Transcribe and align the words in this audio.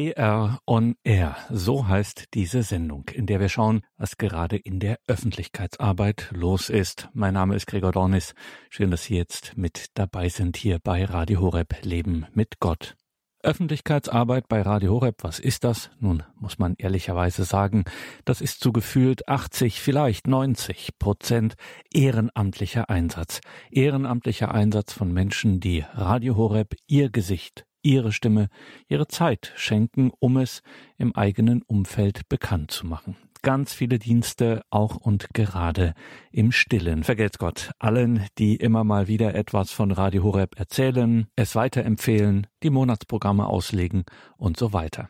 PR 0.00 0.60
on 0.66 0.94
Air, 1.04 1.36
so 1.50 1.86
heißt 1.86 2.32
diese 2.32 2.62
Sendung, 2.62 3.10
in 3.12 3.26
der 3.26 3.38
wir 3.38 3.50
schauen, 3.50 3.82
was 3.98 4.16
gerade 4.16 4.56
in 4.56 4.80
der 4.80 4.98
Öffentlichkeitsarbeit 5.06 6.30
los 6.32 6.70
ist. 6.70 7.10
Mein 7.12 7.34
Name 7.34 7.54
ist 7.54 7.66
Gregor 7.66 7.92
Dornis. 7.92 8.32
Schön, 8.70 8.90
dass 8.90 9.04
Sie 9.04 9.16
jetzt 9.16 9.58
mit 9.58 9.88
dabei 9.92 10.30
sind 10.30 10.56
hier 10.56 10.78
bei 10.82 11.04
Radio 11.04 11.42
Horeb 11.42 11.84
Leben 11.84 12.26
mit 12.32 12.60
Gott. 12.60 12.96
Öffentlichkeitsarbeit 13.42 14.48
bei 14.48 14.62
Radio 14.62 14.92
Horeb, 14.92 15.16
was 15.22 15.38
ist 15.38 15.64
das? 15.64 15.90
Nun 15.98 16.22
muss 16.34 16.58
man 16.58 16.76
ehrlicherweise 16.78 17.44
sagen, 17.44 17.84
das 18.24 18.40
ist 18.40 18.60
zu 18.60 18.72
gefühlt 18.72 19.28
80, 19.28 19.82
vielleicht 19.82 20.26
90 20.26 20.98
Prozent 20.98 21.56
ehrenamtlicher 21.92 22.88
Einsatz. 22.88 23.42
Ehrenamtlicher 23.70 24.54
Einsatz 24.54 24.94
von 24.94 25.12
Menschen, 25.12 25.60
die 25.60 25.84
Radio 25.92 26.36
Horeb 26.36 26.74
ihr 26.86 27.10
Gesicht, 27.10 27.66
ihre 27.82 28.12
Stimme, 28.12 28.48
ihre 28.88 29.08
Zeit 29.08 29.52
schenken, 29.56 30.10
um 30.18 30.36
es 30.36 30.62
im 30.98 31.14
eigenen 31.14 31.62
Umfeld 31.62 32.28
bekannt 32.28 32.70
zu 32.70 32.86
machen 32.86 33.16
ganz 33.42 33.72
viele 33.72 33.98
Dienste, 33.98 34.62
auch 34.70 34.96
und 34.96 35.28
gerade 35.32 35.94
im 36.30 36.52
Stillen. 36.52 37.04
Vergelt's 37.04 37.38
Gott 37.38 37.70
allen, 37.78 38.26
die 38.38 38.56
immer 38.56 38.84
mal 38.84 39.08
wieder 39.08 39.34
etwas 39.34 39.70
von 39.70 39.92
Radio 39.92 40.22
Horeb 40.22 40.58
erzählen, 40.58 41.26
es 41.36 41.54
weiterempfehlen, 41.54 42.46
die 42.62 42.70
Monatsprogramme 42.70 43.46
auslegen 43.46 44.04
und 44.36 44.56
so 44.56 44.72
weiter. 44.72 45.08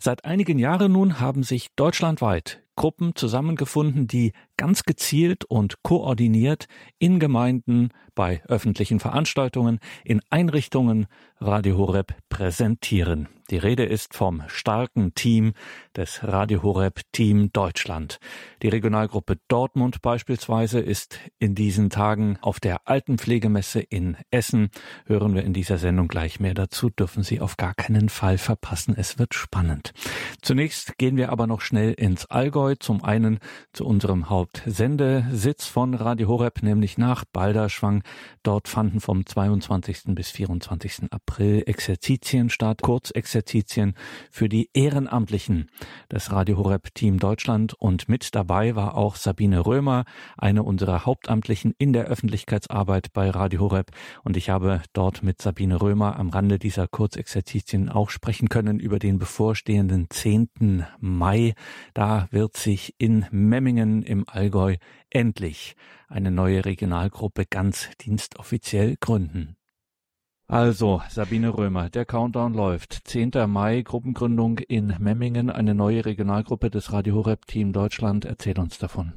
Seit 0.00 0.24
einigen 0.24 0.58
Jahren 0.58 0.92
nun 0.92 1.20
haben 1.20 1.44
sich 1.44 1.68
deutschlandweit 1.76 2.62
Gruppen 2.74 3.14
zusammengefunden, 3.14 4.06
die 4.06 4.32
ganz 4.60 4.82
gezielt 4.82 5.46
und 5.46 5.82
koordiniert 5.82 6.66
in 6.98 7.18
Gemeinden, 7.18 7.88
bei 8.14 8.42
öffentlichen 8.46 9.00
Veranstaltungen, 9.00 9.78
in 10.04 10.20
Einrichtungen 10.28 11.06
Radio 11.38 11.78
Horeb 11.78 12.14
präsentieren. 12.28 13.28
Die 13.50 13.56
Rede 13.56 13.84
ist 13.84 14.14
vom 14.14 14.42
starken 14.46 15.14
Team 15.14 15.54
des 15.96 16.22
Radio 16.22 16.62
Horeb 16.62 17.00
Team 17.10 17.50
Deutschland. 17.52 18.20
Die 18.62 18.68
Regionalgruppe 18.68 19.38
Dortmund 19.48 20.02
beispielsweise 20.02 20.78
ist 20.78 21.18
in 21.38 21.54
diesen 21.56 21.90
Tagen 21.90 22.38
auf 22.42 22.60
der 22.60 22.86
Altenpflegemesse 22.86 23.80
in 23.80 24.16
Essen. 24.30 24.70
Hören 25.06 25.34
wir 25.34 25.42
in 25.42 25.52
dieser 25.52 25.78
Sendung 25.78 26.06
gleich 26.06 26.38
mehr 26.38 26.54
dazu, 26.54 26.90
dürfen 26.90 27.24
Sie 27.24 27.40
auf 27.40 27.56
gar 27.56 27.74
keinen 27.74 28.08
Fall 28.08 28.38
verpassen. 28.38 28.94
Es 28.96 29.18
wird 29.18 29.34
spannend. 29.34 29.94
Zunächst 30.42 30.98
gehen 30.98 31.16
wir 31.16 31.32
aber 31.32 31.48
noch 31.48 31.62
schnell 31.62 31.92
ins 31.94 32.26
Allgäu. 32.26 32.76
Zum 32.78 33.02
einen 33.02 33.40
zu 33.72 33.84
unserem 33.84 34.28
Hauptsendesitz 34.50 35.66
von 35.66 35.94
Radio 35.94 36.26
Horeb, 36.26 36.62
nämlich 36.62 36.98
nach 36.98 37.24
Balderschwang. 37.24 38.02
Dort 38.42 38.66
fanden 38.66 39.00
vom 39.00 39.24
22. 39.24 40.14
bis 40.16 40.30
24. 40.30 41.12
April 41.12 41.62
Exerzitien 41.66 42.50
statt, 42.50 42.82
Kurzexerzitien 42.82 43.94
für 44.30 44.48
die 44.48 44.68
Ehrenamtlichen 44.74 45.70
des 46.10 46.32
Radio 46.32 46.56
Horeb 46.56 46.92
Team 46.94 47.20
Deutschland 47.20 47.74
und 47.74 48.08
mit 48.08 48.34
dabei 48.34 48.74
war 48.74 48.96
auch 48.96 49.14
Sabine 49.14 49.64
Römer, 49.64 50.04
eine 50.36 50.64
unserer 50.64 51.06
Hauptamtlichen 51.06 51.72
in 51.78 51.92
der 51.92 52.06
Öffentlichkeitsarbeit 52.06 53.12
bei 53.12 53.30
Radio 53.30 53.60
Horeb 53.60 53.92
und 54.24 54.36
ich 54.36 54.50
habe 54.50 54.82
dort 54.92 55.22
mit 55.22 55.40
Sabine 55.40 55.80
Römer 55.80 56.18
am 56.18 56.30
Rande 56.30 56.58
dieser 56.58 56.88
Kurzexerzitien 56.88 57.88
auch 57.88 58.10
sprechen 58.10 58.48
können 58.48 58.80
über 58.80 58.98
den 58.98 59.18
bevorstehenden 59.18 60.08
10. 60.10 60.86
Mai. 60.98 61.54
Da 61.94 62.26
wird 62.32 62.56
sich 62.56 62.96
in 62.98 63.26
Memmingen 63.30 64.02
im 64.02 64.24
Allgäu 64.32 64.76
endlich 65.10 65.76
eine 66.08 66.30
neue 66.30 66.64
Regionalgruppe 66.64 67.46
ganz 67.46 67.88
dienstoffiziell 68.00 68.96
gründen. 69.00 69.56
Also, 70.46 71.00
Sabine 71.08 71.56
Römer, 71.56 71.90
der 71.90 72.04
Countdown 72.04 72.54
läuft. 72.54 73.02
10. 73.04 73.30
Mai, 73.46 73.82
Gruppengründung 73.82 74.58
in 74.58 74.96
Memmingen, 74.98 75.48
eine 75.48 75.76
neue 75.76 76.04
Regionalgruppe 76.04 76.70
des 76.70 76.92
Radio 76.92 77.14
Horeb 77.14 77.46
Team 77.46 77.72
Deutschland. 77.72 78.24
Erzähl 78.24 78.58
uns 78.58 78.76
davon. 78.78 79.12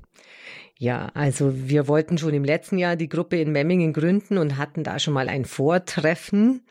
Ja, 0.78 1.11
also 1.14 1.53
wir 1.56 1.88
wollten 1.88 2.17
schon 2.17 2.33
im 2.33 2.44
letzten 2.44 2.78
Jahr 2.78 2.96
die 2.96 3.09
Gruppe 3.09 3.40
in 3.40 3.51
Memmingen 3.51 3.94
gründen 3.94 4.38
und 4.38 4.57
hatten 4.57 4.84
da 4.84 5.00
schon 5.00 5.13
mal 5.13 5.29
ein 5.29 5.46
Vortreffen. 5.46 6.62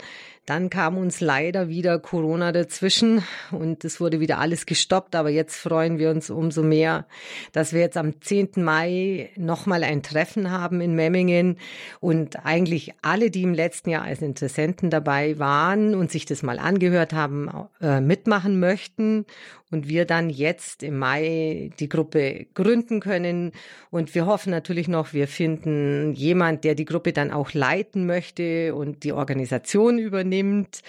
Dann 0.44 0.70
kam 0.70 0.98
uns 0.98 1.20
leider 1.20 1.68
wieder 1.68 2.00
Corona 2.00 2.50
dazwischen 2.50 3.22
und 3.52 3.84
es 3.84 4.00
wurde 4.00 4.18
wieder 4.18 4.38
alles 4.38 4.66
gestoppt. 4.66 5.14
Aber 5.14 5.30
jetzt 5.30 5.54
freuen 5.54 5.98
wir 6.00 6.10
uns 6.10 6.30
umso 6.30 6.64
mehr, 6.64 7.06
dass 7.52 7.72
wir 7.72 7.80
jetzt 7.80 7.96
am 7.96 8.20
10. 8.20 8.50
Mai 8.56 9.30
nochmal 9.36 9.84
ein 9.84 10.02
Treffen 10.02 10.50
haben 10.50 10.80
in 10.80 10.96
Memmingen 10.96 11.58
und 12.00 12.44
eigentlich 12.44 12.92
alle, 13.02 13.30
die 13.30 13.44
im 13.44 13.54
letzten 13.54 13.90
Jahr 13.90 14.02
als 14.02 14.20
Interessenten 14.20 14.90
dabei 14.90 15.38
waren 15.38 15.94
und 15.94 16.10
sich 16.10 16.26
das 16.26 16.42
mal 16.42 16.58
angehört 16.58 17.12
haben, 17.12 17.48
äh, 17.80 18.00
mitmachen 18.00 18.58
möchten 18.58 19.26
und 19.72 19.88
wir 19.88 20.04
dann 20.04 20.30
jetzt 20.30 20.82
im 20.82 20.98
Mai 20.98 21.70
die 21.80 21.88
Gruppe 21.88 22.46
gründen 22.54 23.00
können. 23.00 23.52
Und 23.90 24.14
wir 24.14 24.26
hoffen 24.26 24.50
natürlich 24.50 24.86
noch, 24.86 25.14
wir 25.14 25.26
finden 25.26 26.12
jemand, 26.12 26.62
der 26.62 26.74
die 26.74 26.84
Gruppe 26.84 27.12
dann 27.12 27.32
auch 27.32 27.54
leiten 27.54 28.06
möchte 28.06 28.74
und 28.74 29.02
die 29.02 29.12
Organisation 29.12 29.98
übernimmt. 29.98 30.82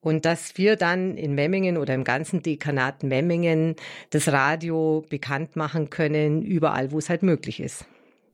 Und 0.00 0.26
dass 0.26 0.56
wir 0.56 0.76
dann 0.76 1.16
in 1.16 1.34
Memmingen 1.34 1.76
oder 1.76 1.94
im 1.94 2.04
ganzen 2.04 2.42
Dekanat 2.42 3.02
Memmingen 3.02 3.74
das 4.10 4.28
Radio 4.28 5.04
bekannt 5.08 5.56
machen 5.56 5.90
können, 5.90 6.42
überall, 6.42 6.92
wo 6.92 6.98
es 6.98 7.08
halt 7.08 7.22
möglich 7.22 7.60
ist. 7.60 7.86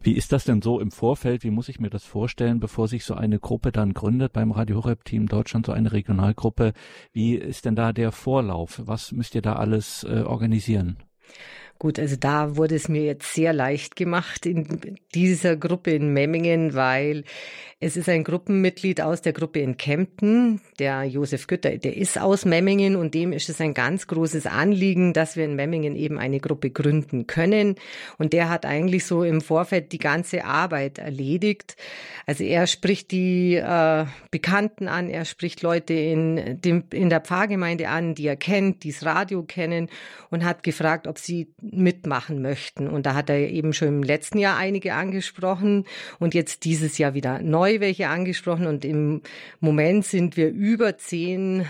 Wie 0.04 0.12
ist 0.12 0.32
das 0.32 0.44
denn 0.44 0.60
so 0.60 0.80
im 0.80 0.90
Vorfeld? 0.90 1.44
Wie 1.44 1.50
muss 1.50 1.70
ich 1.70 1.80
mir 1.80 1.88
das 1.88 2.04
vorstellen, 2.04 2.60
bevor 2.60 2.88
sich 2.88 3.06
so 3.06 3.14
eine 3.14 3.38
Gruppe 3.38 3.72
dann 3.72 3.94
gründet 3.94 4.34
beim 4.34 4.50
Radio 4.50 4.76
Horeb 4.76 5.02
Team 5.06 5.28
Deutschland, 5.28 5.64
so 5.64 5.72
eine 5.72 5.92
Regionalgruppe? 5.92 6.74
Wie 7.14 7.36
ist 7.36 7.64
denn 7.64 7.74
da 7.74 7.94
der 7.94 8.12
Vorlauf? 8.12 8.82
Was 8.84 9.12
müsst 9.12 9.34
ihr 9.34 9.40
da 9.40 9.54
alles 9.54 10.04
äh, 10.04 10.20
organisieren? 10.20 10.98
Gut, 11.84 11.98
also 11.98 12.16
da 12.16 12.56
wurde 12.56 12.76
es 12.76 12.88
mir 12.88 13.02
jetzt 13.02 13.34
sehr 13.34 13.52
leicht 13.52 13.94
gemacht 13.94 14.46
in 14.46 14.96
dieser 15.14 15.54
Gruppe 15.54 15.90
in 15.90 16.14
Memmingen, 16.14 16.72
weil 16.72 17.24
es 17.78 17.98
ist 17.98 18.08
ein 18.08 18.24
Gruppenmitglied 18.24 19.02
aus 19.02 19.20
der 19.20 19.34
Gruppe 19.34 19.58
in 19.58 19.76
Kempten, 19.76 20.62
der 20.78 21.04
Josef 21.04 21.46
Gütter, 21.46 21.76
der 21.76 21.94
ist 21.94 22.18
aus 22.18 22.46
Memmingen 22.46 22.96
und 22.96 23.12
dem 23.12 23.34
ist 23.34 23.50
es 23.50 23.60
ein 23.60 23.74
ganz 23.74 24.06
großes 24.06 24.46
Anliegen, 24.46 25.12
dass 25.12 25.36
wir 25.36 25.44
in 25.44 25.54
Memmingen 25.54 25.94
eben 25.94 26.18
eine 26.18 26.40
Gruppe 26.40 26.70
gründen 26.70 27.26
können. 27.26 27.74
Und 28.16 28.32
der 28.32 28.48
hat 28.48 28.64
eigentlich 28.64 29.04
so 29.04 29.22
im 29.22 29.42
Vorfeld 29.42 29.92
die 29.92 29.98
ganze 29.98 30.46
Arbeit 30.46 30.96
erledigt. 30.96 31.76
Also 32.24 32.44
er 32.44 32.66
spricht 32.66 33.10
die 33.10 33.56
äh, 33.56 34.06
Bekannten 34.30 34.88
an, 34.88 35.10
er 35.10 35.26
spricht 35.26 35.60
Leute 35.60 35.92
in, 35.92 36.62
dem, 36.62 36.84
in 36.90 37.10
der 37.10 37.20
Pfarrgemeinde 37.20 37.90
an, 37.90 38.14
die 38.14 38.26
er 38.26 38.36
kennt, 38.36 38.84
die 38.84 38.92
das 38.92 39.04
Radio 39.04 39.42
kennen 39.42 39.90
und 40.30 40.42
hat 40.42 40.62
gefragt, 40.62 41.06
ob 41.06 41.18
sie 41.18 41.52
mitmachen 41.76 42.42
möchten. 42.42 42.88
Und 42.88 43.06
da 43.06 43.14
hat 43.14 43.30
er 43.30 43.38
eben 43.50 43.72
schon 43.72 43.88
im 43.88 44.02
letzten 44.02 44.38
Jahr 44.38 44.56
einige 44.56 44.94
angesprochen 44.94 45.84
und 46.18 46.34
jetzt 46.34 46.64
dieses 46.64 46.98
Jahr 46.98 47.14
wieder 47.14 47.40
neu 47.40 47.80
welche 47.80 48.08
angesprochen. 48.08 48.66
Und 48.66 48.84
im 48.84 49.22
Moment 49.60 50.04
sind 50.04 50.36
wir 50.36 50.50
über 50.50 50.98
zehn 50.98 51.66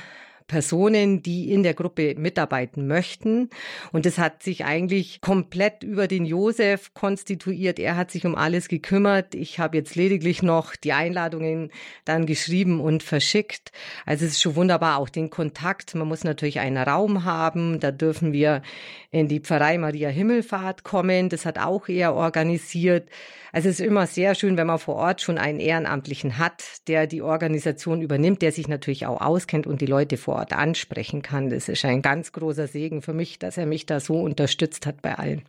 Personen, 0.47 1.23
die 1.23 1.51
in 1.51 1.63
der 1.63 1.75
Gruppe 1.75 2.15
mitarbeiten 2.17 2.87
möchten. 2.87 3.49
Und 3.93 4.05
es 4.05 4.19
hat 4.19 4.43
sich 4.43 4.65
eigentlich 4.65 5.21
komplett 5.21 5.83
über 5.83 6.07
den 6.07 6.27
Josef 6.27 6.93
konstituiert. 6.93 7.79
Er 7.79 7.97
hat 7.97 8.11
sich 8.11 8.27
um 8.27 8.35
alles 8.35 8.69
gekümmert. 8.69 9.35
Ich 9.35 9.59
habe 9.59 9.77
jetzt 9.77 9.95
lediglich 9.95 10.43
noch 10.43 10.77
die 10.77 10.93
Einladungen 10.93 11.71
dann 12.05 12.27
geschrieben 12.27 12.81
und 12.81 13.03
verschickt. 13.03 13.73
Also 14.05 14.27
es 14.27 14.33
ist 14.33 14.43
schon 14.43 14.57
wunderbar, 14.57 14.99
auch 14.99 15.09
den 15.09 15.31
Kontakt. 15.31 15.95
Man 15.95 16.09
muss 16.09 16.25
natürlich 16.25 16.61
einen 16.61 16.77
Raum 16.77 17.25
haben. 17.25 17.81
Da 17.81 17.91
dürfen 17.91 18.33
wir 18.33 18.63
in 19.11 19.29
die 19.29 19.41
Pfarrei 19.41 19.79
Maria 19.79 20.11
Himmelfahrt 20.11 20.85
kommen. 20.85 21.31
Das 21.31 21.47
hat 21.47 21.59
auch 21.59 21.89
er 21.89 22.15
organisiert. 22.15 23.09
Also 23.55 23.69
es 23.69 23.79
ist 23.79 23.87
immer 23.87 24.09
sehr 24.09 24.35
schön, 24.35 24.57
wenn 24.57 24.67
man 24.67 24.81
vor 24.81 24.97
Ort 24.97 25.21
schon 25.21 25.39
einen 25.39 25.61
Ehrenamtlichen 25.61 26.39
hat, 26.39 26.65
der 26.89 27.07
die 27.07 27.23
Organisation 27.23 28.03
übernimmt, 28.03 28.43
der 28.43 28.51
sich 28.51 28.67
natürlich 28.67 29.07
auch 29.07 29.21
auskennt 29.21 29.69
und 29.69 29.81
die 29.81 29.87
Leute 29.87 30.17
vor 30.17 30.34
Ort 30.35 30.53
ansprechen 30.53 31.23
kann. 31.23 31.51
Das 31.51 31.69
ist 31.69 31.85
ein 31.85 32.03
ganz 32.03 32.33
großer 32.33 32.67
Segen 32.67 33.03
für 33.03 33.15
mich, 33.15 33.39
dass 33.39 33.57
er 33.57 33.67
mich 33.67 33.87
da 33.87 34.01
so 34.01 34.21
unterstützt 34.21 34.87
hat 34.87 35.03
bei 35.03 35.15
allen. 35.15 35.43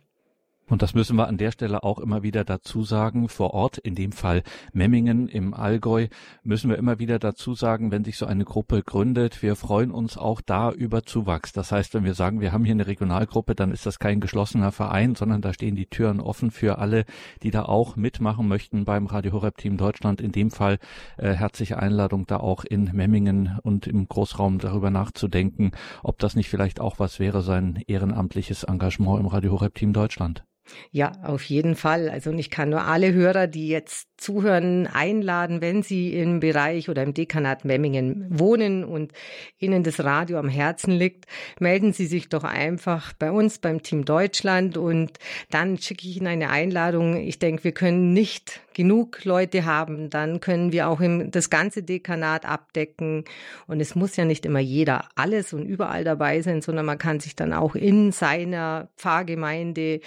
Und 0.68 0.82
das 0.82 0.94
müssen 0.94 1.16
wir 1.16 1.28
an 1.28 1.38
der 1.38 1.52
Stelle 1.52 1.84
auch 1.84 2.00
immer 2.00 2.24
wieder 2.24 2.44
dazu 2.44 2.82
sagen. 2.82 3.28
Vor 3.28 3.54
Ort, 3.54 3.78
in 3.78 3.94
dem 3.94 4.10
Fall 4.10 4.42
Memmingen 4.72 5.28
im 5.28 5.54
Allgäu, 5.54 6.08
müssen 6.42 6.68
wir 6.68 6.76
immer 6.76 6.98
wieder 6.98 7.20
dazu 7.20 7.54
sagen, 7.54 7.92
wenn 7.92 8.02
sich 8.02 8.16
so 8.16 8.26
eine 8.26 8.44
Gruppe 8.44 8.82
gründet, 8.82 9.42
wir 9.42 9.54
freuen 9.54 9.92
uns 9.92 10.18
auch 10.18 10.40
da 10.40 10.72
über 10.72 11.04
Zuwachs. 11.04 11.52
Das 11.52 11.70
heißt, 11.70 11.94
wenn 11.94 12.02
wir 12.02 12.14
sagen, 12.14 12.40
wir 12.40 12.50
haben 12.50 12.64
hier 12.64 12.74
eine 12.74 12.88
Regionalgruppe, 12.88 13.54
dann 13.54 13.70
ist 13.70 13.86
das 13.86 14.00
kein 14.00 14.18
geschlossener 14.18 14.72
Verein, 14.72 15.14
sondern 15.14 15.40
da 15.40 15.52
stehen 15.52 15.76
die 15.76 15.86
Türen 15.86 16.20
offen 16.20 16.50
für 16.50 16.78
alle, 16.78 17.04
die 17.44 17.52
da 17.52 17.64
auch 17.64 17.94
mitmachen 17.94 18.48
möchten 18.48 18.84
beim 18.84 19.06
Radio 19.06 19.34
Horeb 19.34 19.58
Team 19.58 19.76
Deutschland. 19.76 20.20
In 20.20 20.32
dem 20.32 20.50
Fall 20.50 20.78
äh, 21.16 21.32
herzliche 21.32 21.78
Einladung, 21.78 22.26
da 22.26 22.38
auch 22.38 22.64
in 22.64 22.90
Memmingen 22.92 23.56
und 23.62 23.86
im 23.86 24.08
Großraum 24.08 24.58
darüber 24.58 24.90
nachzudenken, 24.90 25.70
ob 26.02 26.18
das 26.18 26.34
nicht 26.34 26.48
vielleicht 26.48 26.80
auch 26.80 26.98
was 26.98 27.20
wäre, 27.20 27.42
sein 27.42 27.84
ehrenamtliches 27.86 28.64
Engagement 28.64 29.20
im 29.20 29.26
Radio 29.26 29.52
Horeb 29.52 29.76
Team 29.76 29.92
Deutschland. 29.92 30.44
Ja, 30.90 31.12
auf 31.22 31.44
jeden 31.44 31.76
Fall. 31.76 32.08
Also 32.08 32.32
ich 32.32 32.50
kann 32.50 32.70
nur 32.70 32.82
alle 32.82 33.12
Hörer, 33.12 33.46
die 33.46 33.68
jetzt 33.68 34.08
zuhören, 34.16 34.86
einladen, 34.86 35.60
wenn 35.60 35.82
sie 35.82 36.14
im 36.14 36.40
Bereich 36.40 36.88
oder 36.88 37.02
im 37.02 37.14
Dekanat 37.14 37.64
Memmingen 37.64 38.26
wohnen 38.30 38.84
und 38.84 39.12
ihnen 39.58 39.82
das 39.82 40.02
Radio 40.02 40.38
am 40.38 40.48
Herzen 40.48 40.92
liegt, 40.92 41.26
melden 41.60 41.92
Sie 41.92 42.06
sich 42.06 42.28
doch 42.28 42.44
einfach 42.44 43.12
bei 43.12 43.30
uns 43.30 43.58
beim 43.58 43.82
Team 43.82 44.04
Deutschland 44.04 44.76
und 44.76 45.18
dann 45.50 45.78
schicke 45.78 46.08
ich 46.08 46.16
Ihnen 46.16 46.26
eine 46.28 46.50
Einladung. 46.50 47.16
Ich 47.16 47.38
denke, 47.38 47.64
wir 47.64 47.72
können 47.72 48.12
nicht 48.12 48.60
genug 48.76 49.24
Leute 49.24 49.64
haben, 49.64 50.10
dann 50.10 50.38
können 50.40 50.70
wir 50.70 50.88
auch 50.88 51.00
im, 51.00 51.30
das 51.30 51.48
ganze 51.48 51.82
Dekanat 51.82 52.44
abdecken 52.44 53.24
und 53.66 53.80
es 53.80 53.94
muss 53.94 54.16
ja 54.16 54.26
nicht 54.26 54.44
immer 54.44 54.58
jeder 54.60 55.08
alles 55.14 55.54
und 55.54 55.64
überall 55.64 56.04
dabei 56.04 56.42
sein, 56.42 56.60
sondern 56.60 56.84
man 56.84 56.98
kann 56.98 57.18
sich 57.18 57.34
dann 57.34 57.54
auch 57.54 57.74
in 57.74 58.12
seiner 58.12 58.90
Pfarrgemeinde 58.98 60.00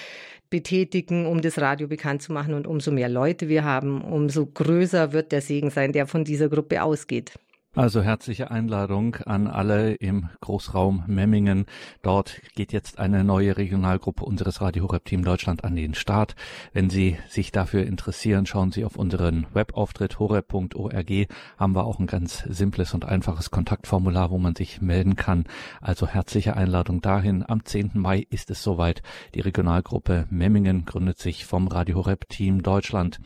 betätigen, 0.51 1.25
um 1.25 1.41
das 1.41 1.59
Radio 1.59 1.87
bekannt 1.87 2.21
zu 2.21 2.31
machen. 2.31 2.53
Und 2.53 2.67
umso 2.67 2.91
mehr 2.91 3.09
Leute 3.09 3.49
wir 3.49 3.63
haben, 3.63 4.01
umso 4.01 4.45
größer 4.45 5.13
wird 5.13 5.31
der 5.31 5.41
Segen 5.41 5.71
sein, 5.71 5.91
der 5.91 6.05
von 6.05 6.23
dieser 6.23 6.47
Gruppe 6.47 6.83
ausgeht. 6.83 7.39
Also 7.79 8.01
herzliche 8.01 8.51
Einladung 8.51 9.15
an 9.25 9.47
alle 9.47 9.93
im 9.93 10.27
Großraum 10.41 11.05
Memmingen. 11.07 11.65
Dort 12.01 12.41
geht 12.53 12.73
jetzt 12.73 12.99
eine 12.99 13.23
neue 13.23 13.55
Regionalgruppe 13.55 14.25
unseres 14.25 14.59
Radio 14.59 14.83
Horeb 14.83 15.05
Team 15.05 15.23
Deutschland 15.23 15.63
an 15.63 15.77
den 15.77 15.93
Start. 15.93 16.35
Wenn 16.73 16.89
Sie 16.89 17.17
sich 17.29 17.53
dafür 17.53 17.85
interessieren, 17.85 18.45
schauen 18.45 18.73
Sie 18.73 18.83
auf 18.83 18.97
unseren 18.97 19.47
Webauftritt 19.53 20.19
horeb.org. 20.19 21.27
Haben 21.57 21.73
wir 21.73 21.85
auch 21.85 21.99
ein 21.99 22.07
ganz 22.07 22.39
simples 22.39 22.93
und 22.93 23.05
einfaches 23.05 23.49
Kontaktformular, 23.49 24.29
wo 24.29 24.39
man 24.39 24.55
sich 24.55 24.81
melden 24.81 25.15
kann. 25.15 25.45
Also 25.79 26.05
herzliche 26.05 26.57
Einladung 26.57 26.99
dahin. 26.99 27.45
Am 27.47 27.63
10. 27.63 27.91
Mai 27.93 28.27
ist 28.29 28.51
es 28.51 28.61
soweit. 28.61 29.03
Die 29.35 29.39
Regionalgruppe 29.39 30.27
Memmingen 30.29 30.83
gründet 30.83 31.19
sich 31.19 31.45
vom 31.45 31.69
Radio 31.69 31.95
Horeb 31.95 32.27
Team 32.27 32.61
Deutschland. 32.61 33.21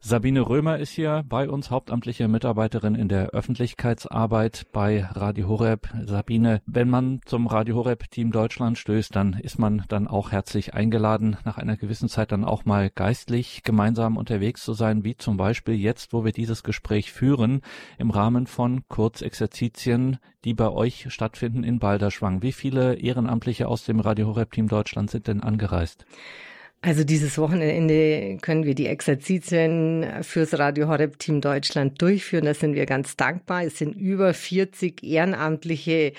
Sabine 0.00 0.48
Römer 0.48 0.78
ist 0.78 0.92
hier 0.92 1.24
bei 1.28 1.50
uns, 1.50 1.72
hauptamtliche 1.72 2.28
Mitarbeiterin 2.28 2.94
in 2.94 3.08
der 3.08 3.30
Öffentlichkeitsarbeit 3.30 4.66
bei 4.72 5.04
Radio 5.04 5.48
Horeb. 5.48 5.88
Sabine, 6.06 6.62
wenn 6.66 6.88
man 6.88 7.20
zum 7.24 7.48
Radio 7.48 7.74
Horeb 7.74 8.08
Team 8.08 8.30
Deutschland 8.30 8.78
stößt, 8.78 9.14
dann 9.16 9.32
ist 9.32 9.58
man 9.58 9.84
dann 9.88 10.06
auch 10.06 10.30
herzlich 10.30 10.72
eingeladen, 10.72 11.36
nach 11.44 11.58
einer 11.58 11.76
gewissen 11.76 12.08
Zeit 12.08 12.30
dann 12.30 12.44
auch 12.44 12.64
mal 12.64 12.90
geistlich 12.90 13.64
gemeinsam 13.64 14.16
unterwegs 14.16 14.62
zu 14.62 14.72
sein, 14.72 15.02
wie 15.02 15.16
zum 15.16 15.36
Beispiel 15.36 15.74
jetzt, 15.74 16.12
wo 16.12 16.24
wir 16.24 16.32
dieses 16.32 16.62
Gespräch 16.62 17.12
führen, 17.12 17.60
im 17.98 18.10
Rahmen 18.10 18.46
von 18.46 18.86
Kurzexerzitien, 18.86 20.18
die 20.44 20.54
bei 20.54 20.70
euch 20.70 21.06
stattfinden 21.12 21.64
in 21.64 21.80
Balderschwang. 21.80 22.40
Wie 22.40 22.52
viele 22.52 22.94
Ehrenamtliche 22.94 23.66
aus 23.66 23.84
dem 23.84 23.98
Radio 23.98 24.28
Horeb 24.28 24.52
Team 24.52 24.68
Deutschland 24.68 25.10
sind 25.10 25.26
denn 25.26 25.42
angereist? 25.42 26.06
Also 26.80 27.02
dieses 27.02 27.38
Wochenende 27.38 28.38
können 28.40 28.64
wir 28.64 28.76
die 28.76 28.86
Exerzitien 28.86 30.22
fürs 30.22 30.56
Radio 30.60 30.86
Horeb 30.86 31.18
Team 31.18 31.40
Deutschland 31.40 32.00
durchführen. 32.00 32.44
Da 32.44 32.54
sind 32.54 32.74
wir 32.74 32.86
ganz 32.86 33.16
dankbar. 33.16 33.64
Es 33.64 33.78
sind 33.78 33.96
über 33.96 34.32
40 34.32 35.02
Ehrenamtliche 35.02 36.12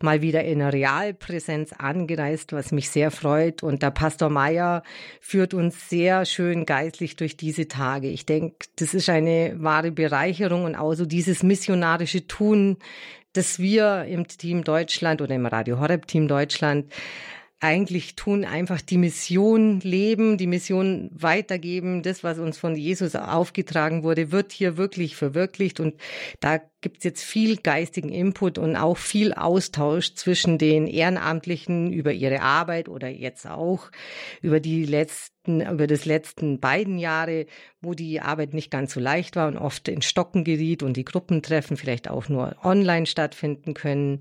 mal 0.00 0.22
wieder 0.22 0.44
in 0.44 0.62
Realpräsenz 0.62 1.74
angereist, 1.74 2.54
was 2.54 2.72
mich 2.72 2.88
sehr 2.88 3.10
freut. 3.10 3.62
Und 3.62 3.82
der 3.82 3.90
Pastor 3.90 4.30
Meyer 4.30 4.82
führt 5.20 5.52
uns 5.52 5.90
sehr 5.90 6.24
schön 6.24 6.64
geistlich 6.64 7.16
durch 7.16 7.36
diese 7.36 7.68
Tage. 7.68 8.08
Ich 8.08 8.24
denke, 8.24 8.66
das 8.76 8.94
ist 8.94 9.10
eine 9.10 9.56
wahre 9.58 9.90
Bereicherung 9.90 10.64
und 10.64 10.74
auch 10.74 10.94
so 10.94 11.04
dieses 11.04 11.42
missionarische 11.42 12.26
Tun, 12.26 12.78
das 13.34 13.58
wir 13.58 14.06
im 14.06 14.26
Team 14.26 14.64
Deutschland 14.64 15.20
oder 15.20 15.34
im 15.34 15.44
Radio 15.44 15.78
Horeb 15.78 16.06
Team 16.06 16.28
Deutschland 16.28 16.90
eigentlich 17.60 18.14
tun, 18.14 18.44
einfach 18.44 18.80
die 18.80 18.98
Mission 18.98 19.80
leben, 19.80 20.38
die 20.38 20.46
Mission 20.46 21.10
weitergeben. 21.12 22.02
Das, 22.02 22.22
was 22.22 22.38
uns 22.38 22.56
von 22.56 22.76
Jesus 22.76 23.16
aufgetragen 23.16 24.04
wurde, 24.04 24.30
wird 24.30 24.52
hier 24.52 24.76
wirklich 24.76 25.16
verwirklicht. 25.16 25.80
Und 25.80 25.94
da 26.40 26.60
gibt 26.80 26.98
es 26.98 27.04
jetzt 27.04 27.24
viel 27.24 27.56
geistigen 27.56 28.10
Input 28.10 28.58
und 28.58 28.76
auch 28.76 28.96
viel 28.96 29.32
Austausch 29.34 30.14
zwischen 30.14 30.58
den 30.58 30.86
Ehrenamtlichen 30.86 31.92
über 31.92 32.12
ihre 32.12 32.42
Arbeit 32.42 32.88
oder 32.88 33.08
jetzt 33.08 33.46
auch 33.46 33.90
über 34.40 34.60
die 34.60 34.84
letzten, 34.84 35.37
über 35.48 35.86
das 35.86 36.04
letzten 36.04 36.60
beiden 36.60 36.98
Jahre, 36.98 37.46
wo 37.80 37.94
die 37.94 38.20
Arbeit 38.20 38.54
nicht 38.54 38.70
ganz 38.70 38.94
so 38.94 39.00
leicht 39.00 39.36
war 39.36 39.48
und 39.48 39.56
oft 39.56 39.88
in 39.88 40.02
Stocken 40.02 40.44
geriet 40.44 40.82
und 40.82 40.96
die 40.96 41.04
Gruppentreffen 41.04 41.76
vielleicht 41.76 42.10
auch 42.10 42.28
nur 42.28 42.56
online 42.62 43.06
stattfinden 43.06 43.74
können. 43.74 44.20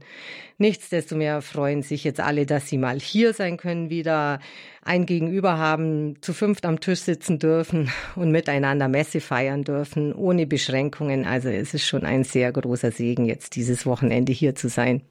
Nichtsdestotrotz 0.58 1.46
freuen 1.46 1.82
sich 1.84 2.04
jetzt 2.04 2.20
alle, 2.20 2.46
dass 2.46 2.68
sie 2.68 2.78
mal 2.78 3.00
hier 3.00 3.34
sein 3.34 3.58
können, 3.58 3.90
wieder 3.90 4.40
ein 4.84 5.06
Gegenüber 5.06 5.58
haben, 5.58 6.22
zu 6.22 6.34
fünft 6.34 6.66
am 6.66 6.80
Tisch 6.80 7.02
sitzen 7.02 7.40
dürfen 7.40 7.90
und 8.16 8.32
miteinander 8.32 8.88
Messe 8.88 9.20
feiern 9.20 9.64
dürfen, 9.64 10.14
ohne 10.14 10.48
Beschränkungen. 10.48 11.26
Also 11.26 11.50
es 11.50 11.74
ist 11.74 11.86
schon 11.86 12.06
ein 12.06 12.24
sehr 12.24 12.52
großer 12.52 12.92
Segen, 12.92 13.26
jetzt 13.26 13.56
dieses 13.56 13.86
Wochenende 13.86 14.32
hier 14.32 14.56
zu 14.56 14.70
sein. 14.70 15.02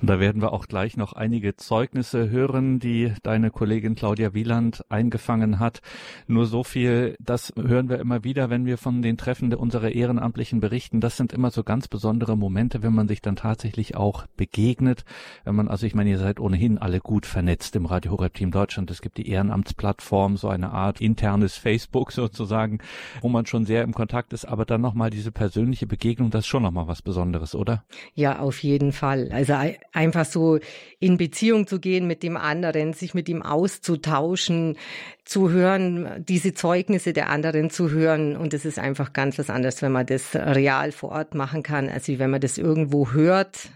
Und 0.00 0.08
da 0.08 0.20
werden 0.20 0.42
wir 0.42 0.52
auch 0.52 0.66
gleich 0.66 0.96
noch 0.96 1.12
einige 1.12 1.56
Zeugnisse 1.56 2.30
hören, 2.30 2.78
die 2.78 3.12
deine 3.22 3.50
Kollegin 3.50 3.94
Claudia 3.94 4.34
Wieland 4.34 4.84
eingefangen 4.88 5.58
hat. 5.58 5.80
Nur 6.26 6.46
so 6.46 6.64
viel, 6.64 7.16
das 7.20 7.52
hören 7.56 7.88
wir 7.88 7.98
immer 7.98 8.24
wieder, 8.24 8.50
wenn 8.50 8.66
wir 8.66 8.78
von 8.78 9.02
den 9.02 9.16
Treffen 9.16 9.52
unserer 9.54 9.90
Ehrenamtlichen 9.90 10.60
berichten. 10.60 11.00
Das 11.00 11.16
sind 11.16 11.32
immer 11.32 11.50
so 11.50 11.64
ganz 11.64 11.88
besondere 11.88 12.36
Momente, 12.36 12.82
wenn 12.82 12.94
man 12.94 13.08
sich 13.08 13.22
dann 13.22 13.36
tatsächlich 13.36 13.96
auch 13.96 14.26
begegnet. 14.36 15.04
Wenn 15.44 15.54
man, 15.54 15.68
also 15.68 15.86
ich 15.86 15.94
meine, 15.94 16.10
ihr 16.10 16.18
seid 16.18 16.40
ohnehin 16.40 16.78
alle 16.78 17.00
gut 17.00 17.26
vernetzt 17.26 17.76
im 17.76 17.86
Radio 17.86 18.12
Horeb 18.12 18.34
Team 18.34 18.50
Deutschland. 18.50 18.90
Es 18.90 19.02
gibt 19.02 19.18
die 19.18 19.28
Ehrenamtsplattform, 19.28 20.36
so 20.36 20.48
eine 20.48 20.70
Art 20.70 21.00
internes 21.00 21.56
Facebook 21.56 22.12
sozusagen, 22.12 22.78
wo 23.20 23.28
man 23.28 23.46
schon 23.46 23.64
sehr 23.64 23.82
im 23.82 23.94
Kontakt 23.94 24.32
ist. 24.32 24.44
Aber 24.44 24.64
dann 24.64 24.80
nochmal 24.80 25.10
diese 25.10 25.32
persönliche 25.32 25.86
Begegnung, 25.86 26.30
das 26.30 26.40
ist 26.40 26.46
schon 26.48 26.62
nochmal 26.62 26.88
was 26.88 27.02
Besonderes, 27.02 27.54
oder? 27.54 27.84
Ja, 28.14 28.38
auf 28.38 28.62
jeden 28.62 28.92
Fall. 28.92 29.30
Also 29.32 29.47
einfach 29.92 30.24
so 30.24 30.58
in 31.00 31.16
Beziehung 31.16 31.66
zu 31.66 31.80
gehen 31.80 32.06
mit 32.06 32.22
dem 32.22 32.36
anderen, 32.36 32.92
sich 32.92 33.14
mit 33.14 33.28
ihm 33.28 33.42
auszutauschen, 33.42 34.76
zu 35.24 35.50
hören, 35.50 36.24
diese 36.26 36.54
Zeugnisse 36.54 37.12
der 37.12 37.28
anderen 37.28 37.70
zu 37.70 37.90
hören. 37.90 38.36
Und 38.36 38.54
es 38.54 38.64
ist 38.64 38.78
einfach 38.78 39.12
ganz 39.12 39.38
was 39.38 39.50
anderes, 39.50 39.82
wenn 39.82 39.92
man 39.92 40.06
das 40.06 40.34
real 40.34 40.90
vor 40.92 41.10
Ort 41.10 41.34
machen 41.34 41.62
kann, 41.62 41.88
als 41.88 42.08
wenn 42.08 42.30
man 42.30 42.40
das 42.40 42.58
irgendwo 42.58 43.12
hört 43.12 43.70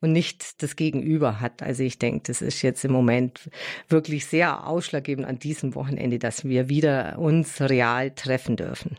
und 0.00 0.12
nicht 0.12 0.62
das 0.62 0.76
Gegenüber 0.76 1.40
hat. 1.40 1.62
Also 1.62 1.82
ich 1.82 1.98
denke, 1.98 2.22
das 2.26 2.42
ist 2.42 2.62
jetzt 2.62 2.84
im 2.84 2.92
Moment 2.92 3.50
wirklich 3.88 4.26
sehr 4.26 4.66
ausschlaggebend 4.66 5.26
an 5.26 5.38
diesem 5.38 5.74
Wochenende, 5.74 6.18
dass 6.18 6.44
wir 6.44 6.68
wieder 6.68 7.18
uns 7.18 7.60
real 7.60 8.10
treffen 8.10 8.56
dürfen. 8.56 8.96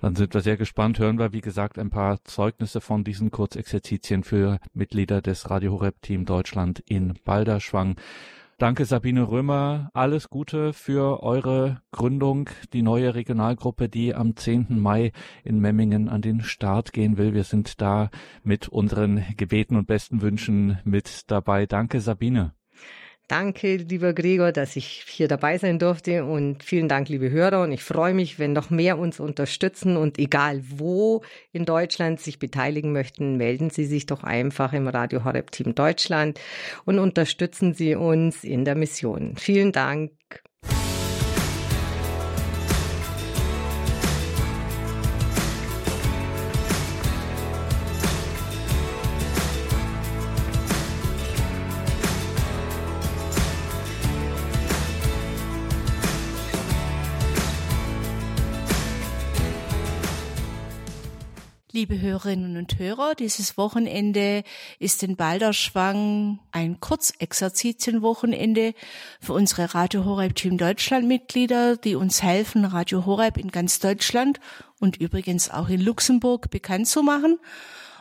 Dann 0.00 0.16
sind 0.16 0.34
wir 0.34 0.40
sehr 0.40 0.56
gespannt. 0.56 0.98
Hören 0.98 1.18
wir, 1.18 1.32
wie 1.32 1.40
gesagt, 1.40 1.78
ein 1.78 1.90
paar 1.90 2.22
Zeugnisse 2.24 2.80
von 2.80 3.04
diesen 3.04 3.30
Kurzexerzitien 3.30 4.24
für 4.24 4.58
Mitglieder 4.72 5.22
des 5.22 5.50
Radio 5.50 5.72
Horeb 5.72 6.02
Team 6.02 6.24
Deutschland 6.24 6.80
in 6.86 7.14
Balderschwang. 7.24 7.96
Danke, 8.58 8.84
Sabine 8.84 9.28
Römer. 9.28 9.90
Alles 9.94 10.30
Gute 10.30 10.72
für 10.72 11.24
eure 11.24 11.82
Gründung, 11.90 12.48
die 12.72 12.82
neue 12.82 13.14
Regionalgruppe, 13.14 13.88
die 13.88 14.14
am 14.14 14.36
10. 14.36 14.80
Mai 14.80 15.10
in 15.42 15.58
Memmingen 15.58 16.08
an 16.08 16.22
den 16.22 16.40
Start 16.40 16.92
gehen 16.92 17.18
will. 17.18 17.34
Wir 17.34 17.42
sind 17.42 17.80
da 17.80 18.10
mit 18.44 18.68
unseren 18.68 19.24
Gebeten 19.36 19.74
und 19.74 19.88
besten 19.88 20.22
Wünschen 20.22 20.78
mit 20.84 21.30
dabei. 21.32 21.66
Danke, 21.66 22.00
Sabine. 22.00 22.54
Danke, 23.26 23.76
lieber 23.76 24.12
Gregor, 24.12 24.52
dass 24.52 24.76
ich 24.76 25.04
hier 25.08 25.28
dabei 25.28 25.56
sein 25.56 25.78
durfte 25.78 26.26
und 26.26 26.62
vielen 26.62 26.88
Dank, 26.88 27.08
liebe 27.08 27.30
Hörer. 27.30 27.62
Und 27.62 27.72
ich 27.72 27.82
freue 27.82 28.12
mich, 28.12 28.38
wenn 28.38 28.52
noch 28.52 28.68
mehr 28.68 28.98
uns 28.98 29.18
unterstützen 29.18 29.96
und 29.96 30.18
egal 30.18 30.62
wo 30.68 31.22
in 31.50 31.64
Deutschland 31.64 32.20
sich 32.20 32.38
beteiligen 32.38 32.92
möchten, 32.92 33.38
melden 33.38 33.70
Sie 33.70 33.86
sich 33.86 34.04
doch 34.04 34.24
einfach 34.24 34.74
im 34.74 34.88
Radio 34.88 35.24
Horeb 35.24 35.52
Team 35.52 35.74
Deutschland 35.74 36.38
und 36.84 36.98
unterstützen 36.98 37.72
Sie 37.72 37.94
uns 37.94 38.44
in 38.44 38.66
der 38.66 38.74
Mission. 38.74 39.36
Vielen 39.38 39.72
Dank. 39.72 40.12
Liebe 61.74 62.00
Hörerinnen 62.00 62.56
und 62.56 62.78
Hörer, 62.78 63.16
dieses 63.16 63.58
Wochenende 63.58 64.44
ist 64.78 65.02
in 65.02 65.16
Balderschwang 65.16 66.38
ein 66.52 66.78
Kurzexerzitienwochenende 66.78 68.74
für 69.20 69.32
unsere 69.32 69.74
Radio 69.74 70.04
Horeb 70.04 70.36
Team 70.36 70.56
Deutschland 70.56 71.08
Mitglieder, 71.08 71.76
die 71.76 71.96
uns 71.96 72.22
helfen, 72.22 72.64
Radio 72.64 73.06
Horeb 73.06 73.38
in 73.38 73.50
ganz 73.50 73.80
Deutschland 73.80 74.38
und 74.78 74.98
übrigens 74.98 75.50
auch 75.50 75.68
in 75.68 75.80
Luxemburg 75.80 76.48
bekannt 76.48 76.86
zu 76.86 77.02
machen. 77.02 77.40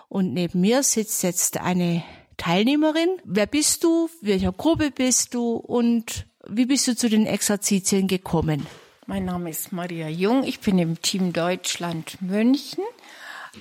Und 0.08 0.36
neben 0.36 0.62
mir 0.62 0.84
sitzt 0.84 1.24
jetzt 1.24 1.58
eine 1.58 2.04
Teilnehmerin. 2.38 3.10
Wer 3.24 3.48
bist 3.48 3.84
du? 3.84 4.08
Welcher 4.22 4.52
Gruppe 4.52 4.92
bist 4.92 5.34
du? 5.34 5.56
Und 5.56 6.28
Wie 6.48 6.68
bist 6.68 6.88
du 6.88 6.96
zu 6.96 7.10
den 7.10 7.26
Exerzitien 7.26 8.08
gekommen? 8.08 8.68
Mein 9.08 9.26
Name 9.26 9.50
ist 9.50 9.72
Maria 9.72 10.10
Jung. 10.10 10.44
Ich 10.44 10.60
bin 10.60 10.78
im 10.78 11.02
Team 11.02 11.34
Deutschland 11.34 12.22
München. 12.22 12.84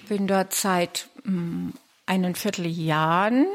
Bin 0.09 0.27
dort 0.27 0.55
seit 0.55 1.09
ähm, 1.27 1.75
einen 2.07 2.35
Vierteljahren, 2.35 3.47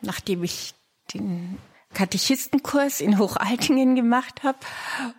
nachdem 0.00 0.44
ich 0.44 0.74
den 1.12 1.58
Katechistenkurs 1.94 3.00
in 3.00 3.18
Hochaltingen 3.18 3.96
gemacht 3.96 4.42
habe. 4.42 4.58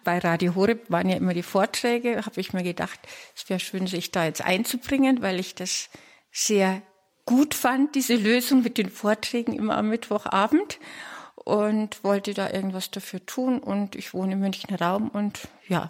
Bei 0.03 0.19
Radio 0.19 0.53
Horeb 0.53 0.91
waren 0.91 1.09
ja 1.09 1.17
immer 1.17 1.33
die 1.33 1.43
Vorträge. 1.43 2.23
Habe 2.23 2.39
ich 2.39 2.53
mir 2.53 2.63
gedacht, 2.63 2.99
es 3.35 3.49
wäre 3.49 3.59
schön, 3.59 3.87
sich 3.87 4.11
da 4.11 4.25
jetzt 4.25 4.43
einzubringen, 4.43 5.23
weil 5.23 5.39
ich 5.39 5.55
das 5.55 5.89
sehr 6.31 6.83
gut 7.25 7.55
fand, 7.55 7.95
diese 7.95 8.15
Lösung 8.15 8.61
mit 8.61 8.77
den 8.77 8.89
Vorträgen 8.89 9.53
immer 9.53 9.75
am 9.75 9.89
Mittwochabend 9.89 10.79
und 11.35 12.03
wollte 12.03 12.33
da 12.33 12.51
irgendwas 12.51 12.91
dafür 12.91 13.25
tun. 13.25 13.59
Und 13.59 13.95
ich 13.95 14.13
wohne 14.13 14.33
im 14.33 14.39
Münchner 14.39 14.79
Raum 14.79 15.09
und 15.09 15.47
ja, 15.67 15.89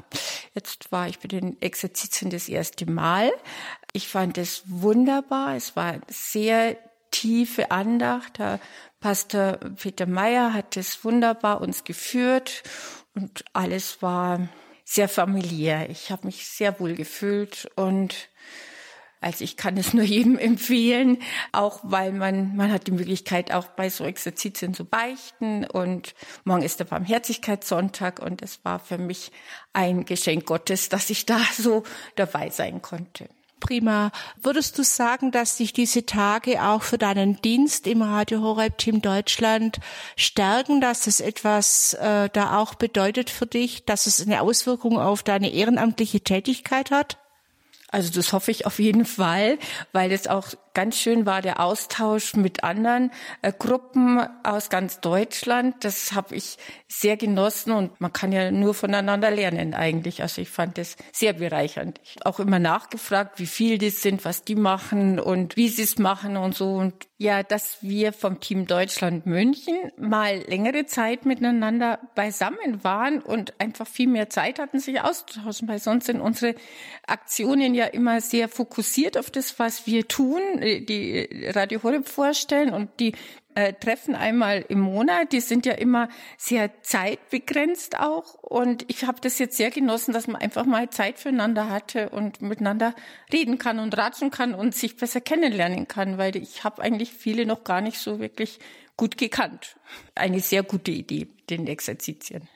jetzt 0.53 0.91
war 0.91 1.07
ich 1.07 1.19
bei 1.19 1.27
den 1.27 1.61
Exerzitien 1.61 2.31
das 2.31 2.47
erste 2.47 2.89
Mal. 2.89 3.31
Ich 3.97 4.09
fand 4.09 4.37
es 4.37 4.61
wunderbar. 4.67 5.55
Es 5.55 5.75
war 5.75 5.95
sehr 6.07 6.77
tiefe 7.09 7.71
Andacht. 7.71 8.37
Herr 8.37 8.59
Pastor 8.99 9.53
Peter 9.75 10.05
Meyer 10.05 10.53
hat 10.53 10.77
es 10.77 11.03
wunderbar 11.03 11.61
uns 11.61 11.83
geführt 11.83 12.61
und 13.15 13.43
alles 13.53 14.03
war 14.03 14.49
sehr 14.85 15.09
familiär. 15.09 15.89
Ich 15.89 16.11
habe 16.11 16.27
mich 16.27 16.45
sehr 16.45 16.79
wohl 16.79 16.93
gefühlt 16.93 17.71
und 17.75 18.29
also 19.19 19.43
ich 19.43 19.57
kann 19.57 19.77
es 19.77 19.93
nur 19.95 20.05
jedem 20.05 20.37
empfehlen, 20.37 21.17
auch 21.51 21.79
weil 21.81 22.11
man, 22.11 22.55
man 22.55 22.71
hat 22.71 22.85
die 22.85 22.91
Möglichkeit 22.91 23.51
auch 23.51 23.65
bei 23.65 23.89
so 23.89 24.03
Exerzitien 24.03 24.75
zu 24.75 24.85
beichten 24.85 25.65
und 25.65 26.13
morgen 26.43 26.61
ist 26.61 26.79
der 26.79 26.85
Barmherzigkeitssonntag 26.85 28.19
und 28.19 28.43
es 28.43 28.63
war 28.63 28.79
für 28.79 28.99
mich 28.99 29.31
ein 29.73 30.05
Geschenk 30.05 30.45
Gottes, 30.45 30.87
dass 30.89 31.09
ich 31.09 31.25
da 31.25 31.39
so 31.57 31.81
dabei 32.15 32.51
sein 32.51 32.83
konnte. 32.83 33.27
Prima. 33.59 34.11
Würdest 34.41 34.77
du 34.77 34.83
sagen, 34.83 35.31
dass 35.31 35.57
dich 35.57 35.73
diese 35.73 36.05
Tage 36.05 36.63
auch 36.63 36.83
für 36.83 36.97
deinen 36.97 37.41
Dienst 37.41 37.87
im 37.87 38.01
Radio 38.01 38.41
Horeb 38.41 38.77
Team 38.77 39.01
Deutschland 39.01 39.79
stärken, 40.15 40.79
dass 40.79 41.07
es 41.07 41.19
etwas 41.19 41.93
äh, 41.93 42.29
da 42.31 42.59
auch 42.59 42.75
bedeutet 42.75 43.29
für 43.29 43.47
dich, 43.47 43.85
dass 43.85 44.05
es 44.05 44.21
eine 44.21 44.41
Auswirkung 44.41 44.99
auf 44.99 45.23
deine 45.23 45.51
ehrenamtliche 45.51 46.21
Tätigkeit 46.21 46.91
hat? 46.91 47.17
Also 47.89 48.11
das 48.11 48.33
hoffe 48.33 48.51
ich 48.51 48.65
auf 48.65 48.79
jeden 48.79 49.05
Fall, 49.05 49.57
weil 49.93 50.11
es 50.11 50.27
auch 50.27 50.49
ganz 50.77 50.95
schön 50.95 51.25
war, 51.25 51.41
der 51.41 51.59
Austausch 51.59 52.35
mit 52.35 52.63
anderen 52.63 53.09
äh, 53.41 53.51
Gruppen 53.51 54.19
aus 54.43 54.69
ganz 54.69 54.99
Deutschland. 54.99 55.83
Das 55.83 56.11
habe 56.11 56.35
ich 56.35 56.59
sehr 56.87 57.17
genossen 57.17 57.71
und 57.71 57.99
man 57.99 58.13
kann 58.13 58.31
ja 58.31 58.51
nur 58.51 58.75
voneinander 58.75 59.31
lernen 59.31 59.73
eigentlich. 59.73 60.21
Also 60.21 60.39
ich 60.39 60.49
fand 60.49 60.77
das 60.77 60.95
sehr 61.11 61.33
bereichernd. 61.33 61.99
Ich 62.03 62.23
auch 62.27 62.39
immer 62.39 62.59
nachgefragt, 62.59 63.39
wie 63.39 63.47
viel 63.47 63.79
das 63.79 64.03
sind, 64.03 64.23
was 64.23 64.43
die 64.43 64.53
machen 64.53 65.19
und 65.19 65.57
wie 65.57 65.67
sie 65.67 65.81
es 65.81 65.97
machen 65.97 66.37
und 66.37 66.53
so. 66.53 66.73
Und 66.73 66.93
ja, 67.17 67.41
dass 67.41 67.79
wir 67.81 68.13
vom 68.13 68.39
Team 68.39 68.67
Deutschland 68.67 69.25
München 69.25 69.75
mal 69.97 70.37
längere 70.47 70.85
Zeit 70.85 71.25
miteinander 71.25 71.99
beisammen 72.13 72.83
waren 72.83 73.19
und 73.23 73.59
einfach 73.59 73.87
viel 73.87 74.07
mehr 74.07 74.29
Zeit 74.29 74.59
hatten, 74.59 74.79
sich 74.79 75.01
auszutauschen, 75.01 75.67
weil 75.67 75.79
sonst 75.79 76.05
sind 76.05 76.21
unsere 76.21 76.53
Aktionen 77.07 77.73
ja 77.73 77.85
immer 77.85 78.21
sehr 78.21 78.47
fokussiert 78.47 79.17
auf 79.17 79.31
das, 79.31 79.57
was 79.57 79.87
wir 79.87 80.07
tun, 80.07 80.41
die 80.67 81.27
Radio 81.47 81.81
Horeb 81.83 82.07
vorstellen 82.07 82.73
und 82.73 82.89
die 82.99 83.13
äh, 83.55 83.73
Treffen 83.73 84.13
einmal 84.13 84.63
im 84.69 84.81
Monat, 84.81 85.31
die 85.31 85.39
sind 85.39 85.65
ja 85.65 85.73
immer 85.73 86.09
sehr 86.37 86.83
zeitbegrenzt 86.83 87.99
auch 87.99 88.35
und 88.35 88.85
ich 88.87 89.05
habe 89.05 89.19
das 89.19 89.39
jetzt 89.39 89.57
sehr 89.57 89.71
genossen, 89.71 90.13
dass 90.13 90.27
man 90.27 90.41
einfach 90.41 90.65
mal 90.65 90.89
Zeit 90.91 91.17
füreinander 91.17 91.69
hatte 91.69 92.09
und 92.09 92.41
miteinander 92.41 92.93
reden 93.33 93.57
kann 93.57 93.79
und 93.79 93.97
ratschen 93.97 94.29
kann 94.29 94.53
und 94.53 94.75
sich 94.75 94.95
besser 94.95 95.21
kennenlernen 95.21 95.87
kann, 95.87 96.19
weil 96.19 96.35
ich 96.35 96.63
habe 96.63 96.83
eigentlich 96.83 97.11
viele 97.13 97.47
noch 97.47 97.63
gar 97.63 97.81
nicht 97.81 97.97
so 97.97 98.19
wirklich 98.19 98.59
gut 98.95 99.17
gekannt. 99.17 99.77
Eine 100.13 100.39
sehr 100.39 100.63
gute 100.63 100.91
Idee, 100.91 101.27
den 101.49 101.65
Exerzitien. 101.65 102.47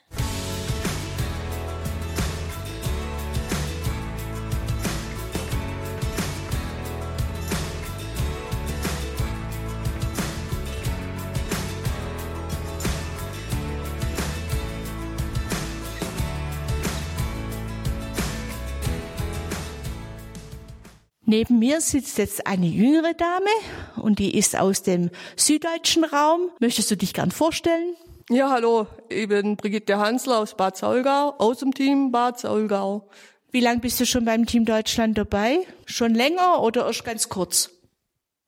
Neben 21.31 21.59
mir 21.59 21.79
sitzt 21.79 22.17
jetzt 22.17 22.45
eine 22.45 22.65
jüngere 22.65 23.13
Dame 23.13 23.45
und 23.95 24.19
die 24.19 24.37
ist 24.37 24.59
aus 24.59 24.83
dem 24.83 25.09
süddeutschen 25.37 26.03
Raum. 26.03 26.49
Möchtest 26.59 26.91
du 26.91 26.97
dich 26.97 27.13
gern 27.13 27.31
vorstellen? 27.31 27.95
Ja, 28.29 28.49
hallo, 28.49 28.85
ich 29.07 29.29
bin 29.29 29.55
Brigitte 29.55 29.97
Hansler 29.97 30.39
aus 30.39 30.57
Bad 30.57 30.75
Saulgau, 30.75 31.35
aus 31.37 31.59
dem 31.59 31.73
Team 31.73 32.11
Bad 32.11 32.37
Saulgau. 32.37 33.07
Wie 33.49 33.61
lange 33.61 33.79
bist 33.79 33.97
du 34.01 34.05
schon 34.05 34.25
beim 34.25 34.45
Team 34.45 34.65
Deutschland 34.65 35.17
dabei? 35.17 35.59
Schon 35.85 36.13
länger 36.13 36.61
oder 36.61 36.85
erst 36.85 37.05
ganz 37.05 37.29
kurz? 37.29 37.69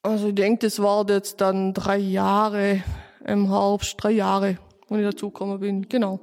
Also 0.02 0.28
ich 0.28 0.34
denke, 0.34 0.66
das 0.66 0.78
war 0.82 1.08
jetzt 1.08 1.40
dann 1.40 1.72
drei 1.72 1.96
Jahre 1.96 2.84
im 3.24 3.48
Herbst, 3.48 3.94
drei 3.96 4.10
Jahre, 4.10 4.58
wo 4.88 4.96
ich 4.96 5.04
dazugekommen 5.04 5.58
bin, 5.58 5.88
genau. 5.88 6.20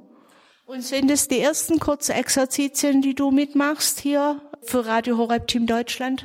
Und 0.66 0.84
sind 0.84 1.10
es 1.10 1.26
die 1.26 1.40
ersten 1.40 1.80
kurzen 1.80 2.12
Exerzitien, 2.12 3.02
die 3.02 3.16
du 3.16 3.32
mitmachst 3.32 3.98
hier 3.98 4.40
für 4.62 4.86
Radio 4.86 5.18
Horeb 5.18 5.48
Team 5.48 5.66
Deutschland? 5.66 6.24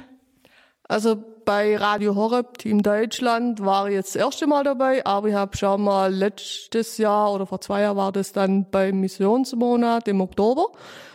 Also 0.88 1.18
bei 1.44 1.76
Radio 1.78 2.16
Horeb 2.16 2.58
Team 2.58 2.82
Deutschland 2.82 3.64
war 3.64 3.88
ich 3.88 3.94
jetzt 3.94 4.16
das 4.16 4.22
erste 4.22 4.48
Mal 4.48 4.64
dabei, 4.64 5.06
aber 5.06 5.30
ich 5.30 5.34
habe 5.34 5.56
schon 5.58 5.84
mal 5.84 6.14
letztes 6.14 6.98
Jahr 6.98 7.34
oder 7.34 7.46
vor 7.46 7.62
zwei 7.62 7.82
Jahren 7.82 7.98
war 7.98 8.12
das 8.12 8.32
dann 8.32 8.70
beim 8.70 9.02
Missionsmonat 9.02 10.08
im 10.08 10.22
Oktober. 10.22 10.68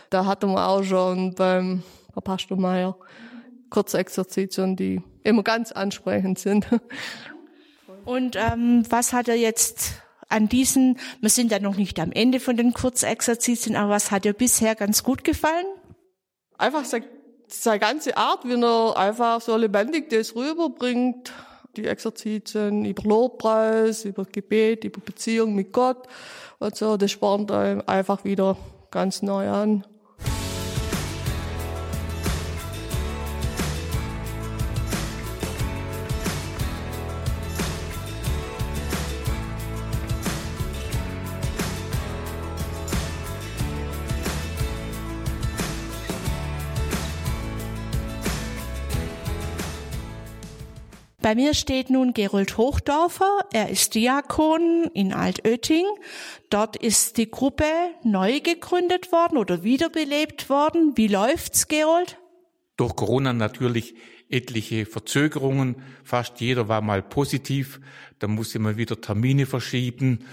Da 0.09 0.25
hatten 0.25 0.51
wir 0.51 0.67
auch 0.67 0.83
schon 0.83 1.33
beim 1.33 1.83
Herr 2.13 2.21
Pastor 2.21 2.57
Meier 2.57 2.95
kurze 3.71 3.97
Exerzitien, 3.97 4.75
die 4.75 5.01
immer 5.23 5.41
ganz 5.41 5.71
ansprechend 5.71 6.37
sind. 6.37 6.67
Und 8.05 8.35
ähm, 8.35 8.83
was 8.89 9.13
hat 9.13 9.27
er 9.27 9.35
jetzt 9.35 10.01
an 10.29 10.49
diesen, 10.49 10.99
wir 11.21 11.29
sind 11.29 11.51
ja 11.51 11.59
noch 11.59 11.75
nicht 11.75 11.99
am 11.99 12.11
Ende 12.11 12.39
von 12.39 12.57
den 12.57 12.73
Kurzexerzitien, 12.73 13.75
aber 13.75 13.91
was 13.91 14.11
hat 14.11 14.25
dir 14.25 14.33
bisher 14.33 14.75
ganz 14.75 15.03
gut 15.03 15.23
gefallen? 15.23 15.65
Einfach 16.57 16.85
seine 17.61 17.79
ganze 17.79 18.17
Art, 18.17 18.45
wie 18.45 18.59
er 18.61 18.97
einfach 18.97 19.41
so 19.41 19.55
lebendig 19.57 20.09
das 20.09 20.35
rüberbringt, 20.35 21.31
die 21.75 21.87
Exerzitien 21.87 22.85
über 22.85 23.03
Lobpreis, 23.03 24.05
über 24.05 24.25
Gebet, 24.25 24.83
über 24.83 25.01
Beziehung 25.01 25.53
mit 25.53 25.71
Gott 25.71 26.07
und 26.59 26.75
so, 26.75 26.97
das 26.97 27.11
spornt 27.11 27.51
einem 27.51 27.83
einfach 27.85 28.23
wieder 28.23 28.57
ganz 28.91 29.21
neu 29.21 29.49
an. 29.49 29.83
Bei 51.23 51.35
mir 51.35 51.53
steht 51.53 51.89
nun 51.89 52.13
Gerold 52.13 52.57
Hochdorfer. 52.57 53.45
Er 53.53 53.69
ist 53.69 53.95
Diakon 53.95 54.91
in 54.93 55.13
Altötting. 55.13 55.85
Dort 56.49 56.75
ist 56.75 57.15
die 57.15 57.31
Gruppe 57.31 57.63
neu 58.03 58.41
gegründet 58.41 59.13
worden 59.13 59.37
oder 59.37 59.63
wiederbelebt 59.63 60.49
worden. 60.49 60.97
Wie 60.97 61.07
läuft's, 61.07 61.69
Gerold? 61.69 62.19
Durch 62.75 62.97
Corona 62.97 63.31
natürlich 63.31 63.95
etliche 64.27 64.85
Verzögerungen. 64.85 65.77
Fast 66.03 66.41
jeder 66.41 66.67
war 66.67 66.81
mal 66.81 67.01
positiv. 67.01 67.79
Da 68.19 68.27
musste 68.27 68.59
man 68.59 68.75
wieder 68.75 68.99
Termine 68.99 69.45
verschieben. 69.45 70.25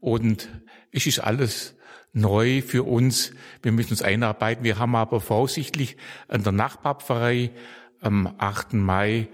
Und 0.00 0.48
es 0.92 1.06
ist 1.06 1.18
alles 1.18 1.76
neu 2.14 2.62
für 2.62 2.84
uns. 2.84 3.32
Wir 3.60 3.72
müssen 3.72 3.90
uns 3.90 4.00
einarbeiten. 4.00 4.64
Wir 4.64 4.78
haben 4.78 4.96
aber 4.96 5.20
voraussichtlich 5.20 5.98
an 6.26 6.42
der 6.42 6.52
Nachbarpfarrei 6.52 7.50
am 8.00 8.34
8. 8.38 8.72
Mai 8.72 9.28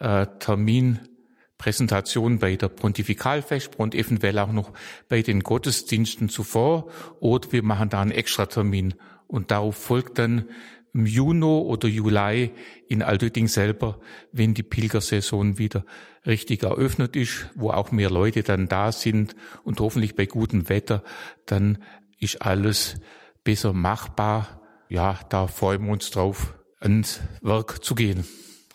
äh, 0.00 0.26
Terminpräsentation 0.38 2.38
bei 2.38 2.56
der 2.56 2.68
Pontifikalfest 2.68 3.78
und 3.78 3.94
eventuell 3.94 4.38
auch 4.38 4.52
noch 4.52 4.72
bei 5.08 5.22
den 5.22 5.40
Gottesdiensten 5.40 6.28
zuvor 6.28 6.90
oder 7.20 7.52
wir 7.52 7.62
machen 7.62 7.88
da 7.88 8.02
einen 8.02 8.10
Extratermin 8.10 8.94
und 9.26 9.50
darauf 9.50 9.76
folgt 9.76 10.18
dann 10.18 10.46
im 10.94 11.06
Juni 11.06 11.44
oder 11.44 11.88
Juli 11.88 12.52
in 12.88 13.02
Altötting 13.02 13.48
selber, 13.48 13.98
wenn 14.30 14.54
die 14.54 14.62
Pilgersaison 14.62 15.58
wieder 15.58 15.84
richtig 16.24 16.62
eröffnet 16.62 17.16
ist, 17.16 17.50
wo 17.56 17.70
auch 17.70 17.90
mehr 17.90 18.10
Leute 18.10 18.42
dann 18.42 18.68
da 18.68 18.92
sind 18.92 19.34
und 19.64 19.80
hoffentlich 19.80 20.14
bei 20.14 20.26
gutem 20.26 20.68
Wetter 20.68 21.02
dann 21.46 21.78
ist 22.20 22.42
alles 22.42 22.96
besser 23.42 23.72
machbar. 23.72 24.62
Ja, 24.88 25.18
da 25.28 25.48
freuen 25.48 25.84
wir 25.84 25.92
uns 25.92 26.10
drauf, 26.10 26.54
ans 26.80 27.20
Werk 27.42 27.84
zu 27.84 27.94
gehen. 27.94 28.24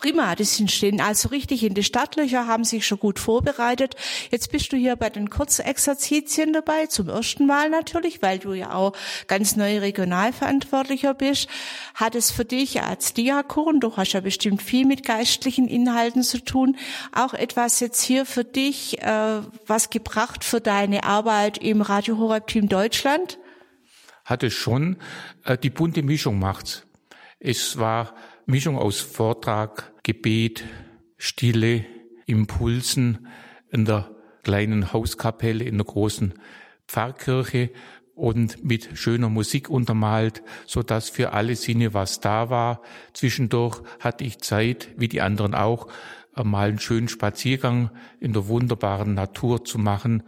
Prima, 0.00 0.34
die 0.34 0.44
sind 0.44 0.70
stehen 0.70 0.98
also 0.98 1.28
richtig 1.28 1.62
in 1.62 1.74
die 1.74 1.82
Startlöcher, 1.82 2.46
haben 2.46 2.64
sich 2.64 2.86
schon 2.86 2.98
gut 2.98 3.18
vorbereitet. 3.18 3.96
Jetzt 4.30 4.50
bist 4.50 4.72
du 4.72 4.78
hier 4.78 4.96
bei 4.96 5.10
den 5.10 5.28
Kurzexerzitien 5.28 6.54
dabei, 6.54 6.86
zum 6.86 7.10
ersten 7.10 7.44
Mal 7.44 7.68
natürlich, 7.68 8.22
weil 8.22 8.38
du 8.38 8.54
ja 8.54 8.72
auch 8.72 8.94
ganz 9.26 9.56
neu 9.56 9.78
Regionalverantwortlicher 9.78 11.12
bist. 11.12 11.50
Hat 11.94 12.14
es 12.14 12.30
für 12.30 12.46
dich 12.46 12.82
als 12.82 13.12
Diakon, 13.12 13.78
du 13.80 13.94
hast 13.94 14.12
ja 14.12 14.20
bestimmt 14.20 14.62
viel 14.62 14.86
mit 14.86 15.04
geistlichen 15.04 15.68
Inhalten 15.68 16.22
zu 16.22 16.42
tun, 16.42 16.78
auch 17.12 17.34
etwas 17.34 17.78
jetzt 17.80 18.00
hier 18.00 18.24
für 18.24 18.44
dich, 18.44 19.02
äh, 19.02 19.42
was 19.66 19.90
gebracht 19.90 20.44
für 20.44 20.62
deine 20.62 21.04
Arbeit 21.04 21.58
im 21.58 21.82
Radio 21.82 22.16
Horeb 22.16 22.46
Team 22.46 22.70
Deutschland? 22.70 23.38
Hatte 24.24 24.50
schon, 24.50 24.96
äh, 25.44 25.58
die 25.58 25.68
bunte 25.68 26.02
Mischung 26.02 26.38
macht's. 26.38 26.86
Es 27.38 27.78
war 27.78 28.14
Mischung 28.50 28.76
aus 28.76 29.00
Vortrag, 29.00 29.92
Gebet, 30.02 30.64
Stille, 31.16 31.84
Impulsen 32.26 33.28
in 33.70 33.84
der 33.84 34.10
kleinen 34.42 34.92
Hauskapelle, 34.92 35.62
in 35.62 35.76
der 35.78 35.84
großen 35.84 36.34
Pfarrkirche 36.88 37.70
und 38.16 38.64
mit 38.64 38.90
schöner 38.94 39.28
Musik 39.28 39.70
untermalt, 39.70 40.42
so 40.66 40.82
dass 40.82 41.08
für 41.08 41.32
alle 41.32 41.54
Sinne 41.54 41.94
was 41.94 42.18
da 42.18 42.50
war. 42.50 42.82
Zwischendurch 43.12 43.82
hatte 44.00 44.24
ich 44.24 44.40
Zeit, 44.40 44.88
wie 44.96 45.06
die 45.06 45.20
anderen 45.20 45.54
auch, 45.54 45.86
mal 46.34 46.70
einen 46.70 46.80
schönen 46.80 47.08
Spaziergang 47.08 47.90
in 48.18 48.32
der 48.32 48.48
wunderbaren 48.48 49.14
Natur 49.14 49.64
zu 49.64 49.78
machen. 49.78 50.24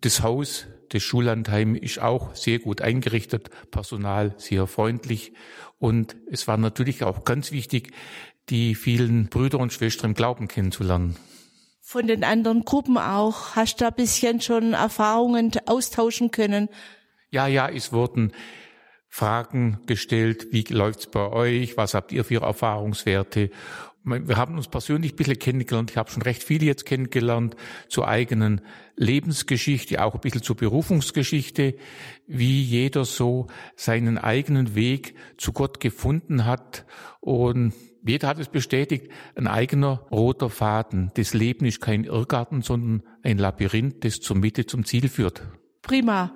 Das 0.00 0.22
Haus, 0.22 0.66
das 0.90 1.02
Schullandheim 1.02 1.74
ist 1.74 2.00
auch 2.00 2.34
sehr 2.34 2.58
gut 2.58 2.80
eingerichtet, 2.80 3.50
Personal 3.70 4.34
sehr 4.38 4.66
freundlich 4.66 5.32
und 5.78 6.16
es 6.30 6.48
war 6.48 6.56
natürlich 6.56 7.04
auch 7.04 7.24
ganz 7.24 7.52
wichtig, 7.52 7.92
die 8.48 8.74
vielen 8.74 9.28
Brüder 9.28 9.58
und 9.58 9.72
Schwestern 9.72 10.10
im 10.10 10.14
Glauben 10.14 10.48
kennenzulernen. 10.48 11.16
Von 11.80 12.06
den 12.06 12.24
anderen 12.24 12.64
Gruppen 12.64 12.98
auch. 12.98 13.56
Hast 13.56 13.80
du 13.80 13.84
da 13.84 13.88
ein 13.88 13.94
bisschen 13.94 14.40
schon 14.40 14.74
Erfahrungen 14.74 15.52
austauschen 15.66 16.30
können? 16.30 16.68
Ja, 17.30 17.46
ja, 17.46 17.68
es 17.68 17.92
wurden 17.92 18.32
Fragen 19.08 19.80
gestellt, 19.86 20.48
wie 20.50 20.64
läuft's 20.68 21.06
bei 21.06 21.28
euch, 21.30 21.76
was 21.76 21.94
habt 21.94 22.12
ihr 22.12 22.24
für 22.24 22.42
Erfahrungswerte? 22.42 23.50
Wir 24.08 24.36
haben 24.36 24.56
uns 24.56 24.68
persönlich 24.68 25.12
ein 25.12 25.16
bisschen 25.16 25.38
kennengelernt, 25.38 25.90
ich 25.90 25.96
habe 25.96 26.10
schon 26.10 26.22
recht 26.22 26.42
viele 26.42 26.66
jetzt 26.66 26.86
kennengelernt, 26.86 27.56
zur 27.88 28.08
eigenen 28.08 28.60
Lebensgeschichte, 28.96 30.02
auch 30.02 30.14
ein 30.14 30.20
bisschen 30.20 30.42
zur 30.42 30.56
Berufungsgeschichte, 30.56 31.74
wie 32.26 32.62
jeder 32.62 33.04
so 33.04 33.46
seinen 33.76 34.18
eigenen 34.18 34.74
Weg 34.74 35.14
zu 35.36 35.52
Gott 35.52 35.80
gefunden 35.80 36.44
hat 36.44 36.84
und 37.20 37.72
jeder 38.06 38.28
hat 38.28 38.38
es 38.38 38.48
bestätigt, 38.48 39.10
ein 39.34 39.46
eigener 39.46 40.06
roter 40.10 40.48
Faden. 40.48 41.10
Das 41.14 41.34
Leben 41.34 41.66
ist 41.66 41.80
kein 41.80 42.04
Irrgarten, 42.04 42.62
sondern 42.62 43.02
ein 43.22 43.38
Labyrinth, 43.38 44.04
das 44.04 44.20
zur 44.20 44.36
Mitte 44.36 44.66
zum 44.66 44.84
Ziel 44.84 45.08
führt. 45.08 45.42
Prima. 45.82 46.34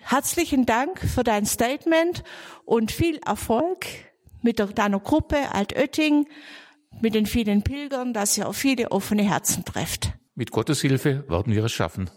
Herzlichen 0.00 0.64
Dank 0.64 1.00
für 1.00 1.24
dein 1.24 1.44
Statement 1.44 2.22
und 2.64 2.92
viel 2.92 3.18
Erfolg 3.26 3.86
mit 4.42 4.58
deiner 4.78 5.00
Gruppe 5.00 5.36
Altötting, 5.52 6.26
mit 7.00 7.14
den 7.14 7.26
vielen 7.26 7.62
Pilgern, 7.62 8.12
dass 8.12 8.36
ihr 8.38 8.48
auf 8.48 8.56
viele 8.56 8.90
offene 8.90 9.22
Herzen 9.22 9.64
trefft. 9.64 10.12
Mit 10.34 10.50
Gottes 10.50 10.80
Hilfe 10.80 11.24
werden 11.28 11.54
wir 11.54 11.64
es 11.64 11.72
schaffen. 11.72 12.10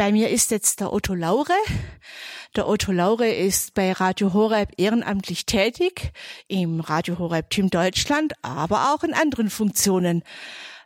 Bei 0.00 0.12
mir 0.12 0.30
ist 0.30 0.50
jetzt 0.50 0.80
der 0.80 0.94
Otto 0.94 1.14
Laure. 1.14 1.52
Der 2.56 2.66
Otto 2.66 2.90
Laure 2.90 3.28
ist 3.28 3.74
bei 3.74 3.92
Radio 3.92 4.32
Horeb 4.32 4.72
ehrenamtlich 4.76 5.46
tätig, 5.46 6.12
im 6.48 6.80
Radio 6.80 7.16
Horeb 7.20 7.48
Team 7.50 7.70
Deutschland, 7.70 8.32
aber 8.42 8.92
auch 8.92 9.04
in 9.04 9.14
anderen 9.14 9.50
Funktionen. 9.50 10.24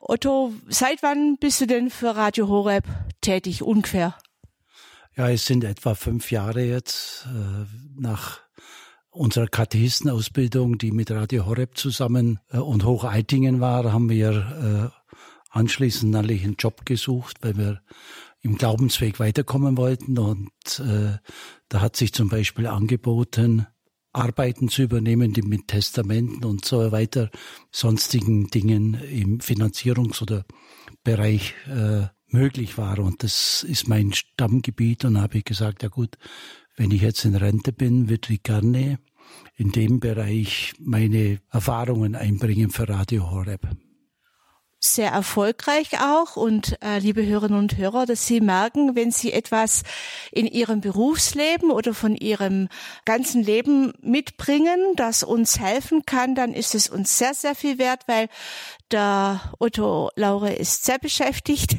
Otto, 0.00 0.53
seit 0.68 1.03
wann 1.03 1.38
bist 1.38 1.62
du 1.62 1.66
denn 1.66 1.88
für 1.88 2.14
Radio 2.14 2.48
Horeb 2.48 2.85
tätig 3.22 3.62
ungefähr? 3.62 4.14
Ja, 5.16 5.31
es 5.31 5.46
sind 5.46 5.64
etwa 5.64 5.94
fünf 5.94 6.31
Jahre 6.31 6.62
jetzt 6.62 7.27
äh, 7.27 7.64
nach 7.98 8.40
unserer 9.09 9.46
Katechistenausbildung, 9.46 10.77
die 10.77 10.90
mit 10.90 11.11
Radio 11.11 11.46
Horeb 11.46 11.79
zusammen 11.79 12.40
äh, 12.50 12.59
und 12.59 12.85
Hocheitingen 12.85 13.61
war, 13.61 13.90
haben 13.90 14.11
wir 14.11 14.92
äh, 14.92 15.14
anschließend 15.50 16.12
natürlich 16.12 16.44
einen 16.44 16.57
Job 16.59 16.85
gesucht, 16.85 17.38
weil 17.40 17.57
wir 17.57 17.81
im 18.44 18.57
Glaubensweg 18.57 19.18
weiterkommen 19.18 19.76
wollten. 19.76 20.18
Und 20.18 20.52
äh, 20.78 21.18
da 21.68 21.80
hat 21.80 21.96
sich 21.96 22.12
zum 22.12 22.28
Beispiel 22.28 22.66
angeboten, 22.66 23.66
Arbeiten 24.12 24.68
zu 24.68 24.83
übernehmen, 24.83 25.33
die 25.33 25.42
mit 25.42 25.66
Testamenten 25.66 26.44
und 26.44 26.64
so 26.64 26.92
weiter, 26.92 27.30
sonstigen 27.72 28.48
Dingen 28.48 28.94
im 29.11 29.40
Finanzierungs- 29.40 30.22
oder 30.22 30.44
Bereich 31.02 31.54
äh, 31.66 32.07
möglich 32.28 32.78
war. 32.78 32.98
Und 33.00 33.22
das 33.24 33.64
ist 33.64 33.88
mein 33.88 34.12
Stammgebiet. 34.12 35.04
Und 35.04 35.20
habe 35.20 35.38
ich 35.38 35.44
gesagt, 35.44 35.83
ja 35.83 35.88
gut, 35.88 36.16
wenn 36.76 36.90
ich 36.90 37.00
jetzt 37.00 37.24
in 37.24 37.35
Rente 37.35 37.72
bin, 37.72 38.09
würde 38.09 38.35
ich 38.35 38.42
gerne 38.42 38.98
in 39.57 39.72
dem 39.72 40.00
Bereich 40.00 40.74
meine 40.78 41.40
Erfahrungen 41.50 42.14
einbringen 42.14 42.70
für 42.70 42.88
Radio 42.88 43.30
Horeb 43.30 43.66
sehr 44.85 45.11
erfolgreich 45.11 46.01
auch 46.01 46.37
und 46.37 46.77
äh, 46.83 46.99
liebe 46.99 47.25
Hörerinnen 47.25 47.59
und 47.59 47.77
Hörer, 47.77 48.07
dass 48.07 48.27
Sie 48.27 48.40
merken, 48.40 48.94
wenn 48.94 49.11
Sie 49.11 49.33
etwas 49.33 49.83
in 50.31 50.47
Ihrem 50.47 50.81
Berufsleben 50.81 51.70
oder 51.70 51.94
von 51.94 52.14
Ihrem 52.14 52.68
ganzen 53.05 53.42
Leben 53.42 53.92
mitbringen, 54.03 54.79
das 54.97 55.23
uns 55.23 55.59
helfen 55.59 56.05
kann, 56.05 56.35
dann 56.35 56.53
ist 56.53 56.75
es 56.75 56.88
uns 56.88 57.18
sehr, 57.18 57.35
sehr 57.35 57.55
viel 57.55 57.79
wert, 57.79 58.03
weil 58.07 58.29
der 58.90 59.40
Otto 59.59 60.11
Laure 60.16 60.53
ist 60.53 60.85
sehr 60.85 60.99
beschäftigt 60.99 61.77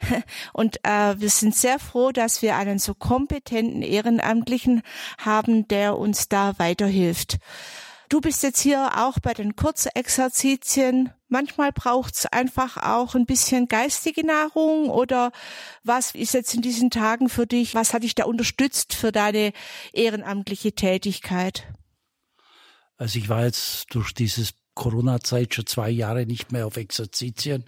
und 0.52 0.78
äh, 0.84 1.14
wir 1.18 1.30
sind 1.30 1.54
sehr 1.54 1.78
froh, 1.78 2.10
dass 2.10 2.42
wir 2.42 2.56
einen 2.56 2.78
so 2.78 2.94
kompetenten 2.94 3.82
Ehrenamtlichen 3.82 4.82
haben, 5.18 5.68
der 5.68 5.98
uns 5.98 6.28
da 6.28 6.58
weiterhilft. 6.58 7.38
Du 8.08 8.20
bist 8.20 8.42
jetzt 8.44 8.60
hier 8.60 9.04
auch 9.04 9.18
bei 9.18 9.34
den 9.34 9.56
Kurzexerzitien. 9.56 11.10
Manchmal 11.28 11.72
braucht's 11.72 12.26
einfach 12.26 12.76
auch 12.76 13.16
ein 13.16 13.26
bisschen 13.26 13.66
geistige 13.66 14.24
Nahrung 14.24 14.90
oder 14.90 15.32
was 15.82 16.14
ist 16.14 16.34
jetzt 16.34 16.54
in 16.54 16.62
diesen 16.62 16.90
Tagen 16.90 17.28
für 17.28 17.46
dich? 17.46 17.74
Was 17.74 17.92
hat 17.92 18.04
dich 18.04 18.14
da 18.14 18.24
unterstützt 18.24 18.94
für 18.94 19.10
deine 19.10 19.52
ehrenamtliche 19.92 20.72
Tätigkeit? 20.72 21.66
Also 22.96 23.18
ich 23.18 23.28
war 23.28 23.44
jetzt 23.44 23.86
durch 23.94 24.14
dieses 24.14 24.54
Corona-Zeit 24.74 25.54
schon 25.54 25.66
zwei 25.66 25.90
Jahre 25.90 26.26
nicht 26.26 26.52
mehr 26.52 26.66
auf 26.66 26.76
Exerzitien 26.76 27.64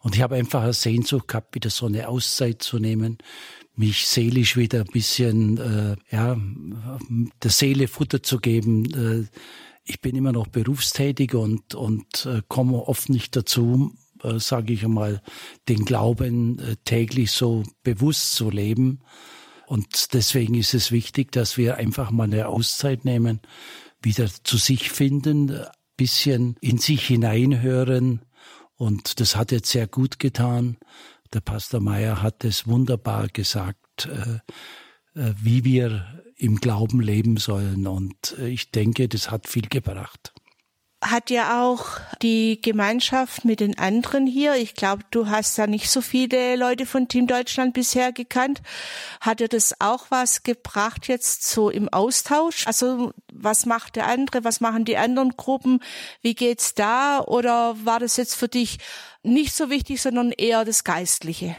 und 0.00 0.16
ich 0.16 0.22
habe 0.22 0.34
einfach 0.34 0.64
eine 0.64 0.72
Sehnsucht 0.74 1.28
gehabt, 1.28 1.54
wieder 1.54 1.70
so 1.70 1.86
eine 1.86 2.08
Auszeit 2.08 2.62
zu 2.62 2.78
nehmen, 2.78 3.18
mich 3.74 4.06
seelisch 4.06 4.56
wieder 4.56 4.80
ein 4.80 4.92
bisschen, 4.92 5.56
äh, 5.56 5.96
ja, 6.14 6.36
der 7.42 7.50
Seele 7.50 7.86
Futter 7.86 8.22
zu 8.22 8.38
geben, 8.38 9.28
äh, 9.30 9.38
ich 9.88 10.00
bin 10.00 10.14
immer 10.16 10.32
noch 10.32 10.48
berufstätig 10.48 11.34
und, 11.34 11.74
und 11.74 12.26
äh, 12.26 12.42
komme 12.48 12.86
oft 12.86 13.08
nicht 13.08 13.34
dazu, 13.34 13.94
äh, 14.22 14.38
sage 14.38 14.72
ich 14.72 14.84
einmal, 14.84 15.22
den 15.68 15.84
Glauben 15.84 16.58
äh, 16.58 16.76
täglich 16.84 17.32
so 17.32 17.64
bewusst 17.82 18.34
zu 18.34 18.50
leben. 18.50 19.00
Und 19.66 20.14
deswegen 20.14 20.54
ist 20.54 20.74
es 20.74 20.92
wichtig, 20.92 21.32
dass 21.32 21.56
wir 21.56 21.76
einfach 21.76 22.10
mal 22.10 22.24
eine 22.24 22.48
Auszeit 22.48 23.04
nehmen, 23.04 23.40
wieder 24.00 24.28
zu 24.44 24.56
sich 24.56 24.90
finden, 24.90 25.58
bisschen 25.96 26.56
in 26.60 26.78
sich 26.78 27.06
hineinhören. 27.06 28.22
Und 28.76 29.20
das 29.20 29.36
hat 29.36 29.52
jetzt 29.52 29.70
sehr 29.70 29.86
gut 29.86 30.18
getan. 30.18 30.76
Der 31.32 31.40
Pastor 31.40 31.80
Meyer 31.80 32.22
hat 32.22 32.44
es 32.44 32.66
wunderbar 32.66 33.28
gesagt, 33.28 34.06
äh, 34.06 34.38
äh, 35.18 35.34
wie 35.42 35.64
wir 35.64 36.22
im 36.38 36.56
Glauben 36.56 37.00
leben 37.00 37.36
sollen. 37.36 37.86
Und 37.86 38.36
äh, 38.38 38.48
ich 38.48 38.70
denke, 38.70 39.08
das 39.08 39.30
hat 39.30 39.48
viel 39.48 39.68
gebracht. 39.68 40.32
Hat 41.00 41.30
ja 41.30 41.64
auch 41.64 42.00
die 42.22 42.60
Gemeinschaft 42.60 43.44
mit 43.44 43.60
den 43.60 43.78
anderen 43.78 44.26
hier. 44.26 44.56
Ich 44.56 44.74
glaube, 44.74 45.04
du 45.12 45.28
hast 45.28 45.56
ja 45.56 45.68
nicht 45.68 45.88
so 45.88 46.00
viele 46.00 46.56
Leute 46.56 46.86
von 46.86 47.06
Team 47.06 47.28
Deutschland 47.28 47.72
bisher 47.72 48.10
gekannt. 48.10 48.62
Hat 49.20 49.38
dir 49.38 49.46
das 49.46 49.80
auch 49.80 50.06
was 50.10 50.42
gebracht 50.42 51.06
jetzt 51.06 51.44
so 51.44 51.70
im 51.70 51.88
Austausch? 51.88 52.66
Also 52.66 53.12
was 53.32 53.64
macht 53.64 53.94
der 53.94 54.08
andere? 54.08 54.42
Was 54.42 54.60
machen 54.60 54.84
die 54.84 54.96
anderen 54.96 55.36
Gruppen? 55.36 55.80
Wie 56.20 56.34
geht's 56.34 56.74
da? 56.74 57.20
Oder 57.20 57.76
war 57.84 58.00
das 58.00 58.16
jetzt 58.16 58.34
für 58.34 58.48
dich 58.48 58.78
nicht 59.22 59.54
so 59.54 59.70
wichtig, 59.70 60.02
sondern 60.02 60.32
eher 60.32 60.64
das 60.64 60.82
Geistliche? 60.82 61.54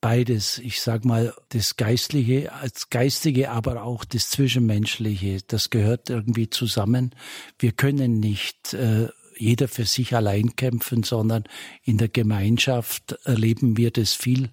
Beides. 0.00 0.58
Ich 0.58 0.80
sag 0.80 1.04
mal, 1.04 1.34
das 1.50 1.76
Geistliche 1.76 2.52
als 2.52 2.90
Geistige, 2.90 3.50
aber 3.50 3.82
auch 3.82 4.04
das 4.04 4.30
Zwischenmenschliche. 4.30 5.38
Das 5.46 5.70
gehört 5.70 6.10
irgendwie 6.10 6.50
zusammen. 6.50 7.14
Wir 7.58 7.72
können 7.72 8.20
nicht 8.20 8.74
äh, 8.74 9.08
jeder 9.36 9.68
für 9.68 9.84
sich 9.84 10.14
allein 10.14 10.56
kämpfen, 10.56 11.02
sondern 11.02 11.44
in 11.84 11.98
der 11.98 12.08
Gemeinschaft 12.08 13.16
erleben 13.24 13.76
wir 13.76 13.90
das 13.90 14.14
viel 14.14 14.50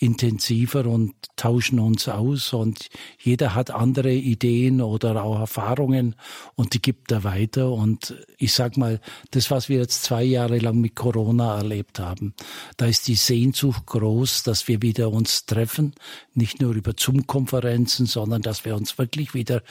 intensiver 0.00 0.86
und 0.86 1.14
tauschen 1.36 1.78
uns 1.78 2.08
aus. 2.08 2.54
Und 2.54 2.88
jeder 3.18 3.54
hat 3.54 3.70
andere 3.70 4.12
Ideen 4.12 4.80
oder 4.80 5.22
auch 5.22 5.38
Erfahrungen 5.38 6.16
und 6.54 6.72
die 6.72 6.80
gibt 6.80 7.12
er 7.12 7.22
weiter. 7.22 7.70
Und 7.70 8.16
ich 8.38 8.54
sag 8.54 8.78
mal, 8.78 9.00
das 9.30 9.50
was 9.50 9.68
wir 9.68 9.78
jetzt 9.78 10.02
zwei 10.02 10.24
Jahre 10.24 10.58
lang 10.58 10.80
mit 10.80 10.96
Corona 10.96 11.58
erlebt 11.58 11.98
haben, 11.98 12.34
da 12.78 12.86
ist 12.86 13.08
die 13.08 13.14
Sehnsucht 13.14 13.84
groß, 13.86 14.42
dass 14.42 14.68
wir 14.68 14.80
wieder 14.80 15.12
uns 15.12 15.44
treffen, 15.44 15.94
nicht 16.32 16.62
nur 16.62 16.74
über 16.74 16.94
Zoom-Konferenzen, 16.96 18.06
sondern 18.06 18.40
dass 18.40 18.64
wir 18.64 18.74
uns 18.74 18.96
wirklich 18.96 19.34
wieder 19.34 19.62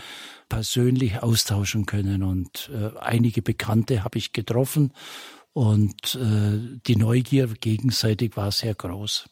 persönlich 0.47 1.23
austauschen 1.23 1.87
können. 1.87 2.21
Und 2.21 2.69
äh, 2.71 2.95
einige 2.99 3.41
Bekannte 3.41 4.03
habe 4.03 4.19
ich 4.19 4.31
getroffen. 4.31 4.93
Und 5.53 6.15
äh, 6.15 6.79
die 6.85 6.95
Neugier 6.95 7.47
gegenseitig 7.47 8.37
war 8.37 8.51
sehr 8.51 8.75
groß. 8.75 9.27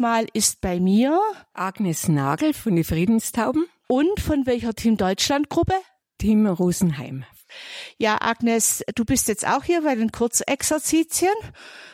Diesmal 0.00 0.28
ist 0.32 0.62
bei 0.62 0.80
mir 0.80 1.20
Agnes 1.52 2.08
Nagel 2.08 2.54
von 2.54 2.74
den 2.74 2.84
Friedenstauben 2.84 3.66
und 3.86 4.18
von 4.18 4.46
welcher 4.46 4.72
Team 4.72 4.96
Deutschland 4.96 5.50
Gruppe? 5.50 5.74
Team 6.16 6.46
Rosenheim. 6.46 7.26
Ja, 7.98 8.16
Agnes, 8.18 8.82
du 8.94 9.04
bist 9.04 9.28
jetzt 9.28 9.46
auch 9.46 9.62
hier 9.62 9.82
bei 9.82 9.94
den 9.96 10.10
Kurzexerzitien 10.10 11.34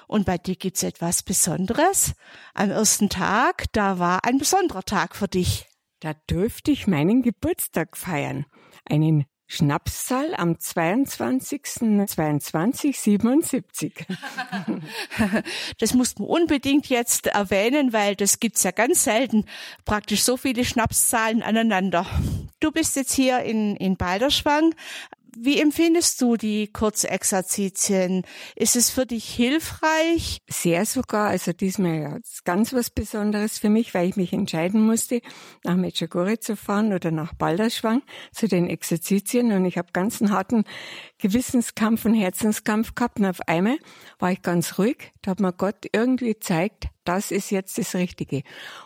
und 0.07 0.25
bei 0.25 0.39
dir 0.39 0.55
gibt's 0.55 0.85
etwas 0.85 1.25
Besonderes. 1.25 2.13
Am 2.55 2.71
ersten 2.71 3.09
Tag, 3.09 3.65
da 3.73 3.99
war 3.99 4.25
ein 4.25 4.39
besonderer 4.39 4.85
Tag 4.85 5.17
für 5.17 5.27
dich. 5.27 5.67
Da 5.99 6.15
durfte 6.29 6.71
ich 6.71 6.87
meinen 6.87 7.23
Geburtstag 7.23 7.97
feiern. 7.97 8.47
Einen 8.89 9.25
Schnapszahl 9.49 10.35
am 10.35 10.59
22. 10.59 11.63
22 12.07 12.99
77. 12.99 14.07
Das 15.79 15.95
muss 15.95 16.19
man 16.19 16.29
unbedingt 16.29 16.89
jetzt 16.89 17.29
erwähnen, 17.29 17.93
weil 17.93 18.17
das 18.17 18.41
gibt's 18.41 18.65
ja 18.65 18.73
ganz 18.73 19.05
selten. 19.05 19.45
Praktisch 19.85 20.23
so 20.23 20.37
viele 20.37 20.65
Schnapszahlen 20.65 21.43
aneinander. 21.43 22.07
Du 22.61 22.73
bist 22.73 22.97
jetzt 22.97 23.13
hier 23.13 23.41
in, 23.41 23.77
in 23.77 23.97
Balderschwang 23.97 24.75
wie 25.39 25.61
empfindest 25.61 26.21
du 26.23 26.37
die 26.37 26.69
Kurzexerzitien? 26.69 28.23
Ist 28.55 28.75
es 28.75 28.91
für 28.91 29.05
dich 29.05 29.25
hilfreich? 29.29 30.39
Sehr 30.49 30.87
sogar. 30.87 31.29
Also 31.29 31.53
diesmal 31.53 32.01
ja, 32.01 32.19
ganz 32.45 32.73
was 32.73 32.89
Besonderes 32.91 33.59
für 33.59 33.69
mich, 33.69 33.93
weil 33.93 34.09
ich 34.09 34.17
mich 34.17 34.33
entscheiden 34.33 34.81
musste, 34.81 35.21
nach 35.63 35.77
Medjugorje 35.77 36.39
zu 36.39 36.57
fahren 36.57 36.93
oder 36.93 37.11
nach 37.11 37.35
Balderschwang 37.35 38.03
zu 38.33 38.49
den 38.49 38.69
Exerzitien. 38.69 39.53
Und 39.53 39.67
ich 39.67 39.77
habe 39.77 39.89
ganz 39.93 40.23
einen 40.23 40.33
harten 40.33 40.65
Gewissenskampf 41.19 42.07
und 42.07 42.15
Herzenskampf 42.15 42.95
gehabt. 42.95 43.19
Und 43.19 43.27
auf 43.27 43.41
einmal 43.47 43.79
war 44.19 44.33
ich 44.33 44.41
ganz 44.41 44.79
ruhig. 44.79 45.13
Da 45.21 45.33
hat 45.33 45.41
mir 45.41 45.53
Gott 45.53 45.87
irgendwie 45.93 46.33
gezeigt, 46.33 46.89
das 47.05 47.31
ist 47.31 47.51
jetzt 47.51 47.79
das 47.79 47.95
Richtige. 47.95 48.43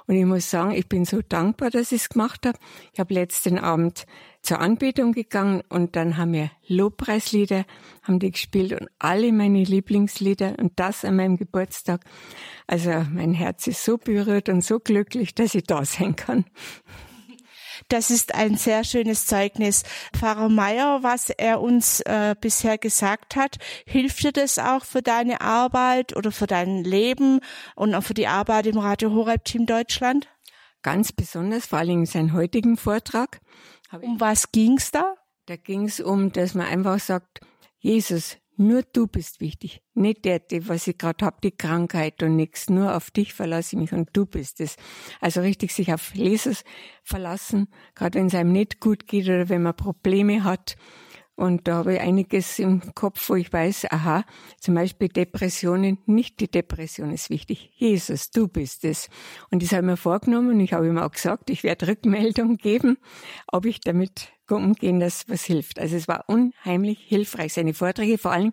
Und 0.06 0.16
ich 0.16 0.24
muss 0.24 0.50
sagen, 0.50 0.72
ich 0.72 0.88
bin 0.88 1.04
so 1.04 1.22
dankbar, 1.22 1.70
dass 1.70 1.92
ich 1.92 2.02
es 2.02 2.08
gemacht 2.08 2.44
habe. 2.44 2.58
Ich 2.92 3.00
habe 3.00 3.14
letzten 3.14 3.58
Abend 3.58 4.04
zur 4.42 4.60
Anbetung 4.60 5.12
gegangen 5.12 5.62
und 5.68 5.96
dann 5.96 6.16
haben 6.16 6.32
wir 6.32 6.50
Lobpreislieder, 6.66 7.64
haben 8.02 8.18
die 8.18 8.30
gespielt 8.30 8.72
und 8.72 8.88
alle 8.98 9.32
meine 9.32 9.62
Lieblingslieder 9.62 10.54
und 10.58 10.72
das 10.76 11.04
an 11.04 11.16
meinem 11.16 11.36
Geburtstag. 11.36 12.04
Also 12.66 12.90
mein 13.12 13.34
Herz 13.34 13.66
ist 13.66 13.84
so 13.84 13.98
berührt 13.98 14.48
und 14.48 14.64
so 14.64 14.78
glücklich, 14.78 15.34
dass 15.34 15.54
ich 15.54 15.64
da 15.64 15.84
sein 15.84 16.16
kann. 16.16 16.44
Das 17.88 18.10
ist 18.10 18.34
ein 18.34 18.56
sehr 18.56 18.84
schönes 18.84 19.26
Zeugnis. 19.26 19.84
Pfarrer 20.14 20.48
Meier, 20.48 21.02
was 21.02 21.30
er 21.30 21.60
uns 21.60 22.00
äh, 22.00 22.34
bisher 22.40 22.78
gesagt 22.78 23.36
hat, 23.36 23.56
hilft 23.86 24.22
dir 24.22 24.32
das 24.32 24.58
auch 24.58 24.84
für 24.84 25.02
deine 25.02 25.40
Arbeit 25.40 26.16
oder 26.16 26.30
für 26.30 26.46
dein 26.46 26.84
Leben 26.84 27.40
und 27.74 27.94
auch 27.94 28.02
für 28.02 28.14
die 28.14 28.26
Arbeit 28.26 28.66
im 28.66 28.78
Radio 28.78 29.12
Horeb 29.12 29.44
Team 29.44 29.66
Deutschland? 29.66 30.28
Ganz 30.82 31.12
besonders, 31.12 31.66
vor 31.66 31.78
allem 31.78 32.00
in 32.00 32.06
seinem 32.06 32.32
heutigen 32.32 32.76
Vortrag. 32.76 33.40
Um 33.92 34.20
was 34.20 34.52
ging's 34.52 34.90
da? 34.90 35.14
Da 35.46 35.56
ging's 35.56 36.00
um, 36.00 36.32
dass 36.32 36.54
man 36.54 36.66
einfach 36.66 37.00
sagt, 37.00 37.40
Jesus, 37.78 38.36
nur 38.56 38.82
du 38.82 39.06
bist 39.06 39.40
wichtig. 39.40 39.82
Nicht 39.94 40.26
der, 40.26 40.38
die, 40.38 40.68
was 40.68 40.86
ich 40.86 40.98
gerade 40.98 41.24
hab, 41.24 41.40
die 41.40 41.50
Krankheit 41.50 42.22
und 42.22 42.36
nichts. 42.36 42.68
Nur 42.68 42.94
auf 42.94 43.10
dich 43.10 43.32
verlasse 43.32 43.74
ich 43.74 43.80
mich 43.80 43.92
und 43.92 44.10
du 44.12 44.26
bist 44.26 44.60
es. 44.60 44.76
Also 45.20 45.40
richtig 45.40 45.72
sich 45.72 45.94
auf 45.94 46.14
Jesus 46.14 46.62
verlassen, 47.02 47.68
gerade 47.94 48.18
wenn 48.18 48.26
es 48.26 48.34
einem 48.34 48.52
nicht 48.52 48.78
gut 48.78 49.06
geht 49.06 49.24
oder 49.24 49.48
wenn 49.48 49.62
man 49.62 49.74
Probleme 49.74 50.44
hat. 50.44 50.76
Und 51.40 51.68
da 51.68 51.76
habe 51.76 51.94
ich 51.94 52.00
einiges 52.02 52.58
im 52.58 52.94
Kopf, 52.94 53.30
wo 53.30 53.34
ich 53.34 53.50
weiß, 53.50 53.86
aha, 53.90 54.26
zum 54.58 54.74
Beispiel 54.74 55.08
Depressionen, 55.08 55.96
nicht 56.04 56.38
die 56.38 56.50
Depression 56.50 57.12
ist 57.12 57.30
wichtig. 57.30 57.72
Jesus, 57.76 58.30
du 58.30 58.46
bist 58.46 58.84
es. 58.84 59.08
Und 59.50 59.62
das 59.62 59.72
habe 59.72 59.80
ich 59.80 59.86
mir 59.86 59.96
vorgenommen 59.96 60.60
ich 60.60 60.74
habe 60.74 60.86
ihm 60.86 60.98
auch 60.98 61.10
gesagt, 61.10 61.48
ich 61.48 61.62
werde 61.62 61.88
Rückmeldung 61.88 62.58
geben, 62.58 62.98
ob 63.46 63.64
ich 63.64 63.80
damit 63.80 64.28
umgehen, 64.56 65.00
dass 65.00 65.28
was 65.28 65.44
hilft. 65.44 65.78
Also 65.78 65.96
es 65.96 66.08
war 66.08 66.24
unheimlich 66.26 66.98
hilfreich, 66.98 67.52
seine 67.52 67.74
Vorträge, 67.74 68.18
vor 68.18 68.32
allem, 68.32 68.52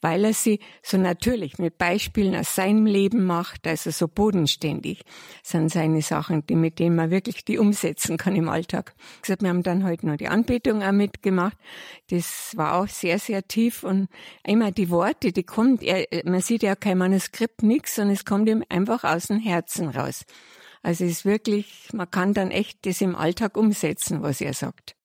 weil 0.00 0.24
er 0.24 0.32
sie 0.32 0.60
so 0.82 0.96
natürlich 0.96 1.58
mit 1.58 1.78
Beispielen 1.78 2.34
aus 2.34 2.54
seinem 2.54 2.86
Leben 2.86 3.24
macht, 3.24 3.66
also 3.66 3.90
so 3.90 4.08
bodenständig 4.08 5.02
sind 5.42 5.70
seine 5.70 6.02
Sachen, 6.02 6.46
die, 6.46 6.56
mit 6.56 6.78
denen 6.78 6.96
man 6.96 7.10
wirklich 7.10 7.44
die 7.44 7.58
umsetzen 7.58 8.16
kann 8.16 8.36
im 8.36 8.48
Alltag. 8.48 8.94
Gesagt, 9.22 9.42
wir 9.42 9.48
haben 9.48 9.62
dann 9.62 9.84
heute 9.84 10.06
noch 10.06 10.16
die 10.16 10.28
Anbetung 10.28 10.82
auch 10.82 10.92
mitgemacht. 10.92 11.56
Das 12.10 12.52
war 12.56 12.74
auch 12.74 12.88
sehr, 12.88 13.18
sehr 13.18 13.46
tief 13.46 13.84
und 13.84 14.08
immer 14.44 14.72
die 14.72 14.90
Worte, 14.90 15.32
die 15.32 15.44
kommen, 15.44 15.78
er, 15.80 16.06
man 16.24 16.40
sieht 16.40 16.62
ja 16.62 16.74
kein 16.76 16.98
Manuskript, 16.98 17.62
nix, 17.62 17.94
sondern 17.94 18.14
es 18.14 18.24
kommt 18.24 18.48
ihm 18.48 18.64
einfach 18.68 19.04
aus 19.04 19.26
dem 19.26 19.38
Herzen 19.38 19.88
raus. 19.88 20.24
Also 20.82 21.04
es 21.04 21.10
ist 21.10 21.24
wirklich, 21.24 21.88
man 21.92 22.10
kann 22.10 22.32
dann 22.32 22.50
echt 22.50 22.86
das 22.86 23.00
im 23.00 23.16
Alltag 23.16 23.56
umsetzen, 23.56 24.22
was 24.22 24.40
er 24.40 24.54
sagt. 24.54 24.95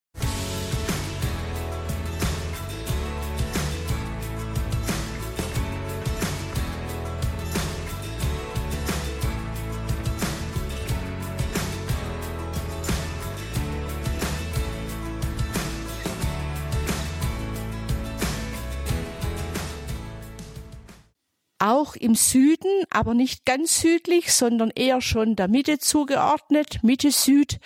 Auch 21.62 21.96
im 21.96 22.16
Süden, 22.16 22.84
aber 22.90 23.14
nicht 23.14 23.46
ganz 23.46 23.82
südlich, 23.82 24.34
sondern 24.34 24.72
eher 24.72 25.02
schon 25.02 25.36
der 25.36 25.48
Mitte 25.48 25.80
zugeordnet, 25.80 26.84
Mitte 26.84 27.12
Süd, 27.12 27.60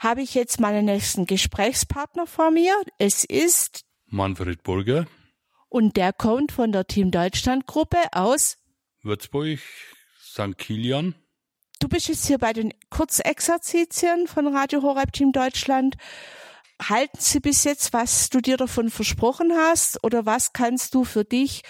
habe 0.00 0.22
ich 0.22 0.34
jetzt 0.34 0.60
meinen 0.60 0.86
nächsten 0.86 1.26
Gesprächspartner 1.26 2.26
vor 2.26 2.50
mir. 2.50 2.74
Es 2.98 3.24
ist 3.24 3.84
Manfred 4.06 4.62
Burger. 4.62 5.06
Und 5.68 5.96
der 5.96 6.12
kommt 6.12 6.52
von 6.52 6.72
der 6.72 6.86
Team 6.86 7.10
Deutschland 7.10 7.66
Gruppe 7.66 7.98
aus 8.12 8.56
Würzburg, 9.02 9.58
St. 10.22 10.56
Kilian. 10.56 11.14
Du 11.78 11.88
bist 11.88 12.08
jetzt 12.08 12.26
hier 12.26 12.38
bei 12.38 12.52
den 12.52 12.72
Kurzexerzitien 12.88 14.26
von 14.26 14.46
Radio 14.54 14.82
Horeb 14.82 15.12
Team 15.12 15.32
Deutschland. 15.32 15.96
Halten 16.82 17.18
Sie 17.20 17.40
bis 17.40 17.64
jetzt, 17.64 17.92
was 17.92 18.30
du 18.30 18.40
dir 18.40 18.56
davon 18.56 18.90
versprochen 18.90 19.52
hast 19.52 20.02
oder 20.02 20.24
was 20.24 20.52
kannst 20.52 20.94
du 20.94 21.04
für 21.04 21.24
dich 21.24 21.62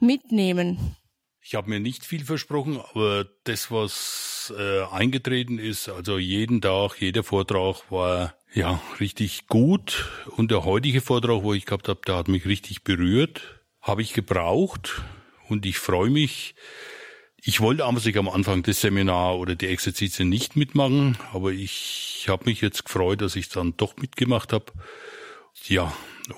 mitnehmen? 0.00 0.96
Ich 1.44 1.56
habe 1.56 1.68
mir 1.68 1.80
nicht 1.80 2.06
viel 2.06 2.24
versprochen, 2.24 2.80
aber 2.94 3.26
das, 3.42 3.72
was 3.72 4.54
äh, 4.56 4.82
eingetreten 4.84 5.58
ist, 5.58 5.88
also 5.88 6.16
jeden 6.16 6.60
Tag, 6.60 7.00
jeder 7.00 7.24
Vortrag 7.24 7.90
war 7.90 8.36
ja 8.54 8.80
richtig 9.00 9.48
gut. 9.48 10.08
Und 10.36 10.52
der 10.52 10.64
heutige 10.64 11.00
Vortrag, 11.00 11.42
wo 11.42 11.52
ich 11.52 11.66
gehabt 11.66 11.88
habe, 11.88 12.00
der 12.06 12.14
hat 12.14 12.28
mich 12.28 12.46
richtig 12.46 12.84
berührt, 12.84 13.60
habe 13.80 14.02
ich 14.02 14.12
gebraucht 14.12 15.02
und 15.48 15.66
ich 15.66 15.78
freue 15.78 16.10
mich. 16.10 16.54
Ich 17.42 17.60
wollte 17.60 17.84
am 17.84 18.28
Anfang 18.28 18.62
das 18.62 18.80
Seminar 18.80 19.36
oder 19.36 19.56
die 19.56 19.66
Exerzitien 19.66 20.28
nicht 20.28 20.54
mitmachen, 20.54 21.18
aber 21.32 21.50
ich 21.50 22.26
habe 22.28 22.44
mich 22.44 22.60
jetzt 22.60 22.84
gefreut, 22.84 23.20
dass 23.20 23.34
ich 23.34 23.48
dann 23.48 23.76
doch 23.76 23.96
mitgemacht 23.96 24.52
habe. 24.52 24.66
Ja, 25.66 25.92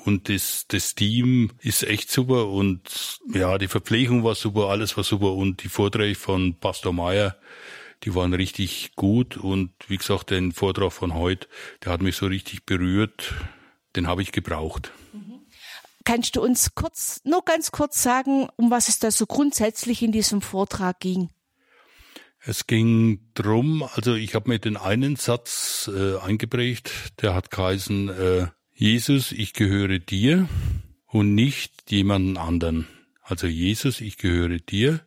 und 0.04 0.28
das, 0.28 0.66
das 0.68 0.94
Team 0.94 1.50
ist 1.60 1.82
echt 1.82 2.10
super 2.10 2.48
und 2.48 3.18
ja, 3.32 3.58
die 3.58 3.68
Verpflegung 3.68 4.24
war 4.24 4.34
super, 4.34 4.68
alles 4.68 4.96
war 4.96 5.04
super 5.04 5.32
und 5.32 5.62
die 5.62 5.68
Vorträge 5.68 6.14
von 6.14 6.58
Pastor 6.58 6.92
Meyer, 6.92 7.36
die 8.02 8.14
waren 8.14 8.34
richtig 8.34 8.92
gut 8.96 9.36
und 9.36 9.72
wie 9.88 9.98
gesagt, 9.98 10.30
den 10.30 10.52
Vortrag 10.52 10.92
von 10.92 11.14
heute, 11.14 11.48
der 11.84 11.92
hat 11.92 12.02
mich 12.02 12.16
so 12.16 12.26
richtig 12.26 12.64
berührt, 12.64 13.34
den 13.96 14.06
habe 14.06 14.22
ich 14.22 14.32
gebraucht. 14.32 14.92
Mhm. 15.12 15.40
Kannst 16.04 16.36
du 16.36 16.42
uns 16.42 16.74
kurz, 16.74 17.20
nur 17.24 17.44
ganz 17.44 17.70
kurz 17.70 18.02
sagen, 18.02 18.48
um 18.56 18.70
was 18.70 18.88
es 18.88 18.98
da 18.98 19.10
so 19.10 19.26
grundsätzlich 19.26 20.02
in 20.02 20.12
diesem 20.12 20.42
Vortrag 20.42 21.00
ging? 21.00 21.30
Es 22.40 22.66
ging 22.66 23.30
drum, 23.32 23.82
also 23.82 24.14
ich 24.14 24.34
habe 24.34 24.50
mir 24.50 24.58
den 24.58 24.76
einen 24.76 25.16
Satz 25.16 25.90
äh, 25.92 26.18
eingeprägt, 26.18 27.22
der 27.22 27.34
hat 27.34 27.50
geheißen, 27.50 28.08
äh, 28.10 28.46
Jesus, 28.76 29.30
ich 29.30 29.52
gehöre 29.52 30.00
dir 30.00 30.48
und 31.06 31.32
nicht 31.36 31.92
jemanden 31.92 32.36
anderen. 32.36 32.88
Also 33.22 33.46
Jesus, 33.46 34.00
ich 34.00 34.18
gehöre 34.18 34.58
dir 34.58 34.98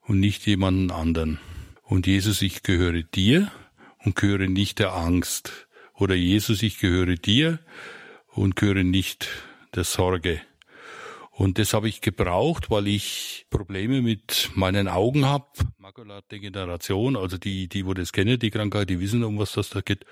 und 0.00 0.18
nicht 0.18 0.46
jemanden 0.46 0.90
anderen. 0.90 1.38
Und 1.82 2.06
Jesus, 2.06 2.40
ich 2.40 2.62
gehöre 2.62 3.02
dir 3.02 3.52
und 3.98 4.16
gehöre 4.16 4.48
nicht 4.48 4.78
der 4.78 4.94
Angst. 4.94 5.68
Oder 5.92 6.14
Jesus, 6.14 6.62
ich 6.62 6.78
gehöre 6.78 7.16
dir 7.16 7.58
und 8.28 8.56
gehöre 8.56 8.82
nicht 8.82 9.28
der 9.74 9.84
Sorge. 9.84 10.40
Und 11.30 11.58
das 11.58 11.74
habe 11.74 11.90
ich 11.90 12.00
gebraucht, 12.00 12.70
weil 12.70 12.88
ich 12.88 13.44
Probleme 13.50 14.00
mit 14.00 14.52
meinen 14.54 14.88
Augen 14.88 15.26
habe. 15.26 15.44
Makuladegeneration, 15.76 17.14
also 17.14 17.36
die, 17.36 17.68
die, 17.68 17.84
wo 17.84 17.92
das 17.92 18.12
kennen, 18.12 18.38
die 18.38 18.50
Krankheit, 18.50 18.88
die 18.88 19.00
wissen, 19.00 19.22
um 19.22 19.38
was 19.38 19.52
das 19.52 19.68
da 19.68 19.82
geht. 19.82 20.06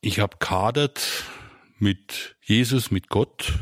Ich 0.00 0.20
habe 0.20 0.36
kadert 0.38 1.24
mit 1.82 2.36
Jesus, 2.40 2.92
mit 2.92 3.08
Gott, 3.08 3.54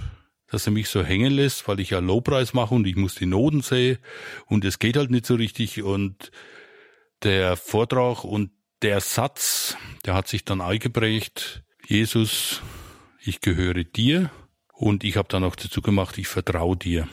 dass 0.46 0.66
er 0.66 0.72
mich 0.72 0.90
so 0.90 1.02
hängen 1.02 1.32
lässt, 1.32 1.66
weil 1.66 1.80
ich 1.80 1.90
ja 1.90 2.00
Lobpreis 2.00 2.52
mache 2.52 2.74
und 2.74 2.86
ich 2.86 2.94
muss 2.94 3.14
die 3.14 3.26
Noten 3.26 3.62
sehen. 3.62 3.98
Und 4.46 4.64
es 4.64 4.78
geht 4.78 4.96
halt 4.98 5.10
nicht 5.10 5.24
so 5.24 5.36
richtig. 5.36 5.82
Und 5.82 6.30
der 7.22 7.56
Vortrag 7.56 8.24
und 8.24 8.50
der 8.82 9.00
Satz, 9.00 9.76
der 10.04 10.14
hat 10.14 10.28
sich 10.28 10.44
dann 10.44 10.60
eingeprägt, 10.60 11.62
Jesus, 11.86 12.60
ich 13.20 13.40
gehöre 13.40 13.84
dir. 13.84 14.30
Und 14.72 15.02
ich 15.02 15.16
habe 15.16 15.28
dann 15.28 15.44
auch 15.44 15.56
dazu 15.56 15.80
gemacht, 15.80 16.18
ich 16.18 16.28
vertraue 16.28 16.76
dir. 16.76 17.08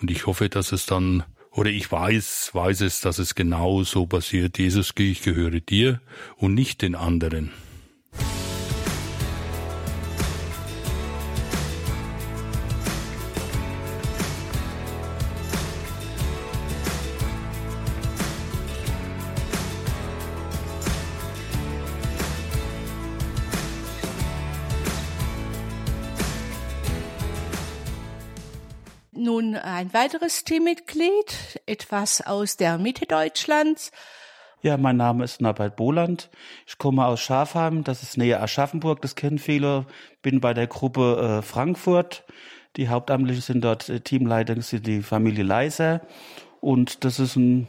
Und 0.00 0.10
ich 0.10 0.26
hoffe, 0.26 0.48
dass 0.48 0.72
es 0.72 0.86
dann 0.86 1.22
oder 1.52 1.70
ich 1.70 1.92
weiß, 1.92 2.50
weiß 2.52 2.80
es, 2.80 3.00
dass 3.00 3.18
es 3.18 3.34
genau 3.34 3.84
so 3.84 4.06
passiert. 4.06 4.58
Jesus, 4.58 4.92
ich 4.96 5.22
gehöre 5.22 5.60
dir 5.60 6.00
und 6.36 6.54
nicht 6.54 6.82
den 6.82 6.94
anderen. 6.94 7.52
Ein 29.72 29.92
weiteres 29.92 30.44
Teammitglied, 30.44 31.60
etwas 31.66 32.20
aus 32.20 32.56
der 32.56 32.78
Mitte 32.78 33.06
Deutschlands. 33.06 33.90
Ja, 34.60 34.76
mein 34.76 34.96
Name 34.96 35.24
ist 35.24 35.40
Norbert 35.40 35.76
Boland. 35.76 36.30
Ich 36.66 36.78
komme 36.78 37.04
aus 37.04 37.20
Schafheim, 37.20 37.82
das 37.82 38.02
ist 38.02 38.16
näher 38.16 38.42
Aschaffenburg, 38.42 39.02
das 39.02 39.16
kennen 39.16 39.38
viele. 39.38 39.86
Bin 40.20 40.40
bei 40.40 40.54
der 40.54 40.68
Gruppe 40.68 41.40
äh, 41.40 41.42
Frankfurt. 41.42 42.24
Die 42.76 42.88
Hauptamtlichen 42.88 43.42
sind 43.42 43.64
dort 43.64 43.88
äh, 43.88 44.00
Teamleiter, 44.00 44.56
ist 44.56 44.72
die 44.86 45.02
Familie 45.02 45.42
Leiser. 45.42 46.02
Und 46.60 47.04
das 47.04 47.18
ist 47.18 47.36
ein 47.36 47.66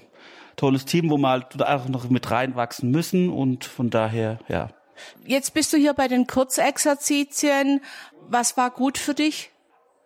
tolles 0.55 0.85
Team, 0.85 1.09
wo 1.09 1.17
wir 1.17 1.29
halt 1.29 1.63
auch 1.63 1.87
noch 1.87 2.09
mit 2.09 2.29
reinwachsen 2.29 2.91
müssen. 2.91 3.29
Und 3.29 3.65
von 3.65 3.89
daher, 3.89 4.37
ja. 4.47 4.69
Jetzt 5.25 5.55
bist 5.55 5.73
du 5.73 5.77
hier 5.77 5.93
bei 5.93 6.07
den 6.07 6.27
Kurzexerzitien. 6.27 7.81
Was 8.27 8.55
war 8.55 8.69
gut 8.69 8.99
für 8.99 9.15
dich? 9.15 9.52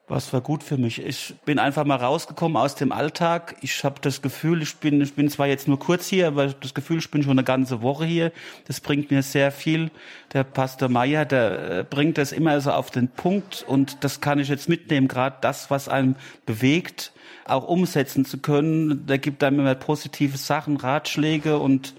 Was 0.10 0.32
war 0.32 0.40
gut 0.40 0.64
für 0.64 0.78
mich? 0.78 1.06
Ich 1.06 1.36
bin 1.44 1.60
einfach 1.60 1.84
mal 1.84 1.98
rausgekommen 1.98 2.56
aus 2.56 2.76
dem 2.76 2.94
Alltag. 2.94 3.58
Ich 3.60 3.84
habe 3.84 4.00
das 4.00 4.22
Gefühl, 4.22 4.62
ich 4.62 4.78
bin, 4.78 5.02
ich 5.02 5.16
bin 5.16 5.30
zwar 5.30 5.48
jetzt 5.48 5.68
nur 5.68 5.80
kurz 5.80 6.08
hier, 6.08 6.28
aber 6.28 6.48
das 6.48 6.74
Gefühl, 6.74 7.00
ich 7.00 7.12
bin 7.12 7.24
schon 7.24 7.34
eine 7.34 7.44
ganze 7.44 7.82
Woche 7.82 8.06
hier. 8.06 8.32
Das 8.68 8.80
bringt 8.80 9.12
mir 9.12 9.22
sehr 9.22 9.52
viel. 9.52 9.92
Der 10.32 10.46
Pastor 10.46 10.88
Meier, 10.88 11.26
der 11.26 11.80
äh, 11.80 11.84
bringt 11.84 12.18
das 12.18 12.32
immer 12.32 12.62
so 12.62 12.72
auf 12.72 12.90
den 12.90 13.10
Punkt 13.10 13.66
und 13.68 13.98
das 14.06 14.22
kann 14.22 14.40
ich 14.40 14.48
jetzt 14.48 14.70
mitnehmen. 14.70 15.10
Gerade 15.10 15.36
das, 15.42 15.70
was 15.72 15.90
einem 15.90 16.16
bewegt, 16.46 17.12
auch 17.44 17.68
umsetzen 17.68 18.24
zu 18.24 18.38
können. 18.38 19.08
Der 19.08 19.18
gibt 19.18 19.44
einem 19.44 19.60
immer 19.60 19.76
positive 19.76 20.38
Sachen, 20.38 20.78
Ratschläge 20.78 21.60
und 21.60 21.96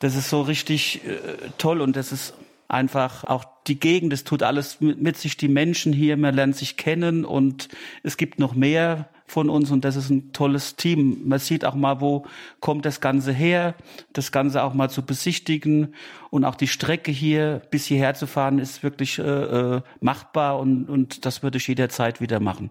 das 0.00 0.16
ist 0.16 0.30
so 0.30 0.42
richtig 0.42 1.04
äh, 1.04 1.18
toll 1.58 1.80
und 1.80 1.94
das 1.94 2.10
ist 2.10 2.34
einfach 2.68 3.24
auch 3.24 3.44
die 3.66 3.78
Gegend, 3.78 4.12
es 4.12 4.24
tut 4.24 4.42
alles 4.42 4.80
mit, 4.80 5.16
sich, 5.16 5.36
die 5.36 5.48
Menschen 5.48 5.92
hier, 5.92 6.16
man 6.16 6.34
lernt 6.34 6.56
sich 6.56 6.76
kennen 6.76 7.24
und 7.24 7.68
es 8.02 8.16
gibt 8.16 8.38
noch 8.38 8.54
mehr 8.54 9.08
von 9.26 9.50
uns 9.50 9.70
und 9.70 9.84
das 9.84 9.96
ist 9.96 10.10
ein 10.10 10.32
tolles 10.32 10.76
Team. 10.76 11.22
Man 11.24 11.38
sieht 11.38 11.64
auch 11.64 11.74
mal, 11.74 12.00
wo 12.00 12.26
kommt 12.60 12.84
das 12.84 13.00
Ganze 13.00 13.32
her, 13.32 13.74
das 14.12 14.30
Ganze 14.30 14.62
auch 14.62 14.72
mal 14.72 14.88
zu 14.88 15.02
besichtigen 15.02 15.94
und 16.30 16.44
auch 16.44 16.54
die 16.54 16.68
Strecke 16.68 17.10
hier 17.10 17.62
bis 17.70 17.86
hierher 17.86 18.14
zu 18.14 18.26
fahren 18.26 18.58
ist 18.58 18.82
wirklich 18.82 19.18
äh, 19.18 19.22
äh, 19.22 19.80
machbar 20.00 20.58
und, 20.60 20.88
und 20.88 21.26
das 21.26 21.42
würde 21.42 21.58
ich 21.58 21.66
jederzeit 21.66 22.20
wieder 22.20 22.40
machen. 22.40 22.70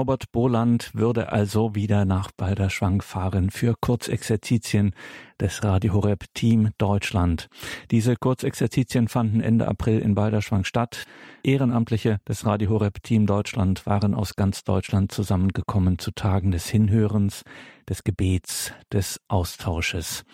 Norbert 0.00 0.32
Boland 0.32 0.94
würde 0.94 1.30
also 1.30 1.74
wieder 1.74 2.06
nach 2.06 2.30
Balderschwang 2.34 3.02
fahren 3.02 3.50
für 3.50 3.74
Kurzexerzitien 3.78 4.94
des 5.38 5.62
Radio 5.62 5.92
Horeb 5.92 6.24
Team 6.32 6.70
Deutschland. 6.78 7.48
Diese 7.90 8.16
Kurzexerzitien 8.16 9.08
fanden 9.08 9.42
Ende 9.42 9.68
April 9.68 9.98
in 9.98 10.14
Balderschwang 10.14 10.64
statt. 10.64 11.04
Ehrenamtliche 11.42 12.18
des 12.26 12.46
Radio 12.46 12.70
Horeb 12.70 13.02
Team 13.02 13.26
Deutschland 13.26 13.84
waren 13.84 14.14
aus 14.14 14.36
ganz 14.36 14.64
Deutschland 14.64 15.12
zusammengekommen 15.12 15.98
zu 15.98 16.12
Tagen 16.12 16.50
des 16.50 16.66
Hinhörens, 16.70 17.42
des 17.86 18.02
Gebets, 18.02 18.72
des 18.90 19.20
Austausches. 19.28 20.24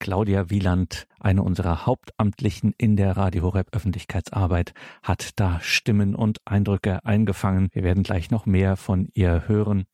Claudia 0.00 0.50
Wieland, 0.50 1.06
eine 1.20 1.42
unserer 1.42 1.86
Hauptamtlichen 1.86 2.74
in 2.78 2.96
der 2.96 3.16
Radio 3.16 3.42
Horeb 3.42 3.68
Öffentlichkeitsarbeit, 3.72 4.72
hat 5.02 5.38
da 5.38 5.60
Stimmen 5.60 6.16
und 6.16 6.38
Eindrücke 6.46 7.04
eingefangen. 7.04 7.68
Wir 7.72 7.84
werden 7.84 8.02
gleich 8.02 8.30
noch 8.30 8.46
mehr 8.46 8.76
von 8.76 9.08
ihr 9.14 9.46
hören. 9.46 9.84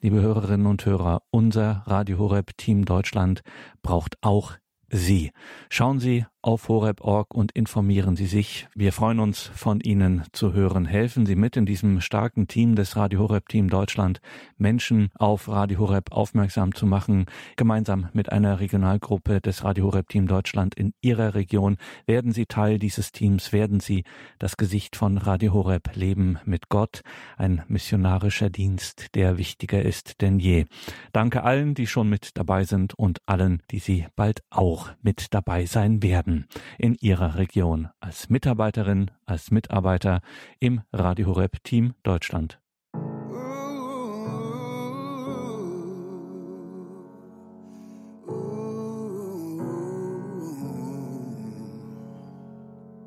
Liebe 0.00 0.22
Hörerinnen 0.22 0.66
und 0.66 0.86
Hörer, 0.86 1.22
unser 1.30 1.82
Radio 1.86 2.18
Horeb 2.18 2.56
Team 2.56 2.84
Deutschland 2.84 3.42
braucht 3.82 4.16
auch 4.22 4.54
Sie. 4.88 5.32
Schauen 5.68 5.98
Sie 5.98 6.24
auf 6.46 6.68
horeb.org 6.68 7.34
und 7.34 7.50
informieren 7.52 8.14
Sie 8.14 8.26
sich. 8.26 8.68
Wir 8.72 8.92
freuen 8.92 9.18
uns, 9.18 9.50
von 9.54 9.80
Ihnen 9.80 10.22
zu 10.30 10.52
hören. 10.52 10.86
Helfen 10.86 11.26
Sie 11.26 11.34
mit 11.34 11.56
in 11.56 11.66
diesem 11.66 12.00
starken 12.00 12.46
Team 12.46 12.76
des 12.76 12.94
Radio 12.94 13.20
Horeb 13.20 13.48
Team 13.48 13.68
Deutschland, 13.68 14.20
Menschen 14.56 15.10
auf 15.16 15.48
Radio 15.48 15.80
Horeb 15.80 16.12
aufmerksam 16.12 16.72
zu 16.72 16.86
machen. 16.86 17.26
Gemeinsam 17.56 18.10
mit 18.12 18.30
einer 18.30 18.60
Regionalgruppe 18.60 19.40
des 19.40 19.64
Radio 19.64 19.86
Horeb 19.86 20.08
Team 20.08 20.28
Deutschland 20.28 20.76
in 20.76 20.92
Ihrer 21.00 21.34
Region 21.34 21.78
werden 22.06 22.30
Sie 22.30 22.46
Teil 22.46 22.78
dieses 22.78 23.10
Teams, 23.10 23.52
werden 23.52 23.80
Sie 23.80 24.04
das 24.38 24.56
Gesicht 24.56 24.94
von 24.94 25.18
Radio 25.18 25.52
Horeb 25.52 25.96
Leben 25.96 26.38
mit 26.44 26.68
Gott, 26.68 27.00
ein 27.36 27.64
missionarischer 27.66 28.50
Dienst, 28.50 29.16
der 29.16 29.36
wichtiger 29.36 29.82
ist 29.82 30.20
denn 30.20 30.38
je. 30.38 30.66
Danke 31.12 31.42
allen, 31.42 31.74
die 31.74 31.88
schon 31.88 32.08
mit 32.08 32.36
dabei 32.36 32.62
sind 32.62 32.94
und 32.94 33.18
allen, 33.26 33.62
die 33.72 33.80
Sie 33.80 34.06
bald 34.14 34.44
auch 34.50 34.90
mit 35.02 35.34
dabei 35.34 35.66
sein 35.66 36.04
werden. 36.04 36.35
In 36.78 36.96
Ihrer 37.00 37.36
Region 37.36 37.88
als 38.00 38.28
Mitarbeiterin, 38.28 39.10
als 39.24 39.50
Mitarbeiter 39.50 40.20
im 40.60 40.82
Radio 40.92 41.26
Horeb 41.26 41.62
Team 41.64 41.94
Deutschland. 42.02 42.60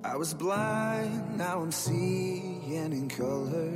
I 0.04 0.15
was 0.18 0.34
blind, 0.34 1.38
now 1.38 1.62
I'm 1.62 1.72
seeing 1.72 2.92
in 2.94 3.08
color. 3.08 3.72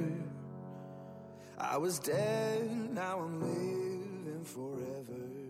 I 1.58 1.78
was 1.78 2.00
dead, 2.00 2.70
now 2.94 3.20
I'm 3.20 3.40
living 3.40 4.44
forever. 4.44 5.43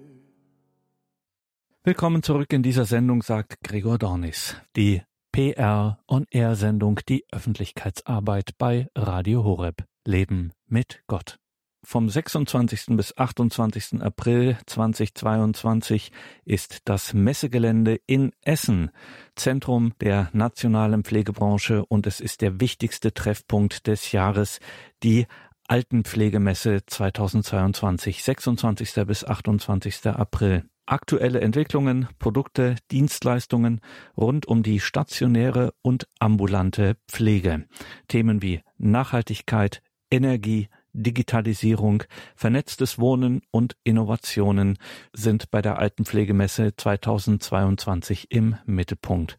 Willkommen 1.85 2.23
zurück 2.23 2.53
in 2.53 2.63
dieser 2.63 2.85
Sendung, 2.85 3.21
sagt 3.23 3.57
Gregor 3.61 3.97
Dornis. 3.97 4.55
Die 4.77 5.01
PR- 5.35 5.97
und 6.05 6.33
R-Sendung 6.33 7.01
Die 7.09 7.25
Öffentlichkeitsarbeit 7.29 8.51
bei 8.57 8.87
Radio 8.95 9.43
Horeb. 9.43 9.83
Leben 10.05 10.53
mit 10.65 11.03
Gott. 11.07 11.39
Vom 11.85 12.07
26. 12.09 12.95
bis 12.95 13.17
28. 13.17 14.01
April 14.01 14.57
2022 14.65 16.13
ist 16.45 16.83
das 16.85 17.13
Messegelände 17.13 17.99
in 18.07 18.31
Essen 18.43 18.89
Zentrum 19.35 19.91
der 19.99 20.29
nationalen 20.31 21.03
Pflegebranche 21.03 21.85
und 21.85 22.07
es 22.07 22.21
ist 22.21 22.39
der 22.39 22.61
wichtigste 22.61 23.13
Treffpunkt 23.13 23.87
des 23.87 24.13
Jahres, 24.13 24.61
die 25.03 25.27
Altenpflegemesse 25.67 26.85
2022, 26.85 28.23
26. 28.23 29.05
bis 29.07 29.23
28. 29.23 30.07
April. 30.07 30.65
Aktuelle 30.85 31.39
Entwicklungen, 31.39 32.09
Produkte, 32.19 32.75
Dienstleistungen 32.91 33.79
rund 34.17 34.45
um 34.45 34.63
die 34.63 34.81
stationäre 34.81 35.73
und 35.81 36.07
ambulante 36.19 36.97
Pflege. 37.07 37.65
Themen 38.09 38.41
wie 38.41 38.61
Nachhaltigkeit, 38.77 39.81
Energie, 40.11 40.67
Digitalisierung, 40.93 42.03
vernetztes 42.35 42.99
Wohnen 42.99 43.41
und 43.51 43.75
Innovationen 43.83 44.77
sind 45.13 45.51
bei 45.51 45.61
der 45.61 45.79
Altenpflegemesse 45.79 46.75
2022 46.75 48.31
im 48.31 48.55
Mittelpunkt. 48.65 49.37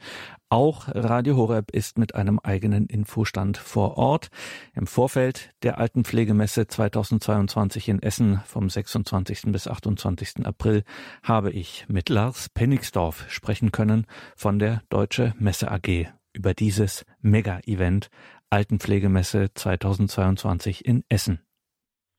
Auch 0.48 0.88
Radio 0.88 1.36
Horeb 1.36 1.72
ist 1.72 1.98
mit 1.98 2.14
einem 2.14 2.38
eigenen 2.38 2.86
Infostand 2.86 3.56
vor 3.56 3.96
Ort. 3.96 4.28
Im 4.74 4.86
Vorfeld 4.86 5.50
der 5.62 5.78
Altenpflegemesse 5.78 6.68
2022 6.68 7.88
in 7.88 8.02
Essen 8.02 8.40
vom 8.46 8.70
26. 8.70 9.42
bis 9.46 9.66
28. 9.66 10.46
April 10.46 10.84
habe 11.22 11.50
ich 11.50 11.86
mit 11.88 12.08
Lars 12.08 12.48
Penningsdorf 12.50 13.24
sprechen 13.30 13.72
können 13.72 14.06
von 14.36 14.58
der 14.58 14.82
Deutsche 14.90 15.34
Messe 15.38 15.72
AG 15.72 16.06
über 16.34 16.52
dieses 16.52 17.04
Mega-Event 17.20 18.10
Altenpflegemesse 18.54 19.52
2022 19.52 20.86
in 20.86 21.02
Essen. 21.08 21.40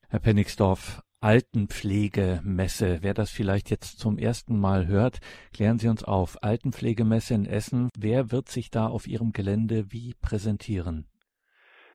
Herr 0.10 0.20
Penningsdorf, 0.20 1.02
Altenpflegemesse. 1.22 2.98
Wer 3.00 3.14
das 3.14 3.32
vielleicht 3.32 3.70
jetzt 3.72 4.00
zum 4.00 4.18
ersten 4.18 4.60
Mal 4.60 4.86
hört, 4.86 5.20
klären 5.54 5.80
Sie 5.80 5.88
uns 5.88 6.04
auf. 6.04 6.44
Altenpflegemesse 6.44 7.36
in 7.36 7.46
Essen. 7.46 7.88
Wer 7.98 8.34
wird 8.34 8.50
sich 8.50 8.70
da 8.70 8.88
auf 8.88 9.08
Ihrem 9.08 9.32
Gelände 9.32 9.94
wie 9.94 10.14
präsentieren? 10.22 11.08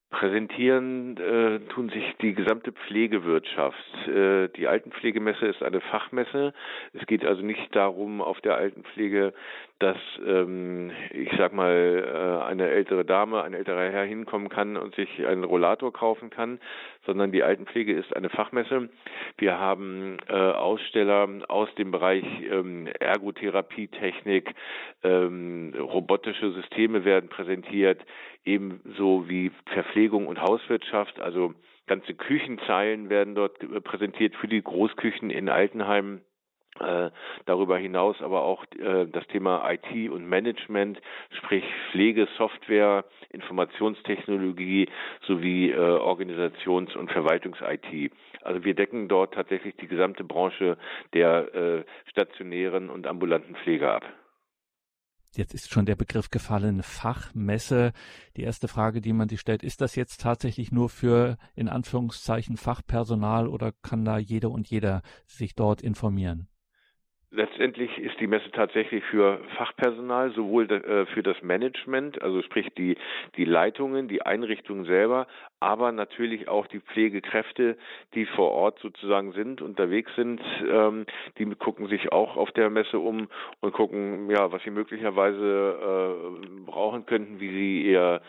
Präsentieren 0.09 1.18
äh, 1.18 1.61
tun 1.68 1.88
sich 1.90 2.03
die 2.20 2.35
gesamte 2.35 2.72
Pflegewirtschaft. 2.72 4.09
Äh, 4.09 4.48
die 4.57 4.66
Altenpflegemesse 4.66 5.46
ist 5.46 5.62
eine 5.62 5.81
Fachmesse. 5.81 6.53
Es 6.94 7.07
geht 7.07 7.24
also 7.24 7.42
nicht 7.42 7.76
darum, 7.76 8.20
auf 8.20 8.40
der 8.40 8.57
Altenpflege, 8.57 9.35
dass 9.81 9.97
ähm, 10.27 10.93
ich 11.11 11.31
sag 11.38 11.55
mal 11.55 12.05
äh, 12.45 12.45
eine 12.45 12.69
ältere 12.69 13.05
Dame, 13.05 13.43
ein 13.43 13.55
älterer 13.55 13.90
Herr 13.90 14.05
hinkommen 14.05 14.51
kann 14.51 14.77
und 14.77 14.95
sich 14.95 15.27
einen 15.27 15.43
Rollator 15.43 15.90
kaufen 15.93 16.29
kann, 16.29 16.61
sondern 17.07 17.33
die 17.33 17.43
Altenpflege 17.43 17.95
ist 17.95 18.14
eine 18.14 18.29
Fachmesse. 18.29 18.90
Wir 19.38 19.59
haben 19.59 20.19
äh, 20.29 20.35
Aussteller 20.35 21.29
aus 21.49 21.75
dem 21.77 21.90
Bereich 21.90 22.25
ähm, 22.51 22.88
Ergotherapie, 23.01 23.88
Technik, 23.88 24.55
ähm, 25.03 25.75
robotische 25.79 26.53
Systeme 26.53 27.07
werden 27.07 27.31
präsentiert, 27.31 28.03
ebenso 28.45 29.31
wie 29.31 29.51
Verpflegung 29.73 30.27
und 30.27 30.43
Hauswirtschaft, 30.43 31.21
also 31.21 31.55
ganze 31.87 32.14
Küchenzeilen 32.14 33.09
werden 33.09 33.35
dort 33.35 33.59
präsentiert 33.83 34.37
für 34.37 34.47
die 34.47 34.62
Großküchen 34.62 35.31
in 35.31 35.49
Altenheimen. 35.49 36.21
Äh, 36.81 37.11
darüber 37.45 37.77
hinaus 37.77 38.16
aber 38.23 38.43
auch 38.43 38.64
äh, 38.79 39.07
das 39.07 39.27
Thema 39.27 39.71
IT 39.71 40.11
und 40.11 40.27
Management, 40.27 41.01
sprich 41.31 41.64
Pflege, 41.90 42.27
Software, 42.38 43.05
Informationstechnologie 43.31 44.88
sowie 45.27 45.73
äh, 45.73 45.77
Organisations- 45.77 46.97
und 46.97 47.11
Verwaltungs-IT. 47.11 48.12
Also 48.43 48.64
wir 48.64 48.75
decken 48.75 49.09
dort 49.09 49.35
tatsächlich 49.35 49.77
die 49.77 49.88
gesamte 49.88 50.25
Branche 50.25 50.79
der 51.12 51.85
stationären 52.11 52.88
und 52.88 53.07
ambulanten 53.07 53.55
Pflege 53.57 53.90
ab. 53.90 54.05
Jetzt 55.33 55.55
ist 55.55 55.71
schon 55.71 55.87
der 55.87 55.95
Begriff 55.95 56.31
gefallen, 56.31 56.83
Fachmesse. 56.83 57.93
Die 58.37 58.43
erste 58.43 58.66
Frage, 58.66 59.01
die 59.01 59.12
man 59.12 59.29
sich 59.29 59.38
stellt, 59.38 59.62
ist 59.62 59.81
das 59.81 59.95
jetzt 59.95 60.21
tatsächlich 60.21 60.73
nur 60.73 60.88
für 60.88 61.37
in 61.55 61.69
Anführungszeichen 61.69 62.57
Fachpersonal 62.57 63.47
oder 63.47 63.73
kann 63.83 64.05
da 64.05 64.19
jeder 64.19 64.51
und 64.51 64.69
jeder 64.69 65.03
sich 65.27 65.55
dort 65.55 65.83
informieren? 65.83 66.50
Letztendlich 67.33 67.97
ist 67.99 68.19
die 68.19 68.27
Messe 68.27 68.51
tatsächlich 68.51 69.05
für 69.05 69.40
Fachpersonal, 69.57 70.33
sowohl 70.33 70.69
äh, 70.69 71.07
für 71.07 71.23
das 71.23 71.40
Management, 71.43 72.21
also 72.21 72.43
sprich 72.43 72.69
die, 72.77 72.97
die 73.37 73.45
Leitungen, 73.45 74.09
die 74.09 74.23
Einrichtungen 74.23 74.85
selber, 74.85 75.29
aber 75.61 75.92
natürlich 75.92 76.49
auch 76.49 76.66
die 76.66 76.81
Pflegekräfte, 76.81 77.77
die 78.14 78.25
vor 78.27 78.51
Ort 78.51 78.79
sozusagen 78.81 79.33
sind, 79.33 79.62
unterwegs 79.62 80.11
sind, 80.16 80.40
ähm, 80.68 81.07
die 81.38 81.44
gucken 81.55 81.87
sich 81.88 82.12
auch 82.12 82.37
auf 82.37 82.51
der 82.53 82.70
Messe 82.70 82.99
um 82.99 83.29
und 83.61 83.73
gucken, 83.73 84.31
ja, 84.31 84.51
was 84.51 84.62
sie 84.62 84.70
möglicherweise 84.70 86.16
äh, 86.42 86.64
brauchen 86.64 87.05
könnten, 87.05 87.40
wie 87.40 87.51
sie 87.51 87.83
ihr 87.90 88.23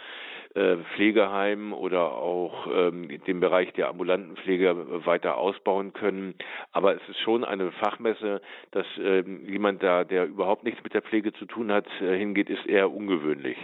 äh, 0.53 0.77
Pflegeheim 0.95 1.71
oder 1.71 2.11
auch 2.11 2.67
ähm, 2.67 3.07
den 3.25 3.39
Bereich 3.39 3.71
der 3.73 3.87
ambulanten 3.87 4.35
Pflege 4.35 5.05
weiter 5.05 5.37
ausbauen 5.37 5.93
können. 5.93 6.35
Aber 6.73 6.93
es 6.93 7.01
ist 7.07 7.19
schon 7.19 7.45
eine 7.45 7.71
Fachmesse, 7.71 8.41
dass 8.71 8.85
äh, 8.97 9.21
jemand 9.21 9.81
da, 9.81 10.03
der 10.03 10.25
überhaupt 10.25 10.65
nichts 10.65 10.83
mit 10.83 10.93
der 10.93 11.01
Pflege 11.01 11.31
zu 11.31 11.45
tun 11.45 11.71
hat, 11.71 11.87
äh, 12.01 12.17
hingeht, 12.17 12.49
ist 12.49 12.65
eher 12.65 12.91
ungewöhnlich 12.91 13.57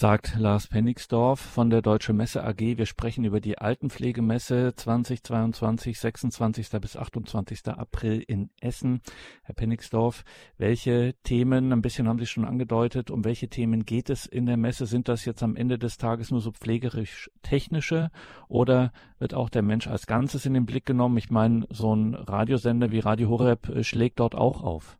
sagt 0.00 0.38
Lars 0.38 0.66
Penningsdorf 0.66 1.38
von 1.38 1.68
der 1.68 1.82
Deutsche 1.82 2.14
Messe 2.14 2.42
AG. 2.42 2.58
Wir 2.58 2.86
sprechen 2.86 3.22
über 3.24 3.38
die 3.38 3.58
Altenpflegemesse 3.58 4.72
2022, 4.74 5.98
26. 5.98 6.70
bis 6.80 6.96
28. 6.96 7.68
April 7.68 8.24
in 8.26 8.48
Essen. 8.62 9.02
Herr 9.42 9.54
Penningsdorf, 9.54 10.24
welche 10.56 11.16
Themen, 11.22 11.70
ein 11.70 11.82
bisschen 11.82 12.08
haben 12.08 12.18
Sie 12.18 12.24
schon 12.24 12.46
angedeutet, 12.46 13.10
um 13.10 13.26
welche 13.26 13.48
Themen 13.48 13.84
geht 13.84 14.08
es 14.08 14.24
in 14.24 14.46
der 14.46 14.56
Messe? 14.56 14.86
Sind 14.86 15.06
das 15.06 15.26
jetzt 15.26 15.42
am 15.42 15.54
Ende 15.54 15.78
des 15.78 15.98
Tages 15.98 16.30
nur 16.30 16.40
so 16.40 16.50
pflegerisch-technische 16.50 18.10
oder 18.48 18.92
wird 19.18 19.34
auch 19.34 19.50
der 19.50 19.60
Mensch 19.60 19.86
als 19.86 20.06
Ganzes 20.06 20.46
in 20.46 20.54
den 20.54 20.64
Blick 20.64 20.86
genommen? 20.86 21.18
Ich 21.18 21.28
meine, 21.28 21.66
so 21.68 21.94
ein 21.94 22.14
Radiosender 22.14 22.90
wie 22.90 23.00
Radio 23.00 23.28
Horeb 23.28 23.68
äh, 23.68 23.84
schlägt 23.84 24.20
dort 24.20 24.34
auch 24.34 24.62
auf. 24.62 24.96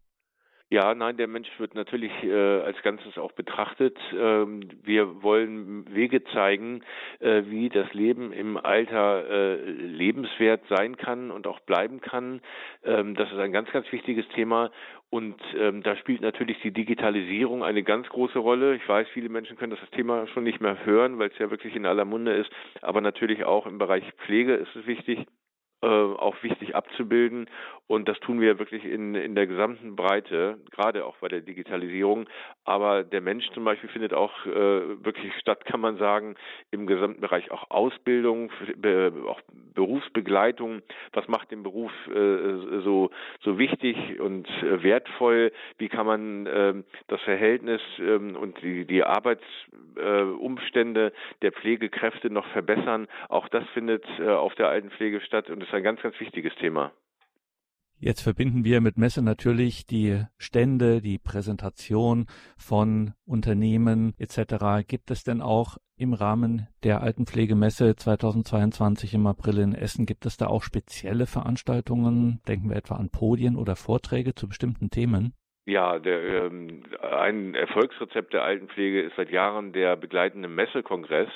Ja, 0.72 0.94
nein, 0.94 1.16
der 1.16 1.26
Mensch 1.26 1.48
wird 1.58 1.74
natürlich 1.74 2.12
äh, 2.22 2.60
als 2.60 2.80
Ganzes 2.82 3.18
auch 3.18 3.32
betrachtet. 3.32 3.98
Ähm, 4.16 4.60
wir 4.84 5.20
wollen 5.20 5.92
Wege 5.92 6.22
zeigen, 6.22 6.84
äh, 7.18 7.42
wie 7.46 7.68
das 7.70 7.92
Leben 7.92 8.32
im 8.32 8.56
Alter 8.56 9.28
äh, 9.28 9.56
lebenswert 9.68 10.62
sein 10.68 10.96
kann 10.96 11.32
und 11.32 11.48
auch 11.48 11.58
bleiben 11.58 12.00
kann. 12.00 12.40
Ähm, 12.84 13.16
das 13.16 13.32
ist 13.32 13.38
ein 13.38 13.50
ganz, 13.50 13.68
ganz 13.72 13.90
wichtiges 13.90 14.28
Thema. 14.28 14.70
Und 15.10 15.42
ähm, 15.58 15.82
da 15.82 15.96
spielt 15.96 16.20
natürlich 16.20 16.60
die 16.62 16.70
Digitalisierung 16.70 17.64
eine 17.64 17.82
ganz 17.82 18.08
große 18.08 18.38
Rolle. 18.38 18.76
Ich 18.76 18.88
weiß, 18.88 19.08
viele 19.12 19.28
Menschen 19.28 19.56
können 19.56 19.74
das 19.76 19.90
Thema 19.90 20.28
schon 20.28 20.44
nicht 20.44 20.60
mehr 20.60 20.84
hören, 20.86 21.18
weil 21.18 21.30
es 21.30 21.38
ja 21.38 21.50
wirklich 21.50 21.74
in 21.74 21.84
aller 21.84 22.04
Munde 22.04 22.32
ist. 22.34 22.50
Aber 22.80 23.00
natürlich 23.00 23.42
auch 23.44 23.66
im 23.66 23.78
Bereich 23.78 24.04
Pflege 24.24 24.54
ist 24.54 24.76
es 24.76 24.86
wichtig 24.86 25.26
äh, 25.82 25.86
auch 25.86 26.42
wichtig 26.42 26.76
abzubilden. 26.76 27.48
Und 27.90 28.08
das 28.08 28.20
tun 28.20 28.40
wir 28.40 28.60
wirklich 28.60 28.84
in, 28.84 29.16
in 29.16 29.34
der 29.34 29.48
gesamten 29.48 29.96
Breite, 29.96 30.58
gerade 30.70 31.04
auch 31.04 31.16
bei 31.16 31.26
der 31.26 31.40
Digitalisierung. 31.40 32.28
Aber 32.64 33.02
der 33.02 33.20
Mensch 33.20 33.50
zum 33.50 33.64
Beispiel 33.64 33.90
findet 33.90 34.14
auch 34.14 34.46
äh, 34.46 35.04
wirklich 35.04 35.32
statt, 35.40 35.64
kann 35.64 35.80
man 35.80 35.96
sagen, 35.96 36.36
im 36.70 36.86
gesamten 36.86 37.20
Bereich 37.20 37.50
auch 37.50 37.68
Ausbildung, 37.68 38.52
be, 38.76 39.12
auch 39.26 39.40
Berufsbegleitung. 39.74 40.82
Was 41.14 41.26
macht 41.26 41.50
den 41.50 41.64
Beruf 41.64 41.90
äh, 42.06 42.80
so, 42.84 43.10
so 43.40 43.58
wichtig 43.58 44.20
und 44.20 44.48
äh, 44.62 44.84
wertvoll? 44.84 45.50
Wie 45.78 45.88
kann 45.88 46.06
man 46.06 46.46
äh, 46.46 46.74
das 47.08 47.20
Verhältnis 47.22 47.82
äh, 47.98 48.12
und 48.12 48.62
die, 48.62 48.84
die 48.84 49.02
Arbeitsumstände 49.02 51.06
äh, 51.06 51.10
der 51.42 51.50
Pflegekräfte 51.50 52.30
noch 52.30 52.46
verbessern? 52.52 53.08
Auch 53.28 53.48
das 53.48 53.68
findet 53.70 54.04
äh, 54.20 54.28
auf 54.28 54.54
der 54.54 54.68
Altenpflege 54.68 55.20
statt 55.22 55.50
und 55.50 55.60
ist 55.60 55.74
ein 55.74 55.82
ganz, 55.82 56.00
ganz 56.02 56.20
wichtiges 56.20 56.54
Thema. 56.54 56.92
Jetzt 58.02 58.22
verbinden 58.22 58.64
wir 58.64 58.80
mit 58.80 58.96
Messe 58.96 59.20
natürlich 59.20 59.86
die 59.86 60.24
Stände, 60.38 61.02
die 61.02 61.18
Präsentation 61.18 62.24
von 62.56 63.12
Unternehmen 63.26 64.14
etc. 64.16 64.86
Gibt 64.88 65.10
es 65.10 65.22
denn 65.22 65.42
auch 65.42 65.76
im 65.98 66.14
Rahmen 66.14 66.66
der 66.82 67.02
Altenpflegemesse 67.02 67.94
2022 67.94 69.12
im 69.12 69.26
April 69.26 69.58
in 69.58 69.74
Essen, 69.74 70.06
gibt 70.06 70.24
es 70.24 70.38
da 70.38 70.46
auch 70.46 70.62
spezielle 70.62 71.26
Veranstaltungen? 71.26 72.40
Denken 72.48 72.70
wir 72.70 72.76
etwa 72.76 72.94
an 72.94 73.10
Podien 73.10 73.54
oder 73.54 73.76
Vorträge 73.76 74.34
zu 74.34 74.48
bestimmten 74.48 74.88
Themen? 74.88 75.34
Ja, 75.66 75.98
der, 75.98 76.46
ähm, 76.46 76.82
ein 77.02 77.54
Erfolgsrezept 77.54 78.32
der 78.32 78.44
Altenpflege 78.44 79.02
ist 79.02 79.16
seit 79.16 79.28
Jahren 79.30 79.74
der 79.74 79.96
begleitende 79.96 80.48
Messekongress 80.48 81.28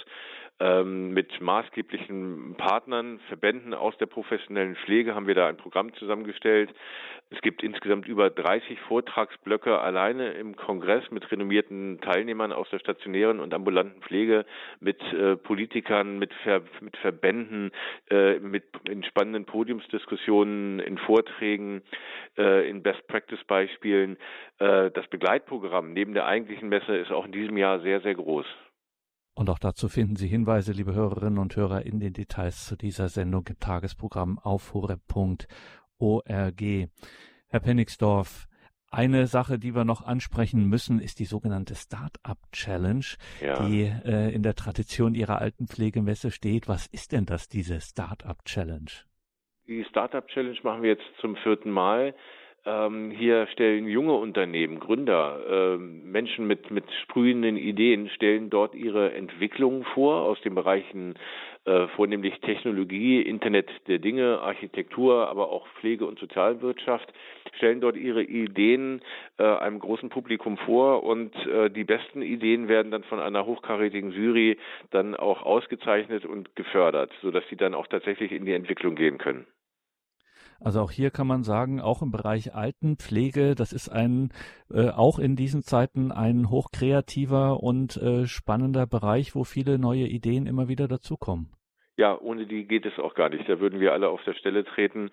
ähm, 0.60 1.10
mit 1.10 1.40
maßgeblichen 1.40 2.54
Partnern, 2.56 3.18
Verbänden 3.28 3.74
aus 3.74 3.96
der 3.98 4.06
professionellen 4.06 4.76
Pflege 4.76 5.14
haben 5.14 5.26
wir 5.26 5.34
da 5.34 5.48
ein 5.48 5.56
Programm 5.56 5.92
zusammengestellt. 5.94 6.72
Es 7.30 7.40
gibt 7.40 7.62
insgesamt 7.64 8.06
über 8.06 8.30
30 8.30 8.78
Vortragsblöcke 8.82 9.78
alleine 9.80 10.32
im 10.34 10.54
Kongress 10.54 11.10
mit 11.10 11.30
renommierten 11.32 12.00
Teilnehmern 12.00 12.52
aus 12.52 12.70
der 12.70 12.78
stationären 12.78 13.40
und 13.40 13.52
ambulanten 13.52 14.00
Pflege, 14.02 14.44
mit 14.78 15.02
äh, 15.12 15.36
Politikern, 15.36 16.18
mit, 16.18 16.32
Ver 16.44 16.62
mit 16.80 16.96
Verbänden, 16.98 17.72
äh, 18.10 18.38
mit 18.38 18.64
in 18.88 19.02
spannenden 19.02 19.46
Podiumsdiskussionen, 19.46 20.78
in 20.78 20.98
Vorträgen, 20.98 21.82
äh, 22.38 22.68
in 22.68 22.82
Best-Practice-Beispielen. 22.82 24.16
Äh, 24.58 24.92
das 24.92 25.08
Begleitprogramm 25.08 25.92
neben 25.92 26.14
der 26.14 26.26
eigentlichen 26.26 26.68
Messe 26.68 26.96
ist 26.96 27.10
auch 27.10 27.26
in 27.26 27.32
diesem 27.32 27.56
Jahr 27.56 27.80
sehr, 27.80 28.00
sehr 28.02 28.14
groß. 28.14 28.46
Und 29.34 29.50
auch 29.50 29.58
dazu 29.58 29.88
finden 29.88 30.16
Sie 30.16 30.28
Hinweise, 30.28 30.72
liebe 30.72 30.94
Hörerinnen 30.94 31.38
und 31.38 31.56
Hörer, 31.56 31.84
in 31.84 31.98
den 31.98 32.12
Details 32.12 32.66
zu 32.66 32.76
dieser 32.76 33.08
Sendung 33.08 33.46
im 33.48 33.58
Tagesprogramm 33.58 34.38
auf 34.38 34.74
horeb.org. 34.74 35.48
Herr 37.48 37.60
Penningsdorf, 37.60 38.46
eine 38.92 39.26
Sache, 39.26 39.58
die 39.58 39.74
wir 39.74 39.84
noch 39.84 40.02
ansprechen 40.02 40.68
müssen, 40.68 41.00
ist 41.00 41.18
die 41.18 41.24
sogenannte 41.24 41.74
Startup 41.74 42.38
Challenge, 42.52 43.04
ja. 43.40 43.66
die 43.66 43.82
äh, 43.82 44.32
in 44.32 44.44
der 44.44 44.54
Tradition 44.54 45.16
Ihrer 45.16 45.40
Altenpflegemesse 45.40 46.30
steht. 46.30 46.68
Was 46.68 46.86
ist 46.86 47.10
denn 47.10 47.26
das, 47.26 47.48
diese 47.48 47.80
Startup 47.80 48.38
Challenge? 48.44 48.90
Die 49.66 49.84
Startup 49.90 50.24
Challenge 50.28 50.58
machen 50.62 50.82
wir 50.82 50.90
jetzt 50.90 51.06
zum 51.20 51.34
vierten 51.36 51.72
Mal. 51.72 52.14
Ähm, 52.66 53.10
hier 53.10 53.46
stellen 53.48 53.86
junge 53.86 54.14
Unternehmen, 54.14 54.80
Gründer, 54.80 55.74
äh, 55.74 55.76
Menschen 55.76 56.46
mit, 56.46 56.70
mit 56.70 56.84
sprühenden 57.02 57.58
Ideen, 57.58 58.08
stellen 58.08 58.48
dort 58.48 58.74
ihre 58.74 59.12
Entwicklungen 59.12 59.84
vor 59.84 60.22
aus 60.22 60.40
den 60.40 60.54
Bereichen 60.54 61.14
äh, 61.66 61.88
vornehmlich 61.88 62.40
Technologie, 62.40 63.20
Internet 63.20 63.70
der 63.86 63.98
Dinge, 63.98 64.40
Architektur, 64.40 65.28
aber 65.28 65.50
auch 65.50 65.66
Pflege 65.80 66.06
und 66.06 66.18
Sozialwirtschaft, 66.18 67.12
stellen 67.56 67.82
dort 67.82 67.96
ihre 67.96 68.22
Ideen 68.22 69.02
äh, 69.36 69.44
einem 69.44 69.78
großen 69.78 70.08
Publikum 70.08 70.56
vor 70.56 71.02
und 71.02 71.34
äh, 71.46 71.68
die 71.68 71.84
besten 71.84 72.22
Ideen 72.22 72.68
werden 72.68 72.90
dann 72.90 73.04
von 73.04 73.20
einer 73.20 73.44
hochkarätigen 73.44 74.10
Jury 74.10 74.56
dann 74.90 75.14
auch 75.14 75.42
ausgezeichnet 75.42 76.24
und 76.24 76.56
gefördert, 76.56 77.12
sodass 77.20 77.44
sie 77.50 77.56
dann 77.56 77.74
auch 77.74 77.88
tatsächlich 77.88 78.32
in 78.32 78.46
die 78.46 78.54
Entwicklung 78.54 78.94
gehen 78.94 79.18
können. 79.18 79.46
Also 80.64 80.80
auch 80.80 80.90
hier 80.90 81.10
kann 81.10 81.26
man 81.26 81.42
sagen, 81.42 81.78
auch 81.82 82.00
im 82.00 82.10
Bereich 82.10 82.54
Altenpflege, 82.54 83.54
das 83.54 83.74
ist 83.74 83.90
ein 83.90 84.30
äh, 84.72 84.88
auch 84.88 85.18
in 85.18 85.36
diesen 85.36 85.62
Zeiten 85.62 86.10
ein 86.10 86.48
hochkreativer 86.48 87.62
und 87.62 87.98
äh, 87.98 88.26
spannender 88.26 88.86
Bereich, 88.86 89.34
wo 89.34 89.44
viele 89.44 89.78
neue 89.78 90.06
Ideen 90.06 90.46
immer 90.46 90.66
wieder 90.66 90.88
dazukommen. 90.88 91.50
Ja, 91.96 92.18
ohne 92.18 92.46
die 92.46 92.66
geht 92.66 92.86
es 92.86 92.98
auch 92.98 93.14
gar 93.14 93.28
nicht. 93.28 93.46
Da 93.46 93.60
würden 93.60 93.78
wir 93.78 93.92
alle 93.92 94.08
auf 94.08 94.24
der 94.24 94.32
Stelle 94.32 94.64
treten. 94.64 95.10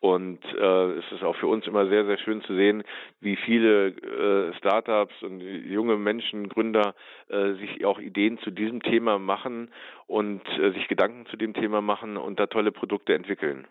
Und 0.00 0.42
äh, 0.58 0.92
es 0.92 1.04
ist 1.12 1.22
auch 1.22 1.36
für 1.36 1.48
uns 1.48 1.66
immer 1.66 1.86
sehr, 1.88 2.06
sehr 2.06 2.18
schön 2.18 2.40
zu 2.40 2.54
sehen, 2.54 2.82
wie 3.20 3.36
viele 3.36 3.88
äh, 3.88 4.54
Startups 4.56 5.22
und 5.22 5.40
junge 5.40 5.96
Menschen, 5.96 6.48
Gründer 6.48 6.94
äh, 7.28 7.52
sich 7.52 7.84
auch 7.84 8.00
Ideen 8.00 8.38
zu 8.38 8.50
diesem 8.50 8.82
Thema 8.82 9.18
machen 9.18 9.70
und 10.06 10.42
äh, 10.58 10.72
sich 10.72 10.88
Gedanken 10.88 11.26
zu 11.26 11.36
dem 11.36 11.52
Thema 11.52 11.82
machen 11.82 12.16
und 12.16 12.40
da 12.40 12.46
tolle 12.46 12.72
Produkte 12.72 13.14
entwickeln. 13.14 13.66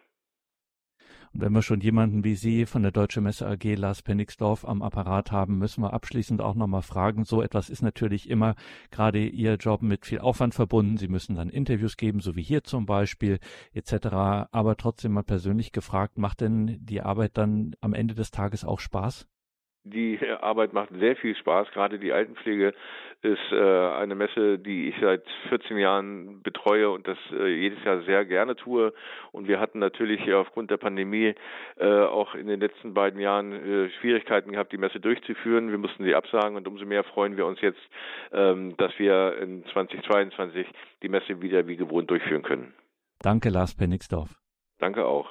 Und 1.33 1.41
wenn 1.41 1.53
wir 1.53 1.63
schon 1.63 1.81
jemanden 1.81 2.23
wie 2.23 2.35
Sie 2.35 2.65
von 2.65 2.83
der 2.83 2.91
Deutsche 2.91 3.19
Messe 3.19 3.47
AG 3.47 3.75
Lars 3.75 4.03
Penningsdorf 4.03 4.65
am 4.65 4.83
Apparat 4.83 5.31
haben, 5.31 5.57
müssen 5.57 5.81
wir 5.81 5.93
abschließend 5.93 6.41
auch 6.41 6.53
nochmal 6.53 6.83
fragen. 6.83 7.25
So 7.25 7.41
etwas 7.41 7.69
ist 7.71 7.81
natürlich 7.81 8.29
immer 8.29 8.55
gerade 8.91 9.25
Ihr 9.25 9.55
Job 9.55 9.81
mit 9.81 10.05
viel 10.05 10.19
Aufwand 10.19 10.53
verbunden. 10.53 10.97
Sie 10.97 11.07
müssen 11.07 11.35
dann 11.35 11.49
Interviews 11.49 11.97
geben, 11.97 12.19
so 12.19 12.35
wie 12.35 12.43
hier 12.43 12.63
zum 12.63 12.85
Beispiel 12.85 13.39
etc. 13.73 14.07
Aber 14.51 14.77
trotzdem 14.77 15.13
mal 15.13 15.23
persönlich 15.23 15.71
gefragt, 15.71 16.19
macht 16.19 16.41
denn 16.41 16.77
die 16.79 17.01
Arbeit 17.01 17.37
dann 17.37 17.75
am 17.81 17.93
Ende 17.93 18.13
des 18.13 18.29
Tages 18.29 18.63
auch 18.63 18.79
Spaß? 18.79 19.27
Die 19.83 20.19
Arbeit 20.41 20.73
macht 20.73 20.89
sehr 20.97 21.15
viel 21.15 21.35
Spaß. 21.35 21.71
Gerade 21.71 21.99
die 21.99 22.11
Altenpflege 22.11 22.73
ist 23.21 23.51
äh, 23.51 23.55
eine 23.55 24.15
Messe, 24.15 24.59
die 24.59 24.89
ich 24.89 24.95
seit 24.99 25.23
14 25.49 25.77
Jahren 25.77 26.41
betreue 26.41 26.89
und 26.89 27.07
das 27.07 27.17
äh, 27.31 27.47
jedes 27.47 27.83
Jahr 27.83 28.01
sehr 28.01 28.25
gerne 28.25 28.55
tue. 28.55 28.93
Und 29.31 29.47
wir 29.47 29.59
hatten 29.59 29.79
natürlich 29.79 30.31
aufgrund 30.33 30.71
der 30.71 30.77
Pandemie 30.77 31.33
äh, 31.77 31.85
auch 31.85 32.35
in 32.35 32.47
den 32.47 32.59
letzten 32.59 32.93
beiden 32.93 33.21
Jahren 33.21 33.53
äh, 33.53 33.89
Schwierigkeiten 34.01 34.51
gehabt, 34.51 34.73
die 34.73 34.77
Messe 34.77 34.99
durchzuführen. 34.99 35.71
Wir 35.71 35.77
mussten 35.77 36.03
sie 36.03 36.15
absagen 36.15 36.57
und 36.57 36.67
umso 36.67 36.85
mehr 36.85 37.03
freuen 37.03 37.37
wir 37.37 37.45
uns 37.45 37.61
jetzt, 37.61 37.81
ähm, 38.33 38.75
dass 38.77 38.91
wir 38.99 39.37
in 39.37 39.65
2022 39.71 40.67
die 41.01 41.09
Messe 41.09 41.41
wieder 41.41 41.65
wie 41.67 41.77
gewohnt 41.77 42.09
durchführen 42.09 42.43
können. 42.43 42.73
Danke, 43.21 43.49
Lars 43.49 43.75
Pennixdorf. 43.75 44.35
Danke 44.79 45.05
auch. 45.05 45.29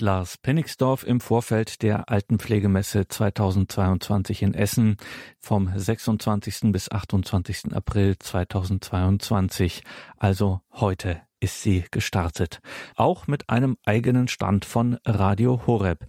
Lars 0.00 0.38
Penningsdorf 0.38 1.04
im 1.04 1.20
Vorfeld 1.20 1.82
der 1.82 2.08
Altenpflegemesse 2.10 3.08
2022 3.08 4.42
in 4.42 4.54
Essen 4.54 4.96
vom 5.40 5.70
26. 5.74 6.72
bis 6.72 6.90
28. 6.90 7.74
April 7.74 8.18
2022, 8.18 9.82
also 10.18 10.60
heute 10.72 11.20
ist 11.40 11.62
sie 11.62 11.84
gestartet. 11.90 12.60
Auch 12.96 13.26
mit 13.26 13.50
einem 13.50 13.76
eigenen 13.84 14.28
Stand 14.28 14.64
von 14.64 14.98
Radio 15.04 15.66
Horeb. 15.66 16.06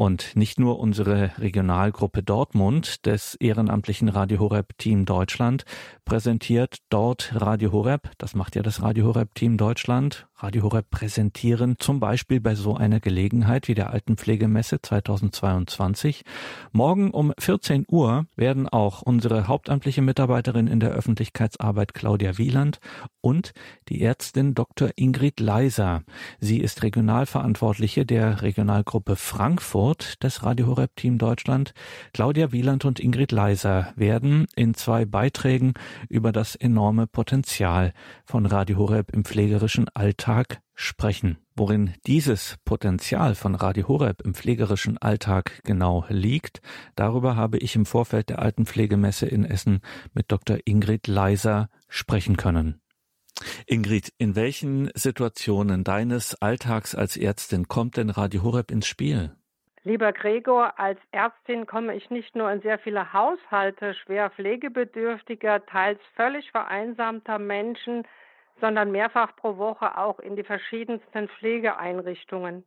Und 0.00 0.34
nicht 0.34 0.58
nur 0.58 0.78
unsere 0.78 1.32
Regionalgruppe 1.36 2.22
Dortmund 2.22 3.04
des 3.04 3.34
ehrenamtlichen 3.34 4.08
Radio 4.08 4.38
Horeb 4.38 4.78
Team 4.78 5.04
Deutschland 5.04 5.64
präsentiert 6.06 6.78
dort 6.88 7.34
Radio 7.34 7.70
Horeb. 7.70 8.10
Das 8.16 8.34
macht 8.34 8.56
ja 8.56 8.62
das 8.62 8.80
Radio 8.80 9.08
Horeb 9.08 9.34
Team 9.34 9.58
Deutschland. 9.58 10.26
Radio 10.36 10.62
Horeb 10.62 10.88
präsentieren 10.88 11.76
zum 11.78 12.00
Beispiel 12.00 12.40
bei 12.40 12.54
so 12.54 12.74
einer 12.74 12.98
Gelegenheit 12.98 13.68
wie 13.68 13.74
der 13.74 13.90
Altenpflegemesse 13.90 14.80
2022. 14.80 16.22
Morgen 16.72 17.10
um 17.10 17.34
14 17.38 17.84
Uhr 17.86 18.24
werden 18.36 18.66
auch 18.70 19.02
unsere 19.02 19.48
hauptamtliche 19.48 20.00
Mitarbeiterin 20.00 20.66
in 20.66 20.80
der 20.80 20.92
Öffentlichkeitsarbeit 20.92 21.92
Claudia 21.92 22.38
Wieland 22.38 22.80
und 23.20 23.52
die 23.90 24.00
Ärztin 24.00 24.54
Dr. 24.54 24.92
Ingrid 24.96 25.40
Leiser. 25.40 26.04
Sie 26.38 26.58
ist 26.58 26.82
Regionalverantwortliche 26.82 28.06
der 28.06 28.40
Regionalgruppe 28.40 29.16
Frankfurt 29.16 29.89
des 30.22 30.42
Radio 30.42 30.66
Horeb 30.66 30.94
Team 30.96 31.18
Deutschland. 31.18 31.74
Claudia 32.12 32.52
Wieland 32.52 32.84
und 32.84 33.00
Ingrid 33.00 33.32
Leiser 33.32 33.92
werden 33.96 34.46
in 34.54 34.74
zwei 34.74 35.04
Beiträgen 35.04 35.74
über 36.08 36.32
das 36.32 36.54
enorme 36.54 37.06
Potenzial 37.06 37.92
von 38.24 38.46
Radio 38.46 38.78
Horeb 38.78 39.10
im 39.12 39.24
pflegerischen 39.24 39.88
Alltag 39.94 40.60
sprechen. 40.74 41.38
Worin 41.56 41.92
dieses 42.06 42.56
Potenzial 42.64 43.34
von 43.34 43.54
Radio 43.54 43.88
Horeb 43.88 44.22
im 44.22 44.34
pflegerischen 44.34 44.96
Alltag 44.98 45.60
genau 45.64 46.04
liegt, 46.08 46.60
darüber 46.94 47.36
habe 47.36 47.58
ich 47.58 47.76
im 47.76 47.84
Vorfeld 47.84 48.30
der 48.30 48.38
Altenpflegemesse 48.38 49.26
in 49.26 49.44
Essen 49.44 49.80
mit 50.14 50.32
Dr. 50.32 50.58
Ingrid 50.64 51.06
Leiser 51.06 51.68
sprechen 51.88 52.36
können. 52.36 52.80
Ingrid, 53.66 54.12
in 54.18 54.36
welchen 54.36 54.90
Situationen 54.94 55.84
deines 55.84 56.34
Alltags 56.40 56.94
als 56.94 57.16
Ärztin 57.16 57.68
kommt 57.68 57.96
denn 57.96 58.10
Radio 58.10 58.42
Horeb 58.42 58.70
ins 58.70 58.86
Spiel? 58.86 59.34
Lieber 59.82 60.12
Gregor, 60.12 60.78
als 60.78 60.98
Ärztin 61.10 61.66
komme 61.66 61.96
ich 61.96 62.10
nicht 62.10 62.36
nur 62.36 62.50
in 62.52 62.60
sehr 62.60 62.78
viele 62.78 63.14
Haushalte 63.14 63.94
schwer 63.94 64.28
pflegebedürftiger, 64.30 65.64
teils 65.64 65.98
völlig 66.16 66.50
vereinsamter 66.50 67.38
Menschen, 67.38 68.06
sondern 68.60 68.92
mehrfach 68.92 69.34
pro 69.36 69.56
Woche 69.56 69.96
auch 69.96 70.18
in 70.18 70.36
die 70.36 70.44
verschiedensten 70.44 71.28
Pflegeeinrichtungen. 71.28 72.64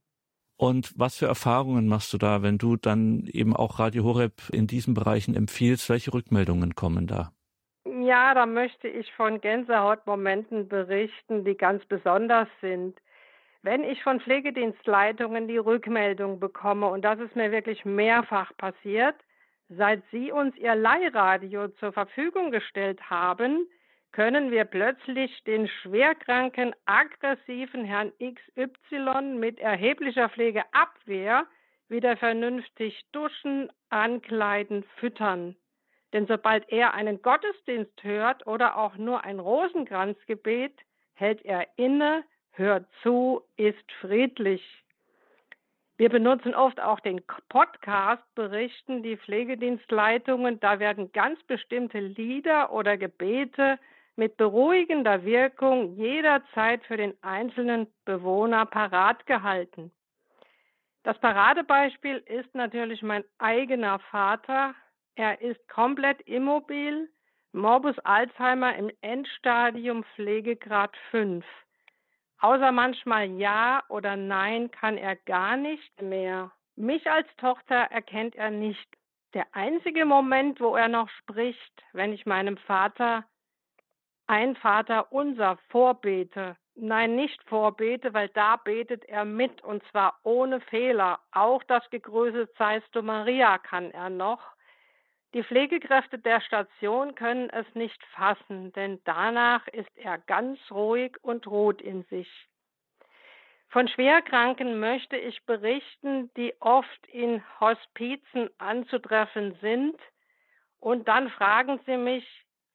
Und 0.57 0.93
was 0.97 1.17
für 1.17 1.27
Erfahrungen 1.27 1.87
machst 1.87 2.13
du 2.13 2.17
da, 2.17 2.41
wenn 2.41 2.57
du 2.57 2.77
dann 2.77 3.27
eben 3.31 3.55
auch 3.55 3.79
Radio 3.79 4.03
Horeb 4.03 4.49
in 4.51 4.65
diesen 4.65 4.95
Bereichen 4.95 5.35
empfiehlst? 5.35 5.89
Welche 5.89 6.13
Rückmeldungen 6.13 6.73
kommen 6.73 7.05
da? 7.05 7.31
Ja, 7.85 8.33
da 8.33 8.45
möchte 8.45 8.87
ich 8.87 9.11
von 9.13 9.39
Gänsehautmomenten 9.39 10.67
berichten, 10.67 11.43
die 11.43 11.55
ganz 11.55 11.85
besonders 11.85 12.47
sind. 12.61 12.97
Wenn 13.63 13.85
ich 13.85 14.03
von 14.03 14.19
Pflegedienstleitungen 14.19 15.47
die 15.47 15.57
Rückmeldung 15.57 16.41
bekomme, 16.41 16.87
und 16.87 17.01
das 17.01 17.17
ist 17.19 17.33
mir 17.37 17.49
wirklich 17.53 17.85
mehrfach 17.85 18.51
passiert, 18.57 19.15
seit 19.69 20.03
Sie 20.11 20.33
uns 20.33 20.55
Ihr 20.57 20.75
Leihradio 20.75 21.69
zur 21.79 21.93
Verfügung 21.93 22.51
gestellt 22.51 23.09
haben, 23.09 23.65
können 24.11 24.51
wir 24.51 24.65
plötzlich 24.65 25.43
den 25.45 25.69
schwerkranken, 25.69 26.75
aggressiven 26.85 27.85
Herrn 27.85 28.11
XY 28.19 29.37
mit 29.39 29.59
erheblicher 29.59 30.27
Pflegeabwehr 30.27 31.47
wieder 31.87 32.17
vernünftig 32.17 33.01
duschen, 33.13 33.71
ankleiden, 33.89 34.83
füttern. 34.97 35.55
Denn 36.11 36.27
sobald 36.27 36.69
er 36.69 36.93
einen 36.93 37.21
Gottesdienst 37.21 38.03
hört 38.03 38.45
oder 38.45 38.77
auch 38.77 38.97
nur 38.97 39.23
ein 39.23 39.39
Rosenkranzgebet, 39.39 40.77
hält 41.13 41.43
er 41.45 41.65
inne, 41.77 42.25
hört 42.53 42.85
zu, 43.01 43.41
ist 43.57 43.91
friedlich. 43.99 44.63
Wir 45.97 46.09
benutzen 46.09 46.55
oft 46.55 46.79
auch 46.79 46.99
den 46.99 47.21
Podcast, 47.49 48.23
berichten 48.35 49.03
die 49.03 49.17
Pflegedienstleitungen. 49.17 50.59
Da 50.59 50.79
werden 50.79 51.11
ganz 51.11 51.41
bestimmte 51.43 51.99
Lieder 51.99 52.71
oder 52.71 52.97
Gebete 52.97 53.77
mit 54.15 54.37
beruhigender 54.37 55.23
Wirkung 55.23 55.95
jederzeit 55.95 56.83
für 56.85 56.97
den 56.97 57.13
einzelnen 57.21 57.87
Bewohner 58.05 58.65
parat 58.65 59.25
gehalten. 59.25 59.91
Das 61.03 61.19
Paradebeispiel 61.19 62.17
ist 62.17 62.53
natürlich 62.55 63.01
mein 63.01 63.23
eigener 63.37 63.99
Vater. 63.99 64.73
Er 65.15 65.41
ist 65.41 65.67
komplett 65.67 66.21
immobil, 66.21 67.09
Morbus 67.51 67.99
Alzheimer 67.99 68.75
im 68.75 68.89
Endstadium 69.01 70.03
Pflegegrad 70.15 70.95
5. 71.11 71.45
Außer 72.39 72.71
manchmal 72.71 73.29
Ja 73.31 73.83
oder 73.89 74.15
Nein 74.15 74.71
kann 74.71 74.97
er 74.97 75.15
gar 75.15 75.57
nicht 75.57 76.01
mehr. 76.01 76.51
Mich 76.75 77.09
als 77.09 77.27
Tochter 77.37 77.75
erkennt 77.75 78.35
er 78.35 78.49
nicht. 78.49 78.87
Der 79.33 79.47
einzige 79.53 80.05
Moment, 80.05 80.59
wo 80.59 80.75
er 80.75 80.87
noch 80.87 81.09
spricht, 81.09 81.83
wenn 81.93 82.13
ich 82.13 82.25
meinem 82.25 82.57
Vater 82.57 83.25
ein 84.27 84.55
Vater 84.55 85.11
unser 85.11 85.57
vorbete. 85.69 86.55
Nein, 86.75 87.15
nicht 87.15 87.41
vorbete, 87.43 88.13
weil 88.13 88.29
da 88.29 88.55
betet 88.55 89.05
er 89.05 89.25
mit 89.25 89.63
und 89.63 89.83
zwar 89.91 90.19
ohne 90.23 90.59
Fehler. 90.61 91.19
Auch 91.31 91.61
das 91.63 91.87
Gegrüßet 91.89 92.49
seist 92.57 92.87
du 92.93 93.01
Maria 93.03 93.57
kann 93.59 93.91
er 93.91 94.09
noch. 94.09 94.41
Die 95.33 95.43
Pflegekräfte 95.43 96.19
der 96.19 96.41
Station 96.41 97.15
können 97.15 97.49
es 97.49 97.65
nicht 97.73 98.03
fassen, 98.15 98.71
denn 98.73 99.01
danach 99.03 99.67
ist 99.67 99.95
er 99.97 100.19
ganz 100.19 100.59
ruhig 100.69 101.17
und 101.23 101.47
ruht 101.47 101.81
in 101.81 102.03
sich. 102.03 102.29
Von 103.69 103.87
Schwerkranken 103.87 104.79
möchte 104.79 105.17
ich 105.17 105.43
berichten, 105.45 106.31
die 106.37 106.53
oft 106.59 107.07
in 107.07 107.43
Hospizen 107.59 108.51
anzutreffen 108.59 109.57
sind. 109.61 109.99
Und 110.79 111.07
dann 111.07 111.31
fragen 111.31 111.79
sie 111.87 111.97
mich, 111.97 112.23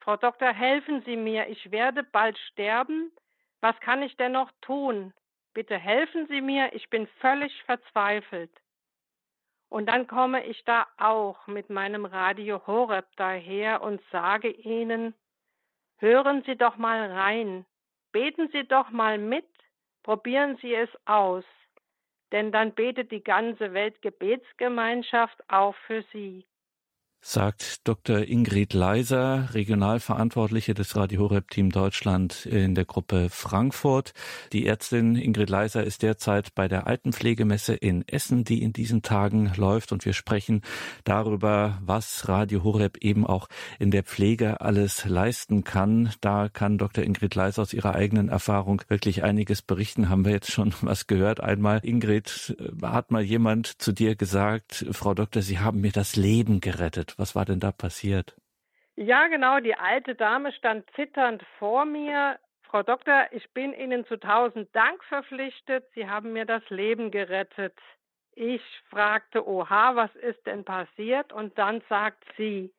Frau 0.01 0.17
Doktor, 0.17 0.53
helfen 0.53 1.03
Sie 1.03 1.17
mir, 1.17 1.49
ich 1.49 1.71
werde 1.71 2.03
bald 2.03 2.37
sterben. 2.51 3.13
Was 3.61 3.79
kann 3.79 4.03
ich 4.03 4.17
denn 4.17 4.33
noch 4.33 4.51
tun? 4.63 5.13
Bitte 5.55 5.77
helfen 5.77 6.27
Sie 6.27 6.41
mir, 6.41 6.73
ich 6.73 6.91
bin 6.91 7.07
völlig 7.21 7.53
verzweifelt. 7.65 8.51
Und 9.69 9.87
dann 9.87 10.07
komme 10.07 10.45
ich 10.47 10.64
da 10.64 10.87
auch 10.97 11.47
mit 11.47 11.69
meinem 11.69 12.05
Radio 12.05 12.66
Horeb 12.66 13.07
daher 13.16 13.83
und 13.83 14.01
sage 14.11 14.51
Ihnen, 14.51 15.14
hören 15.99 16.43
Sie 16.47 16.57
doch 16.57 16.77
mal 16.77 17.11
rein, 17.12 17.66
beten 18.12 18.49
Sie 18.53 18.66
doch 18.66 18.91
mal 18.91 19.19
mit, 19.19 19.47
probieren 20.03 20.57
Sie 20.62 20.75
es 20.75 20.89
aus, 21.05 21.45
denn 22.33 22.51
dann 22.51 22.75
betet 22.75 23.11
die 23.11 23.23
ganze 23.23 23.75
Weltgebetsgemeinschaft 23.75 25.39
auch 25.51 25.75
für 25.87 26.03
Sie 26.12 26.47
sagt 27.21 27.87
Dr. 27.87 28.21
Ingrid 28.21 28.73
Leiser, 28.73 29.49
Regionalverantwortliche 29.53 30.73
des 30.75 30.97
Radio 30.97 31.23
Horeb 31.23 31.51
Team 31.51 31.71
Deutschland 31.71 32.47
in 32.47 32.75
der 32.75 32.85
Gruppe 32.85 33.29
Frankfurt. 33.31 34.14
Die 34.53 34.66
Ärztin 34.66 35.16
Ingrid 35.16 35.51
Leiser 35.51 35.85
ist 35.85 36.03
derzeit 36.03 36.55
bei 36.55 36.69
der 36.69 36.87
Altenpflegemesse 36.87 37.75
in 37.75 38.07
Essen, 38.07 38.45
die 38.45 38.62
in 38.62 38.73
diesen 38.73 39.03
Tagen 39.03 39.53
läuft 39.57 39.93
und 39.93 40.05
wir 40.05 40.12
sprechen 40.12 40.62
darüber, 41.05 41.79
was 41.85 42.29
Radio 42.29 42.62
Horeb 42.62 42.99
eben 42.99 43.27
auch 43.27 43.49
in 43.79 43.91
der 43.91 44.05
Pflege 44.05 44.61
alles 44.61 45.05
leisten 45.05 45.64
kann. 45.64 46.12
Da 46.21 46.49
kann 46.49 46.79
Dr. 46.79 47.05
Ingrid 47.05 47.35
Leiser 47.35 47.62
aus 47.62 47.73
ihrer 47.73 47.95
eigenen 47.95 48.29
Erfahrung 48.29 48.83
wirklich 48.89 49.25
einiges 49.25 49.62
berichten. 49.62 50.09
Haben 50.09 50.25
wir 50.25 50.33
jetzt 50.33 50.53
schon 50.53 50.73
was 50.83 51.07
gehört. 51.07 51.41
Einmal, 51.41 51.81
Ingrid, 51.83 52.57
hat 52.81 53.11
mal 53.11 53.23
jemand 53.23 53.66
zu 53.83 53.93
dir 53.93 54.14
gesagt, 54.14 54.87
Frau 54.93 55.14
Doktor, 55.14 55.43
Sie 55.43 55.59
haben 55.59 55.81
mir 55.81 55.93
das 55.93 56.16
Leben 56.16 56.61
gerettet 56.61 57.08
passiert? 57.09 57.19
Was 57.19 57.35
war 57.35 57.45
denn 57.45 57.61
da 57.61 57.73
passiert? 57.73 58.37
Ja, 58.97 59.29
genau. 59.29 59.61
Die 59.61 59.75
alte 59.75 60.15
Dame 60.15 60.53
stand 60.53 60.85
zitternd 60.95 61.43
vor 61.59 61.85
mir. 61.85 62.39
Frau 62.63 62.83
Doktor, 62.83 63.27
ich 63.31 63.49
bin 63.55 63.73
Ihnen 63.73 64.05
zu 64.07 64.19
tausend 64.19 64.69
Dank 64.75 65.03
verpflichtet. 65.05 65.87
Sie 65.95 66.09
haben 66.09 66.33
mir 66.33 66.45
das 66.45 66.63
Leben 66.69 67.11
gerettet. 67.11 67.75
Ich 68.35 68.63
fragte, 68.91 69.47
oha, 69.49 69.97
was 69.97 70.15
ist 70.17 70.45
denn 70.47 70.65
passiert? 70.65 71.33
Und 71.33 71.57
dann 71.59 71.83
sagt 71.89 72.25
sie, 72.37 72.73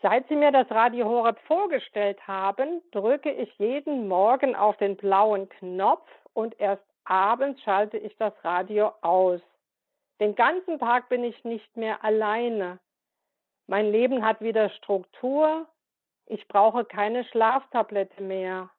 seit 0.00 0.28
Sie 0.28 0.36
mir 0.36 0.52
das 0.52 0.70
Radio 0.70 1.06
Horeb 1.06 1.38
vorgestellt 1.46 2.26
haben, 2.26 2.80
drücke 2.92 3.30
ich 3.30 3.52
jeden 3.58 4.08
Morgen 4.08 4.54
auf 4.54 4.76
den 4.78 4.96
blauen 4.96 5.48
Knopf 5.48 6.08
und 6.32 6.58
erst 6.58 6.84
abends 7.04 7.60
schalte 7.62 7.98
ich 7.98 8.16
das 8.16 8.32
Radio 8.44 8.92
aus. 9.02 9.40
Den 10.20 10.34
ganzen 10.36 10.78
Tag 10.78 11.08
bin 11.08 11.24
ich 11.24 11.44
nicht 11.44 11.76
mehr 11.76 12.02
alleine. 12.04 12.78
Mein 13.66 13.90
Leben 13.90 14.24
hat 14.24 14.40
wieder 14.40 14.70
Struktur. 14.70 15.66
Ich 16.26 16.46
brauche 16.48 16.84
keine 16.84 17.24
Schlaftablette 17.24 18.22
mehr. 18.22 18.70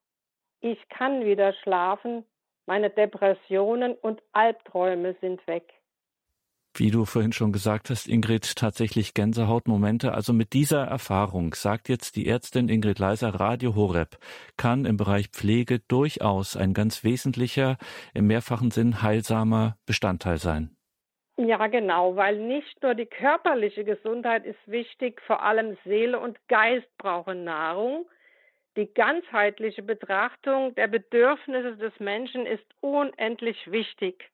Ich 0.60 0.90
kann 0.90 1.26
wieder 1.26 1.54
schlafen. 1.54 2.26
Meine 2.66 2.90
Depressionen 2.90 3.94
und 3.96 4.22
Albträume 4.32 5.16
sind 5.20 5.46
weg. 5.48 5.74
Wie 6.76 6.90
du 6.90 7.06
vorhin 7.06 7.34
schon 7.34 7.52
gesagt 7.52 7.92
hast, 7.92 8.08
Ingrid, 8.08 8.56
tatsächlich 8.56 9.14
Gänsehautmomente. 9.14 10.14
Also 10.14 10.34
mit 10.34 10.54
dieser 10.54 10.84
Erfahrung 10.86 11.54
sagt 11.54 11.88
jetzt 11.88 12.16
die 12.16 12.28
Ärztin 12.28 12.68
Ingrid 12.68 12.98
Leiser, 12.98 13.36
Radio 13.36 13.76
Horeb 13.76 14.18
kann 14.58 14.86
im 14.86 14.98
Bereich 14.98 15.28
Pflege 15.28 15.82
durchaus 15.88 16.58
ein 16.58 16.74
ganz 16.74 17.04
wesentlicher, 17.04 17.78
im 18.16 18.26
mehrfachen 18.26 18.72
Sinn 18.72 19.04
heilsamer 19.04 19.78
Bestandteil 19.86 20.40
sein. 20.40 20.73
Ja, 21.38 21.66
genau, 21.68 22.16
weil 22.16 22.38
nicht 22.38 22.82
nur 22.84 22.94
die 22.94 23.08
körperliche 23.08 23.84
Gesundheit 23.84 24.46
ist 24.46 24.60
wichtig, 24.68 25.20
vor 25.22 25.42
allem 25.42 25.78
Seele 25.84 26.20
und 26.20 26.38
Geist 26.48 26.88
brauchen 27.00 27.44
Nahrung. 27.44 28.08
Die 28.78 28.94
ganzheitliche 28.94 29.82
Betrachtung 29.82 30.76
der 30.76 30.88
Bedürfnisse 30.88 31.76
des 31.78 32.00
Menschen 32.00 32.46
ist 32.46 32.66
unendlich 32.82 33.72
wichtig. 33.72 34.30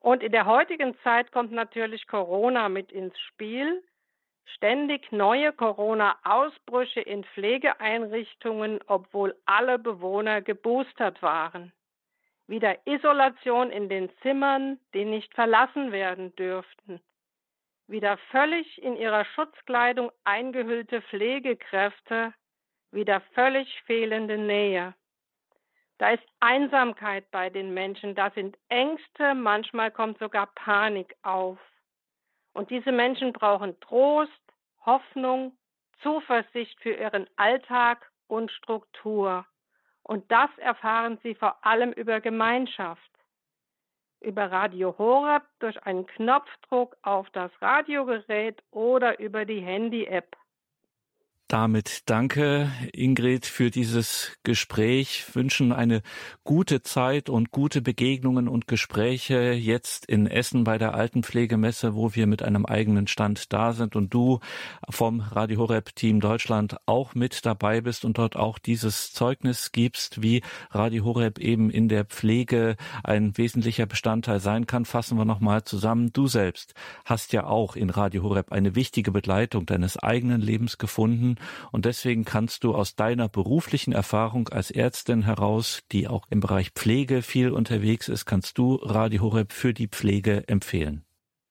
Und 0.00 0.22
in 0.22 0.32
der 0.32 0.46
heutigen 0.46 0.96
Zeit 1.02 1.32
kommt 1.32 1.52
natürlich 1.52 2.06
Corona 2.06 2.68
mit 2.70 2.92
ins 2.92 3.18
Spiel. 3.20 3.82
Ständig 4.46 5.12
neue 5.12 5.52
Corona-Ausbrüche 5.52 7.00
in 7.00 7.24
Pflegeeinrichtungen, 7.24 8.80
obwohl 8.86 9.36
alle 9.44 9.78
Bewohner 9.78 10.40
geboostert 10.40 11.22
waren 11.22 11.72
wieder 12.46 12.86
Isolation 12.86 13.70
in 13.70 13.88
den 13.88 14.10
Zimmern, 14.22 14.78
die 14.94 15.04
nicht 15.04 15.34
verlassen 15.34 15.92
werden 15.92 16.34
dürften, 16.36 17.00
wieder 17.86 18.18
völlig 18.30 18.82
in 18.82 18.96
ihrer 18.96 19.24
Schutzkleidung 19.24 20.10
eingehüllte 20.24 21.02
Pflegekräfte, 21.02 22.34
wieder 22.90 23.20
völlig 23.34 23.82
fehlende 23.82 24.38
Nähe. 24.38 24.94
Da 25.98 26.10
ist 26.10 26.24
Einsamkeit 26.40 27.30
bei 27.30 27.48
den 27.48 27.74
Menschen, 27.74 28.14
da 28.14 28.30
sind 28.30 28.58
Ängste, 28.68 29.34
manchmal 29.34 29.90
kommt 29.90 30.18
sogar 30.18 30.48
Panik 30.54 31.14
auf. 31.22 31.58
Und 32.54 32.70
diese 32.70 32.92
Menschen 32.92 33.32
brauchen 33.32 33.78
Trost, 33.80 34.32
Hoffnung, 34.84 35.56
Zuversicht 36.02 36.78
für 36.80 36.94
ihren 36.94 37.28
Alltag 37.36 38.10
und 38.26 38.50
Struktur. 38.50 39.46
Und 40.02 40.30
das 40.30 40.50
erfahren 40.58 41.18
sie 41.22 41.34
vor 41.34 41.64
allem 41.64 41.92
über 41.92 42.20
Gemeinschaft. 42.20 43.10
Über 44.20 44.50
Radio 44.50 44.96
Horeb 44.98 45.42
durch 45.58 45.82
einen 45.84 46.06
Knopfdruck 46.06 46.96
auf 47.02 47.28
das 47.30 47.50
Radiogerät 47.60 48.62
oder 48.70 49.18
über 49.18 49.44
die 49.44 49.60
Handy-App. 49.60 50.36
Damit 51.48 52.04
danke, 52.06 52.72
Ingrid, 52.94 53.44
für 53.44 53.70
dieses 53.70 54.38
Gespräch. 54.42 55.26
Wünschen 55.34 55.72
eine 55.72 56.00
gute 56.44 56.82
Zeit 56.82 57.28
und 57.28 57.50
gute 57.50 57.82
Begegnungen 57.82 58.48
und 58.48 58.66
Gespräche 58.66 59.52
jetzt 59.52 60.06
in 60.06 60.26
Essen 60.26 60.64
bei 60.64 60.78
der 60.78 60.94
Altenpflegemesse, 60.94 61.94
wo 61.94 62.14
wir 62.14 62.26
mit 62.26 62.42
einem 62.42 62.64
eigenen 62.64 63.06
Stand 63.06 63.52
da 63.52 63.74
sind 63.74 63.96
und 63.96 64.14
du 64.14 64.40
vom 64.88 65.20
Radio 65.20 65.60
Horeb 65.60 65.94
Team 65.94 66.20
Deutschland 66.20 66.78
auch 66.86 67.14
mit 67.14 67.44
dabei 67.44 67.82
bist 67.82 68.06
und 68.06 68.16
dort 68.16 68.34
auch 68.34 68.58
dieses 68.58 69.12
Zeugnis 69.12 69.72
gibst, 69.72 70.22
wie 70.22 70.40
Radio 70.70 71.04
Horeb 71.04 71.38
eben 71.38 71.68
in 71.68 71.88
der 71.88 72.06
Pflege 72.06 72.76
ein 73.04 73.36
wesentlicher 73.36 73.84
Bestandteil 73.84 74.40
sein 74.40 74.66
kann. 74.66 74.86
Fassen 74.86 75.18
wir 75.18 75.26
nochmal 75.26 75.64
zusammen. 75.64 76.14
Du 76.14 76.28
selbst 76.28 76.72
hast 77.04 77.34
ja 77.34 77.44
auch 77.44 77.76
in 77.76 77.90
Radio 77.90 78.22
Horeb 78.22 78.52
eine 78.52 78.74
wichtige 78.74 79.12
Begleitung 79.12 79.66
deines 79.66 79.98
eigenen 79.98 80.40
Lebens 80.40 80.78
gefunden 80.78 81.31
und 81.70 81.84
deswegen 81.84 82.24
kannst 82.24 82.64
du 82.64 82.74
aus 82.74 82.96
deiner 82.96 83.28
beruflichen 83.28 83.92
Erfahrung 83.92 84.48
als 84.48 84.70
Ärztin 84.70 85.22
heraus, 85.22 85.82
die 85.92 86.08
auch 86.08 86.26
im 86.30 86.40
Bereich 86.40 86.70
Pflege 86.70 87.22
viel 87.22 87.50
unterwegs 87.50 88.08
ist, 88.08 88.26
kannst 88.26 88.58
du 88.58 88.76
Radio 88.76 89.22
Horeb 89.22 89.52
für 89.52 89.74
die 89.74 89.88
Pflege 89.88 90.44
empfehlen. 90.48 91.04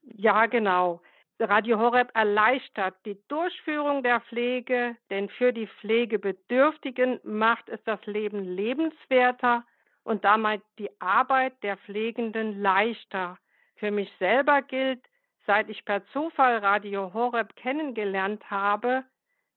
Ja, 0.04 0.46
genau. 0.46 1.02
Radio 1.40 1.80
Horeb 1.80 2.12
erleichtert 2.14 2.96
die 3.06 3.18
Durchführung 3.28 4.04
der 4.04 4.22
Pflege, 4.22 4.96
denn 5.10 5.28
für 5.30 5.52
die 5.52 5.68
Pflegebedürftigen 5.80 7.20
macht 7.24 7.68
es 7.70 7.84
das 7.84 8.06
Leben 8.06 8.44
lebenswerter 8.44 9.64
und 10.04 10.24
damit 10.24 10.62
die 10.78 10.90
Arbeit 11.00 11.54
der 11.64 11.78
Pflegenden 11.78 12.62
leichter. 12.62 13.38
Für 13.76 13.90
mich 13.90 14.12
selber 14.20 14.62
gilt, 14.62 15.02
seit 15.48 15.70
ich 15.70 15.84
per 15.86 16.06
Zufall 16.08 16.58
Radio 16.60 17.14
Horeb 17.14 17.56
kennengelernt 17.56 18.50
habe, 18.52 19.04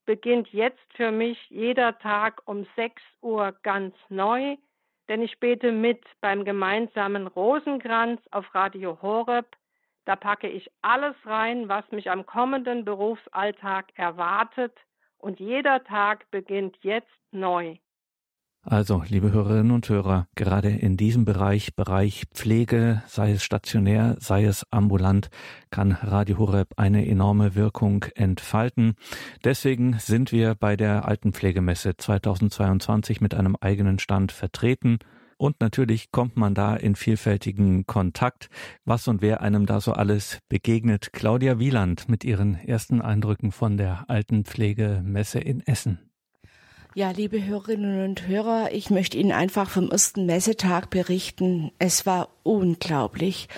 beginnt 0.05 0.49
jetzt 0.53 0.93
für 0.95 1.11
mich 1.11 1.39
jeder 1.51 1.99
Tag 1.99 2.43
um 2.47 2.67
6 2.77 3.03
Uhr 3.21 3.55
ganz 3.63 3.95
neu, 4.09 4.57
denn 5.09 5.23
ich 5.23 5.39
bete 5.41 5.73
mit 5.73 6.05
beim 6.21 6.45
gemeinsamen 6.45 7.27
Rosenkranz 7.27 8.21
auf 8.31 8.55
Radio 8.55 9.01
Horeb. 9.03 9.47
Da 10.05 10.17
packe 10.17 10.49
ich 10.49 10.71
alles 10.83 11.17
rein, 11.25 11.69
was 11.69 11.91
mich 11.91 12.11
am 12.11 12.27
kommenden 12.27 12.85
Berufsalltag 12.85 13.87
erwartet, 13.95 14.77
und 15.19 15.41
jeder 15.41 15.83
Tag 15.85 16.31
beginnt 16.31 16.77
jetzt 16.83 17.09
neu. 17.31 17.77
Also, 18.67 19.03
liebe 19.07 19.31
Hörerinnen 19.31 19.73
und 19.73 19.91
Hörer, 19.91 20.27
gerade 20.37 20.71
in 20.71 20.97
diesem 20.97 21.27
Bereich, 21.27 21.75
Bereich 21.77 22.25
Pflege, 22.33 23.03
sei 23.07 23.33
es 23.33 23.45
stationär, 23.45 24.17
sei 24.21 24.47
es 24.47 24.67
ambulant, 24.71 25.29
kann 25.69 25.93
Radio 25.93 26.39
Horeb 26.39 26.73
eine 26.79 27.07
enorme 27.07 27.55
Wirkung 27.55 28.07
entfalten. 28.15 28.95
Deswegen 29.45 29.99
sind 29.99 30.33
wir 30.33 30.55
bei 30.55 30.77
der 30.77 31.07
Altenpflegemesse 31.07 31.99
2022 31.99 33.21
mit 33.21 33.35
einem 33.35 33.55
eigenen 33.61 33.99
Stand 33.99 34.33
vertreten. 34.33 34.99
Und 35.37 35.61
natürlich 35.61 36.11
kommt 36.11 36.39
man 36.39 36.55
da 36.55 36.75
in 36.75 36.95
vielfältigen 36.95 37.85
Kontakt, 37.85 38.49
was 38.87 39.09
und 39.09 39.21
wer 39.21 39.43
einem 39.43 39.67
da 39.67 39.83
so 39.83 39.93
alles 39.93 40.39
begegnet. 40.49 41.13
Claudia 41.13 41.59
Wieland 41.59 42.09
mit 42.09 42.25
ihren 42.25 42.55
ersten 42.55 43.03
Eindrücken 43.03 43.53
von 43.53 43.77
der 43.77 44.09
Altenpflegemesse 44.09 45.39
in 45.39 45.61
Essen. 45.61 46.14
Ja, 46.97 47.11
liebe 47.11 47.45
Hörerinnen 47.45 48.05
und 48.05 48.29
Hörer, 48.29 48.71
ich 48.71 48.89
möchte 48.89 49.19
Ihnen 49.19 49.33
einfach 49.33 49.69
vom 49.69 49.91
ersten 49.91 50.27
Messetag 50.27 50.91
berichten. 50.91 51.73
Es 51.81 52.07
war 52.07 52.29
unglaublich. 52.45 53.49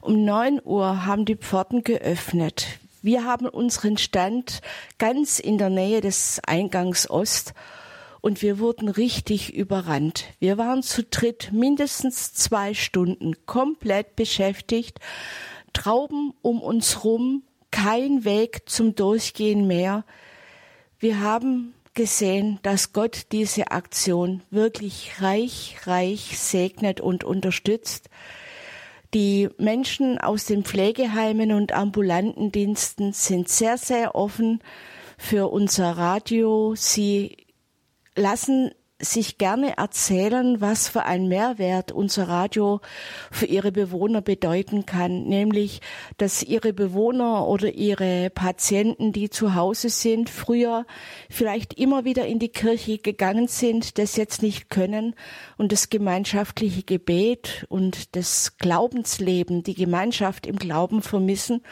Um 0.00 0.24
neun 0.24 0.62
Uhr 0.64 1.04
haben 1.04 1.26
die 1.26 1.36
Pforten 1.36 1.84
geöffnet. 1.84 2.78
Wir 3.02 3.24
haben 3.24 3.50
unseren 3.50 3.98
Stand 3.98 4.62
ganz 4.96 5.38
in 5.40 5.58
der 5.58 5.68
Nähe 5.68 6.00
des 6.00 6.40
Eingangs 6.46 7.10
Ost 7.10 7.52
und 8.22 8.40
wir 8.40 8.58
wurden 8.58 8.88
richtig 8.88 9.54
überrannt. 9.54 10.24
Wir 10.38 10.56
waren 10.56 10.82
zu 10.82 11.02
dritt 11.04 11.50
mindestens 11.52 12.32
zwei 12.32 12.72
Stunden 12.72 13.34
komplett 13.44 14.16
beschäftigt. 14.16 15.00
Trauben 15.74 16.32
um 16.40 16.62
uns 16.62 17.04
rum, 17.04 17.42
kein 17.70 18.24
Weg 18.24 18.70
zum 18.70 18.94
Durchgehen 18.94 19.66
mehr. 19.66 20.06
Wir 20.98 21.20
haben 21.20 21.74
gesehen, 21.96 22.60
dass 22.62 22.92
Gott 22.92 23.32
diese 23.32 23.72
Aktion 23.72 24.42
wirklich 24.50 25.20
reich, 25.20 25.78
reich 25.86 26.38
segnet 26.38 27.00
und 27.00 27.24
unterstützt. 27.24 28.08
Die 29.14 29.48
Menschen 29.58 30.18
aus 30.18 30.44
den 30.44 30.62
Pflegeheimen 30.62 31.50
und 31.50 31.72
ambulanten 31.72 32.52
Diensten 32.52 33.12
sind 33.12 33.48
sehr, 33.48 33.78
sehr 33.78 34.14
offen 34.14 34.60
für 35.18 35.50
unser 35.50 35.96
Radio. 35.96 36.74
Sie 36.76 37.46
lassen 38.14 38.70
sich 38.98 39.36
gerne 39.36 39.76
erzählen, 39.76 40.60
was 40.60 40.88
für 40.88 41.04
ein 41.04 41.28
Mehrwert 41.28 41.92
unser 41.92 42.28
Radio 42.28 42.80
für 43.30 43.44
ihre 43.44 43.70
Bewohner 43.70 44.22
bedeuten 44.22 44.86
kann, 44.86 45.24
nämlich, 45.24 45.82
dass 46.16 46.42
ihre 46.42 46.72
Bewohner 46.72 47.46
oder 47.46 47.74
ihre 47.74 48.30
Patienten, 48.30 49.12
die 49.12 49.28
zu 49.28 49.54
Hause 49.54 49.90
sind, 49.90 50.30
früher 50.30 50.86
vielleicht 51.28 51.74
immer 51.74 52.06
wieder 52.06 52.26
in 52.26 52.38
die 52.38 52.48
Kirche 52.48 52.96
gegangen 52.96 53.48
sind, 53.48 53.98
das 53.98 54.16
jetzt 54.16 54.40
nicht 54.40 54.70
können. 54.70 55.14
Und 55.58 55.72
das 55.72 55.90
gemeinschaftliche 55.90 56.82
Gebet 56.82 57.66
und 57.68 58.16
das 58.16 58.56
Glaubensleben, 58.56 59.62
die 59.62 59.74
Gemeinschaft 59.74 60.46
im 60.46 60.56
Glauben 60.56 61.02
vermissen 61.02 61.62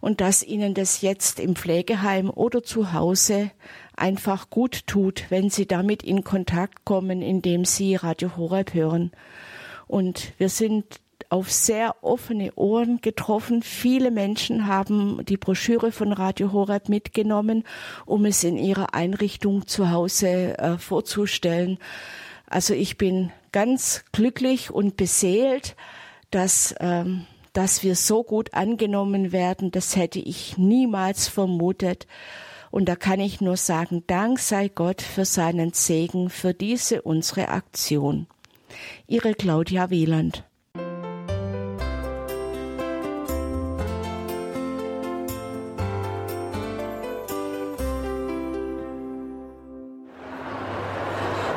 und 0.00 0.20
dass 0.20 0.42
ihnen 0.42 0.74
das 0.74 1.00
jetzt 1.00 1.40
im 1.40 1.56
Pflegeheim 1.56 2.30
oder 2.30 2.62
zu 2.62 2.92
Hause 2.92 3.50
einfach 3.96 4.50
gut 4.50 4.86
tut, 4.86 5.24
wenn 5.30 5.50
sie 5.50 5.66
damit 5.66 6.02
in 6.02 6.24
Kontakt 6.24 6.84
kommen, 6.84 7.22
indem 7.22 7.64
sie 7.64 7.96
Radio 7.96 8.36
Horeb 8.36 8.74
hören. 8.74 9.12
Und 9.86 10.32
wir 10.38 10.48
sind 10.48 11.00
auf 11.28 11.50
sehr 11.50 11.96
offene 12.02 12.52
Ohren 12.54 13.00
getroffen. 13.00 13.62
Viele 13.62 14.10
Menschen 14.10 14.66
haben 14.66 15.24
die 15.24 15.36
Broschüre 15.36 15.90
von 15.92 16.12
Radio 16.12 16.52
Horeb 16.52 16.88
mitgenommen, 16.88 17.64
um 18.04 18.24
es 18.26 18.44
in 18.44 18.56
ihrer 18.58 18.94
Einrichtung 18.94 19.66
zu 19.66 19.90
Hause 19.90 20.58
äh, 20.58 20.78
vorzustellen. 20.78 21.78
Also 22.46 22.74
ich 22.74 22.96
bin 22.96 23.32
ganz 23.50 24.04
glücklich 24.12 24.70
und 24.70 24.96
beseelt, 24.96 25.74
dass, 26.30 26.74
ähm, 26.80 27.26
dass 27.52 27.82
wir 27.82 27.96
so 27.96 28.22
gut 28.22 28.54
angenommen 28.54 29.32
werden. 29.32 29.70
Das 29.70 29.96
hätte 29.96 30.20
ich 30.20 30.56
niemals 30.58 31.26
vermutet. 31.28 32.06
Und 32.70 32.88
da 32.88 32.96
kann 32.96 33.20
ich 33.20 33.40
nur 33.40 33.56
sagen, 33.56 34.04
Dank 34.06 34.38
sei 34.38 34.68
Gott 34.68 35.02
für 35.02 35.24
seinen 35.24 35.72
Segen 35.72 36.30
für 36.30 36.54
diese 36.54 37.02
unsere 37.02 37.48
Aktion. 37.48 38.26
Ihre 39.06 39.34
Claudia 39.34 39.90
Wieland. 39.90 40.44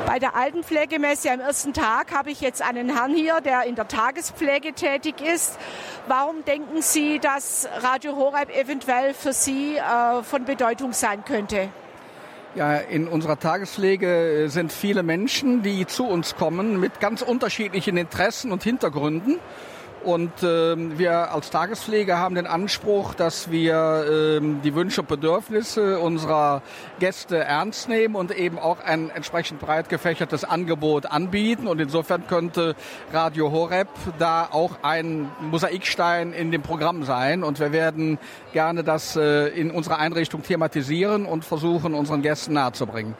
Bei 0.09 0.17
der 0.17 0.35
Altenpflegemesse 0.35 1.29
am 1.29 1.39
ersten 1.39 1.71
Tag 1.71 2.11
habe 2.11 2.31
ich 2.31 2.41
jetzt 2.41 2.63
einen 2.63 2.89
Herrn 2.89 3.13
hier, 3.13 3.41
der 3.41 3.65
in 3.65 3.75
der 3.75 3.87
Tagespflege 3.87 4.73
tätig 4.73 5.21
ist. 5.21 5.59
Warum 6.07 6.43
denken 6.45 6.81
Sie, 6.81 7.19
dass 7.19 7.69
Radio 7.83 8.15
Horeb 8.15 8.49
eventuell 8.49 9.13
für 9.13 9.33
Sie 9.33 9.75
äh, 9.75 10.23
von 10.23 10.45
Bedeutung 10.45 10.93
sein 10.93 11.23
könnte? 11.25 11.69
Ja, 12.55 12.77
in 12.77 13.07
unserer 13.07 13.37
Tagespflege 13.37 14.47
sind 14.47 14.71
viele 14.71 15.03
Menschen, 15.03 15.61
die 15.61 15.85
zu 15.85 16.07
uns 16.07 16.35
kommen 16.35 16.79
mit 16.79 16.99
ganz 16.99 17.21
unterschiedlichen 17.21 17.95
Interessen 17.95 18.51
und 18.51 18.63
Hintergründen. 18.63 19.37
Und 20.03 20.43
äh, 20.43 20.97
wir 20.97 21.31
als 21.31 21.49
Tagespflege 21.49 22.17
haben 22.17 22.35
den 22.35 22.47
Anspruch, 22.47 23.13
dass 23.13 23.51
wir 23.51 24.39
äh, 24.39 24.61
die 24.63 24.73
Wünsche 24.73 25.01
und 25.01 25.07
Bedürfnisse 25.07 25.99
unserer 25.99 26.61
Gäste 26.99 27.37
ernst 27.37 27.89
nehmen 27.89 28.15
und 28.15 28.31
eben 28.31 28.57
auch 28.57 28.79
ein 28.79 29.09
entsprechend 29.09 29.59
breit 29.59 29.89
gefächertes 29.89 30.43
Angebot 30.43 31.05
anbieten. 31.05 31.67
Und 31.67 31.81
insofern 31.81 32.27
könnte 32.27 32.75
Radio 33.11 33.51
Horeb 33.51 33.89
da 34.17 34.47
auch 34.49 34.77
ein 34.83 35.29
Mosaikstein 35.41 36.31
in 36.33 36.51
dem 36.51 36.61
Programm 36.61 37.03
sein. 37.03 37.43
Und 37.43 37.59
wir 37.59 37.71
werden 37.71 38.19
gerne 38.53 38.83
das 38.83 39.15
äh, 39.15 39.47
in 39.47 39.71
unserer 39.71 39.99
Einrichtung 39.99 40.43
thematisieren 40.43 41.25
und 41.25 41.43
versuchen, 41.43 41.93
unseren 41.93 42.21
Gästen 42.21 42.53
nahezubringen. 42.53 43.15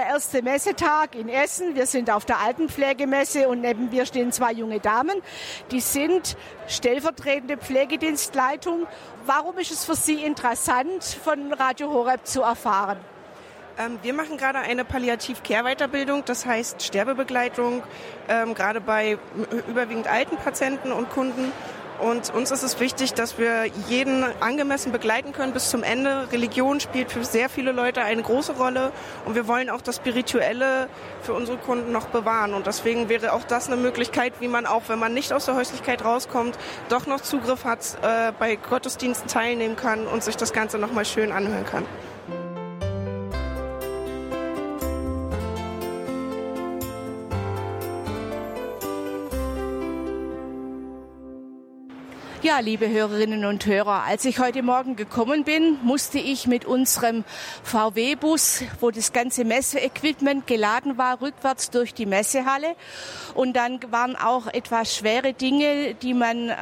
Erste 0.00 0.42
Messetag 0.42 1.14
in 1.14 1.28
Essen. 1.28 1.74
Wir 1.74 1.86
sind 1.86 2.10
auf 2.10 2.24
der 2.24 2.40
Altenpflegemesse 2.40 3.48
und 3.48 3.60
neben 3.60 3.90
mir 3.90 4.06
stehen 4.06 4.32
zwei 4.32 4.52
junge 4.52 4.80
Damen. 4.80 5.20
Die 5.70 5.80
sind 5.80 6.36
stellvertretende 6.66 7.56
Pflegedienstleitung. 7.56 8.86
Warum 9.26 9.58
ist 9.58 9.70
es 9.70 9.84
für 9.84 9.94
Sie 9.94 10.24
interessant, 10.24 11.04
von 11.04 11.52
Radio 11.52 11.92
Horeb 11.92 12.26
zu 12.26 12.42
erfahren? 12.42 12.98
Ähm, 13.78 13.98
wir 14.02 14.12
machen 14.12 14.36
gerade 14.36 14.58
eine 14.58 14.84
Palliativ-Care-Weiterbildung, 14.84 16.24
das 16.24 16.44
heißt 16.44 16.82
Sterbebegleitung, 16.82 17.82
ähm, 18.28 18.54
gerade 18.54 18.80
bei 18.80 19.18
überwiegend 19.68 20.08
alten 20.08 20.36
Patienten 20.36 20.92
und 20.92 21.10
Kunden. 21.10 21.52
Und 22.02 22.34
uns 22.34 22.50
ist 22.50 22.64
es 22.64 22.80
wichtig, 22.80 23.14
dass 23.14 23.38
wir 23.38 23.66
jeden 23.88 24.24
angemessen 24.40 24.90
begleiten 24.90 25.32
können 25.32 25.52
bis 25.52 25.70
zum 25.70 25.84
Ende. 25.84 26.26
Religion 26.32 26.80
spielt 26.80 27.12
für 27.12 27.24
sehr 27.24 27.48
viele 27.48 27.70
Leute 27.70 28.02
eine 28.02 28.22
große 28.22 28.54
Rolle 28.54 28.90
und 29.24 29.36
wir 29.36 29.46
wollen 29.46 29.70
auch 29.70 29.80
das 29.80 29.96
Spirituelle 29.96 30.88
für 31.22 31.32
unsere 31.32 31.58
Kunden 31.58 31.92
noch 31.92 32.06
bewahren. 32.06 32.54
Und 32.54 32.66
deswegen 32.66 33.08
wäre 33.08 33.32
auch 33.32 33.44
das 33.44 33.68
eine 33.68 33.76
Möglichkeit, 33.76 34.32
wie 34.40 34.48
man 34.48 34.66
auch, 34.66 34.82
wenn 34.88 34.98
man 34.98 35.14
nicht 35.14 35.32
aus 35.32 35.44
der 35.44 35.54
Häuslichkeit 35.54 36.04
rauskommt, 36.04 36.58
doch 36.88 37.06
noch 37.06 37.20
Zugriff 37.20 37.64
hat, 37.64 37.96
äh, 38.02 38.32
bei 38.36 38.56
Gottesdiensten 38.56 39.28
teilnehmen 39.28 39.76
kann 39.76 40.08
und 40.08 40.24
sich 40.24 40.36
das 40.36 40.52
Ganze 40.52 40.78
nochmal 40.78 41.04
schön 41.04 41.30
anhören 41.30 41.66
kann. 41.66 41.86
Ja, 52.42 52.58
liebe 52.58 52.88
Hörerinnen 52.90 53.44
und 53.44 53.66
Hörer, 53.66 54.02
als 54.02 54.24
ich 54.24 54.40
heute 54.40 54.64
Morgen 54.64 54.96
gekommen 54.96 55.44
bin, 55.44 55.78
musste 55.84 56.18
ich 56.18 56.48
mit 56.48 56.64
unserem 56.64 57.22
VW-Bus, 57.62 58.64
wo 58.80 58.90
das 58.90 59.12
ganze 59.12 59.44
Messeequipment 59.44 60.48
geladen 60.48 60.98
war, 60.98 61.22
rückwärts 61.22 61.70
durch 61.70 61.94
die 61.94 62.04
Messehalle. 62.04 62.74
Und 63.34 63.54
dann 63.54 63.78
waren 63.92 64.16
auch 64.16 64.48
etwas 64.48 64.96
schwere 64.96 65.34
Dinge, 65.34 65.94
die 65.94 66.14
man 66.14 66.48
äh, 66.48 66.54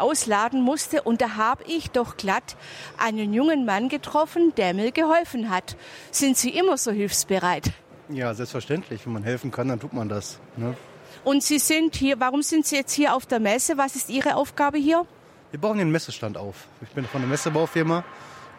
ausladen 0.00 0.60
musste. 0.60 1.02
Und 1.02 1.20
da 1.20 1.36
habe 1.36 1.62
ich 1.68 1.92
doch 1.92 2.16
glatt 2.16 2.56
einen 2.96 3.32
jungen 3.32 3.64
Mann 3.64 3.88
getroffen, 3.88 4.52
der 4.56 4.74
mir 4.74 4.90
geholfen 4.90 5.50
hat. 5.50 5.76
Sind 6.10 6.36
Sie 6.36 6.50
immer 6.50 6.76
so 6.76 6.90
hilfsbereit? 6.90 7.70
Ja, 8.08 8.34
selbstverständlich. 8.34 9.06
Wenn 9.06 9.12
man 9.12 9.22
helfen 9.22 9.52
kann, 9.52 9.68
dann 9.68 9.78
tut 9.78 9.92
man 9.92 10.08
das. 10.08 10.40
Ne? 10.56 10.76
Und 11.22 11.44
Sie 11.44 11.60
sind 11.60 11.94
hier, 11.94 12.18
warum 12.18 12.42
sind 12.42 12.66
Sie 12.66 12.74
jetzt 12.74 12.92
hier 12.92 13.14
auf 13.14 13.24
der 13.24 13.38
Messe? 13.38 13.78
Was 13.78 13.94
ist 13.94 14.10
Ihre 14.10 14.34
Aufgabe 14.34 14.78
hier? 14.78 15.06
Wir 15.50 15.60
bauen 15.60 15.78
den 15.78 15.90
Messestand 15.90 16.36
auf. 16.36 16.66
Ich 16.82 16.90
bin 16.90 17.06
von 17.06 17.22
der 17.22 17.30
Messebaufirma 17.30 18.04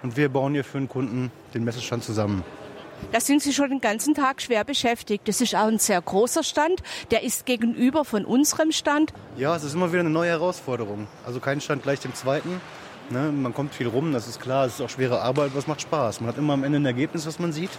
und 0.01 0.17
wir 0.17 0.27
bauen 0.29 0.53
hier 0.53 0.63
für 0.63 0.79
den 0.79 0.89
Kunden 0.89 1.31
den 1.53 1.63
Messestand 1.63 2.03
zusammen. 2.03 2.43
Da 3.11 3.19
sind 3.21 3.43
Sie 3.43 3.53
schon 3.53 3.69
den 3.69 3.79
ganzen 3.79 4.15
Tag 4.15 4.41
schwer 4.41 4.63
beschäftigt. 4.63 5.27
Das 5.27 5.39
ist 5.39 5.55
auch 5.55 5.67
ein 5.67 5.77
sehr 5.77 6.01
großer 6.01 6.43
Stand. 6.43 6.81
Der 7.11 7.23
ist 7.23 7.45
gegenüber 7.45 8.05
von 8.05 8.25
unserem 8.25 8.71
Stand. 8.71 9.13
Ja, 9.37 9.55
es 9.55 9.63
ist 9.63 9.75
immer 9.75 9.91
wieder 9.91 10.01
eine 10.01 10.09
neue 10.09 10.31
Herausforderung. 10.31 11.07
Also 11.25 11.39
kein 11.39 11.61
Stand 11.61 11.83
gleich 11.83 11.99
dem 11.99 12.15
zweiten. 12.15 12.59
Ne, 13.11 13.31
man 13.31 13.53
kommt 13.53 13.73
viel 13.73 13.87
rum, 13.87 14.11
das 14.11 14.27
ist 14.27 14.39
klar. 14.39 14.65
Es 14.65 14.75
ist 14.75 14.81
auch 14.81 14.89
schwere 14.89 15.21
Arbeit, 15.21 15.51
aber 15.51 15.59
es 15.59 15.67
macht 15.67 15.81
Spaß. 15.81 16.21
Man 16.21 16.29
hat 16.29 16.37
immer 16.37 16.53
am 16.53 16.63
Ende 16.63 16.79
ein 16.79 16.85
Ergebnis, 16.85 17.25
was 17.27 17.39
man 17.39 17.53
sieht. 17.53 17.71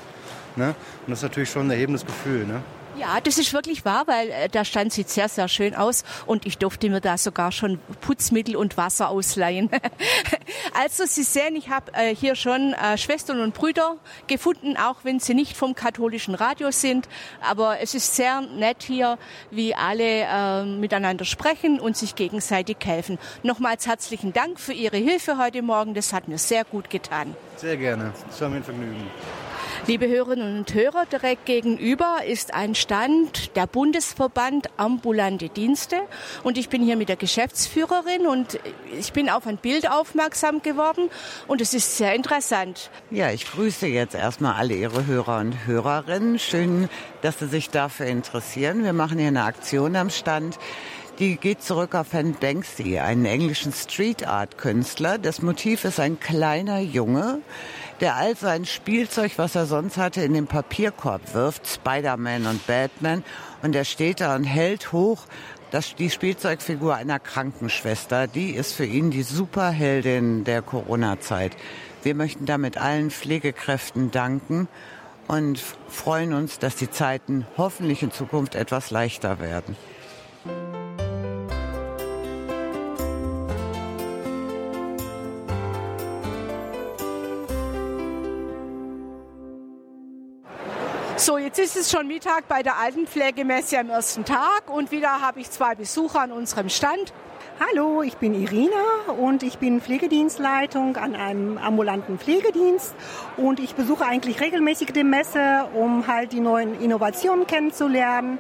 Ne? 0.57 0.69
Und 1.07 1.11
das 1.11 1.19
ist 1.19 1.23
natürlich 1.25 1.51
schon 1.51 1.67
ein 1.67 1.71
erhebendes 1.71 2.07
Gefühl. 2.07 2.47
Ne? 2.47 2.63
Ja, 3.01 3.19
das 3.19 3.39
ist 3.39 3.55
wirklich 3.55 3.87
wahr, 3.87 4.03
weil 4.09 4.29
äh, 4.29 4.49
der 4.51 4.67
Stand 4.67 4.93
sieht 4.93 5.09
sehr, 5.09 5.31
sehr 5.31 5.49
schön 5.49 5.75
aus 5.75 6.05
und 6.27 6.45
ich 6.45 6.59
durfte 6.59 6.91
mir 6.91 7.01
da 7.01 7.17
sogar 7.17 7.51
schon 7.51 7.81
Putzmittel 8.03 8.57
und 8.57 8.77
Wasser 8.77 9.09
ausleihen. 9.09 9.71
also 10.79 11.07
Sie 11.07 11.23
sehen, 11.23 11.57
ich 11.57 11.71
habe 11.71 11.95
äh, 11.95 12.15
hier 12.15 12.35
schon 12.35 12.75
äh, 12.75 12.99
Schwestern 12.99 13.41
und 13.41 13.55
Brüder 13.55 13.97
gefunden, 14.27 14.77
auch 14.77 14.97
wenn 15.03 15.19
sie 15.19 15.33
nicht 15.33 15.57
vom 15.57 15.75
katholischen 15.75 16.35
Radio 16.35 16.73
sind. 16.73 17.09
Aber 17.41 17.81
es 17.81 17.95
ist 17.95 18.17
sehr 18.17 18.43
nett 18.43 18.83
hier, 18.83 19.17
wie 19.51 19.75
alle 19.75 20.05
äh, 20.05 20.65
miteinander 20.67 21.25
sprechen 21.25 21.81
und 21.81 21.97
sich 21.97 22.17
gegenseitig 22.17 22.77
helfen. 22.85 23.19
Nochmals 23.43 23.87
herzlichen 23.87 24.35
Dank 24.35 24.61
für 24.61 24.75
Ihre 24.75 24.99
Hilfe 24.99 25.39
heute 25.39 25.63
Morgen. 25.63 25.95
Das 25.95 26.13
hat 26.13 26.29
mir 26.29 26.37
sehr 26.37 26.67
gut 26.67 26.91
getan. 26.91 27.35
Sehr 27.57 27.79
gerne. 27.79 28.13
Das 28.29 28.43
war 28.43 28.51
mir 28.51 28.57
ein 28.57 28.65
Vergnügen. 28.65 29.11
Liebe 29.87 30.09
Hörerinnen 30.09 30.59
und 30.59 30.75
Hörer, 30.75 31.07
direkt 31.07 31.47
gegenüber 31.47 32.19
ist 32.27 32.53
ein 32.55 32.75
Stand 32.75 33.57
der 33.57 33.67
Bundesverband 33.67 34.69
Ambulante 34.77 35.49
Dienste 35.49 35.97
und 36.43 36.59
ich 36.59 36.69
bin 36.69 36.83
hier 36.83 36.97
mit 36.97 37.09
der 37.09 37.17
Geschäftsführerin 37.17 38.27
und 38.27 38.61
ich 38.99 39.13
bin 39.13 39.31
auf 39.31 39.47
ein 39.47 39.57
Bild 39.57 39.91
aufmerksam 39.91 40.63
geworden 40.63 41.09
und 41.49 41.61
es 41.61 41.73
ist 41.73 41.97
sehr 41.97 42.15
interessant. 42.15 42.91
Ja, 43.11 43.31
ich 43.31 43.51
grüße 43.51 43.87
jetzt 43.87 44.15
erstmal 44.15 44.55
alle 44.55 44.75
Ihre 44.75 45.07
Hörer 45.07 45.39
und 45.39 45.67
Hörerinnen. 45.67 46.39
Schön, 46.39 46.89
dass 47.23 47.39
Sie 47.39 47.49
sich 47.49 47.71
dafür 47.71 48.07
interessieren. 48.07 48.85
Wir 48.85 48.93
machen 48.93 49.19
hier 49.19 49.29
eine 49.29 49.45
Aktion 49.45 49.97
am 49.97 50.11
Stand. 50.11 50.59
Die 51.19 51.37
geht 51.37 51.63
zurück 51.63 51.95
auf 51.95 52.15
Herrn 52.15 52.35
Banksy, 52.35 52.99
einen 52.99 53.27
englischen 53.27 53.75
Street 53.75 54.27
Art 54.27 54.57
Künstler. 54.57 55.19
Das 55.19 55.43
Motiv 55.43 55.85
ist 55.85 56.01
ein 56.01 56.19
kleiner 56.19 56.81
Junge, 56.81 57.41
der 58.01 58.17
all 58.17 58.37
sein 58.37 58.65
Spielzeug, 58.65 59.33
was 59.37 59.55
er 59.55 59.67
sonst 59.67 59.97
hatte, 59.97 60.23
in 60.23 60.33
den 60.33 60.47
Papierkorb 60.47 61.35
wirft, 61.35 61.67
Spider-Man 61.67 62.47
und 62.47 62.67
Batman. 62.67 63.25
Und 63.63 63.77
er 63.77 63.85
steht 63.85 64.21
da 64.21 64.35
und 64.35 64.45
hält 64.45 64.93
hoch 64.93 65.27
das, 65.71 65.95
die 65.95 66.11
Spielzeugfigur 66.11 66.95
einer 66.95 67.19
Krankenschwester. 67.19 68.27
Die 68.27 68.51
ist 68.51 68.73
für 68.73 68.87
ihn 68.87 69.11
die 69.11 69.23
Superheldin 69.23 70.45
der 70.45 70.63
Corona-Zeit. 70.63 71.57
Wir 72.03 72.15
möchten 72.15 72.47
damit 72.47 72.79
allen 72.79 73.11
Pflegekräften 73.11 74.11
danken 74.11 74.69
und 75.29 75.63
freuen 75.89 76.33
uns, 76.33 76.59
dass 76.59 76.77
die 76.77 76.91
Zeiten 76.91 77.47
hoffentlich 77.57 78.03
in 78.03 78.11
Zukunft 78.11 78.55
etwas 78.55 78.91
leichter 78.91 79.39
werden. 79.39 79.77
So, 91.21 91.37
jetzt 91.37 91.59
ist 91.59 91.77
es 91.77 91.91
schon 91.91 92.07
Mittag 92.07 92.49
bei 92.49 92.63
der 92.63 92.79
Altenpflegemesse 92.79 93.79
am 93.79 93.91
ersten 93.91 94.25
Tag 94.25 94.71
und 94.71 94.91
wieder 94.91 95.21
habe 95.21 95.41
ich 95.41 95.51
zwei 95.51 95.75
Besucher 95.75 96.21
an 96.21 96.33
unserem 96.33 96.71
Stand. 96.71 97.13
Hallo, 97.63 98.01
ich 98.03 98.17
bin 98.17 98.33
Irina 98.33 99.13
und 99.19 99.43
ich 99.43 99.59
bin 99.59 99.83
Pflegedienstleitung 99.83 100.97
an 100.97 101.15
einem 101.15 101.59
ambulanten 101.59 102.19
Pflegedienst 102.19 102.95
und 103.37 103.61
ich 103.61 103.75
besuche 103.75 104.07
eigentlich 104.07 104.41
regelmäßig 104.41 104.95
die 104.95 105.05
Messe, 105.05 105.67
um 105.75 106.07
halt 106.07 106.33
die 106.33 106.41
neuen 106.41 106.81
Innovationen 106.81 107.47
kennenzulernen. 107.47 108.39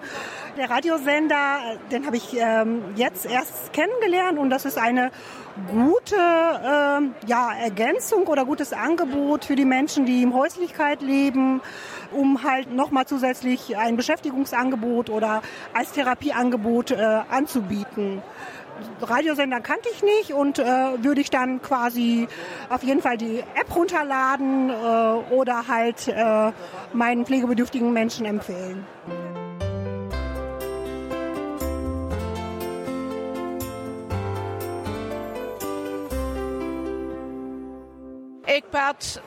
Der 0.56 0.70
Radiosender, 0.70 1.58
den 1.92 2.06
habe 2.06 2.16
ich 2.16 2.34
ähm, 2.34 2.82
jetzt 2.96 3.26
erst 3.26 3.74
kennengelernt 3.74 4.38
und 4.38 4.48
das 4.48 4.64
ist 4.64 4.78
eine 4.78 5.10
gute 5.70 6.16
ähm, 6.16 7.14
ja, 7.26 7.52
Ergänzung 7.62 8.26
oder 8.26 8.46
gutes 8.46 8.72
Angebot 8.72 9.44
für 9.44 9.54
die 9.54 9.66
Menschen, 9.66 10.06
die 10.06 10.22
in 10.22 10.32
Häuslichkeit 10.32 11.02
leben, 11.02 11.60
um 12.10 12.42
halt 12.42 12.72
nochmal 12.72 13.04
zusätzlich 13.04 13.76
ein 13.76 13.98
Beschäftigungsangebot 13.98 15.10
oder 15.10 15.42
als 15.74 15.92
Therapieangebot 15.92 16.92
äh, 16.92 17.20
anzubieten. 17.30 18.22
Radiosender 19.00 19.60
kannte 19.60 19.88
ich 19.92 20.02
nicht 20.02 20.32
und 20.32 20.58
äh, 20.58 20.64
würde 20.64 21.20
ich 21.20 21.30
dann 21.30 21.62
quasi 21.62 22.28
auf 22.68 22.82
jeden 22.82 23.02
Fall 23.02 23.16
die 23.16 23.40
App 23.54 23.74
runterladen 23.74 24.70
äh, 24.70 24.72
oder 25.32 25.68
halt 25.68 26.08
äh, 26.08 26.52
meinen 26.92 27.24
pflegebedürftigen 27.24 27.92
Menschen 27.92 28.26
empfehlen. 28.26 28.86
Eckbert, 38.46 39.22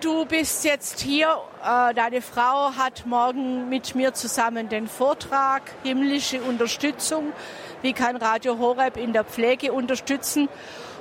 du 0.00 0.24
bist 0.24 0.64
jetzt 0.64 1.00
hier. 1.00 1.36
Äh, 1.62 1.94
deine 1.94 2.22
Frau 2.22 2.72
hat 2.76 3.04
morgen 3.06 3.68
mit 3.68 3.94
mir 3.94 4.14
zusammen 4.14 4.68
den 4.68 4.88
Vortrag 4.88 5.62
Himmlische 5.82 6.40
Unterstützung. 6.40 7.32
Wie 7.82 7.92
kann 7.92 8.16
Radio 8.16 8.58
Horeb 8.58 8.96
in 8.96 9.12
der 9.12 9.24
Pflege 9.24 9.72
unterstützen? 9.72 10.48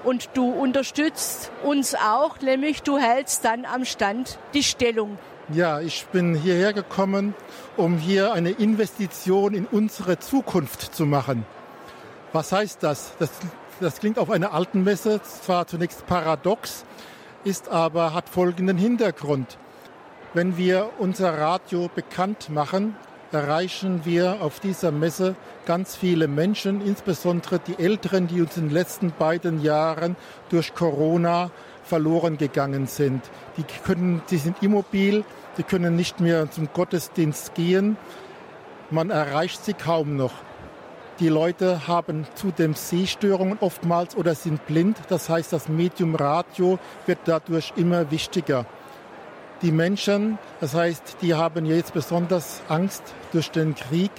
Und 0.04 0.30
du 0.34 0.50
unterstützt 0.50 1.52
uns 1.64 1.94
auch, 1.94 2.42
nämlich 2.42 2.82
du 2.82 2.98
hältst 2.98 3.46
dann 3.46 3.66
am 3.66 3.86
Stand 3.86 4.40
die 4.56 4.64
Stellung. 4.64 5.20
Ja, 5.54 5.80
ich 5.80 6.08
bin 6.08 6.34
hierher 6.34 6.74
gekommen, 6.74 7.36
um 7.78 7.98
hier 7.98 8.34
eine 8.34 8.50
Investition 8.50 9.54
in 9.54 9.68
unsere 9.68 10.18
Zukunft 10.18 10.96
zu 10.96 11.06
machen. 11.06 11.46
Was 12.34 12.52
heißt 12.52 12.82
das? 12.82 13.12
Das, 13.20 13.30
das 13.80 14.00
klingt 14.00 14.18
auf 14.18 14.32
einer 14.32 14.54
alten 14.54 14.84
Messe 14.84 15.22
zwar 15.22 15.68
zunächst 15.68 16.08
paradox, 16.08 16.84
ist 17.44 17.70
aber, 17.70 18.16
hat 18.16 18.28
folgenden 18.28 18.78
Hintergrund. 18.78 19.60
Wenn 20.34 20.58
wir 20.58 20.90
unser 20.98 21.38
Radio 21.38 21.92
bekannt 21.94 22.50
machen, 22.50 22.96
erreichen 23.34 24.02
wir 24.06 24.42
auf 24.42 24.60
dieser 24.60 24.92
Messe 24.92 25.36
ganz 25.66 25.96
viele 25.96 26.28
Menschen, 26.28 26.86
insbesondere 26.86 27.60
die 27.60 27.80
Älteren, 27.80 28.28
die 28.28 28.42
uns 28.42 28.58
in 28.58 28.68
den 28.68 28.74
letzten 28.74 29.12
beiden 29.18 29.62
Jahren 29.62 30.16
durch 30.50 30.74
Corona 30.74 31.52
verloren 31.84 32.38
gegangen 32.38 32.88
sind. 32.88 33.24
Die, 33.58 33.64
können, 33.64 34.22
die 34.30 34.38
sind 34.38 34.62
immobil, 34.62 35.24
die 35.58 35.64
können 35.64 35.96
nicht 35.96 36.20
mehr 36.20 36.50
zum 36.52 36.70
Gottesdienst 36.74 37.54
gehen. 37.56 37.98
Man 38.90 39.10
erreicht 39.10 39.64
sie 39.66 39.74
kaum 39.74 40.16
noch. 40.16 40.34
Die 41.20 41.30
Leute 41.30 41.88
haben 41.88 42.26
zudem 42.36 42.74
Sehstörungen 42.74 43.58
oftmals 43.60 44.16
oder 44.16 44.34
sind 44.34 44.66
blind. 44.66 44.98
Das 45.10 45.30
heißt, 45.30 45.54
das 45.54 45.70
Medium 45.70 46.16
Radio 46.16 46.80
wird 47.06 47.20
dadurch 47.26 47.74
immer 47.76 48.10
wichtiger. 48.10 48.66
Die 49.62 49.72
Menschen, 49.72 50.39
das 50.59 50.74
heißt, 50.74 51.18
die 51.22 51.36
haben 51.36 51.66
jetzt 51.66 51.93
besonders 51.93 52.64
Angst 52.68 53.03
durch 53.32 53.51
den 53.51 53.76
Krieg. 53.76 54.12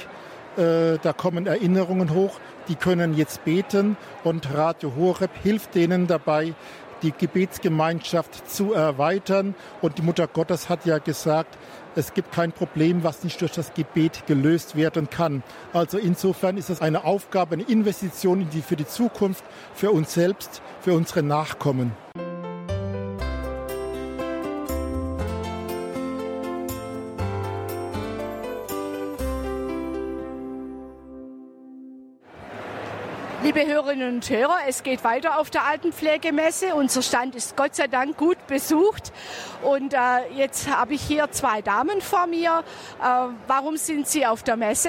Äh, 0.56 0.98
da 1.02 1.12
kommen 1.12 1.48
Erinnerungen 1.48 2.14
hoch. 2.14 2.38
Die 2.68 2.76
können 2.76 3.14
jetzt 3.14 3.44
beten 3.44 3.96
und 4.22 4.54
Radio 4.54 4.92
Horeb 4.94 5.32
hilft 5.42 5.74
denen 5.74 6.06
dabei, 6.06 6.54
die 7.02 7.10
Gebetsgemeinschaft 7.10 8.48
zu 8.48 8.72
erweitern. 8.72 9.56
Und 9.80 9.98
die 9.98 10.02
Mutter 10.02 10.28
Gottes 10.28 10.68
hat 10.68 10.86
ja 10.86 10.98
gesagt, 10.98 11.58
es 11.96 12.14
gibt 12.14 12.30
kein 12.30 12.52
Problem, 12.52 13.02
was 13.02 13.24
nicht 13.24 13.40
durch 13.40 13.50
das 13.50 13.74
Gebet 13.74 14.28
gelöst 14.28 14.76
werden 14.76 15.10
kann. 15.10 15.42
Also 15.72 15.98
insofern 15.98 16.56
ist 16.56 16.70
es 16.70 16.80
eine 16.80 17.04
Aufgabe, 17.04 17.54
eine 17.54 17.64
Investition 17.64 18.46
für 18.66 18.76
die 18.76 18.86
Zukunft, 18.86 19.42
für 19.74 19.90
uns 19.90 20.14
selbst, 20.14 20.62
für 20.80 20.94
unsere 20.94 21.24
Nachkommen. 21.24 21.90
Liebe 33.54 33.70
Hörerinnen 33.70 34.14
und 34.14 34.30
Hörer, 34.30 34.56
es 34.66 34.82
geht 34.82 35.04
weiter 35.04 35.38
auf 35.38 35.50
der 35.50 35.64
Altenpflegemesse. 35.64 36.74
Unser 36.74 37.02
Stand 37.02 37.34
ist 37.34 37.54
Gott 37.54 37.74
sei 37.74 37.86
Dank 37.86 38.16
gut 38.16 38.38
besucht. 38.46 39.12
Und 39.62 39.92
äh, 39.92 39.98
jetzt 40.34 40.74
habe 40.74 40.94
ich 40.94 41.02
hier 41.02 41.30
zwei 41.32 41.60
Damen 41.60 42.00
vor 42.00 42.26
mir. 42.26 42.64
Äh, 43.02 43.04
warum 43.48 43.76
sind 43.76 44.08
Sie 44.08 44.24
auf 44.24 44.42
der 44.42 44.56
Messe? 44.56 44.88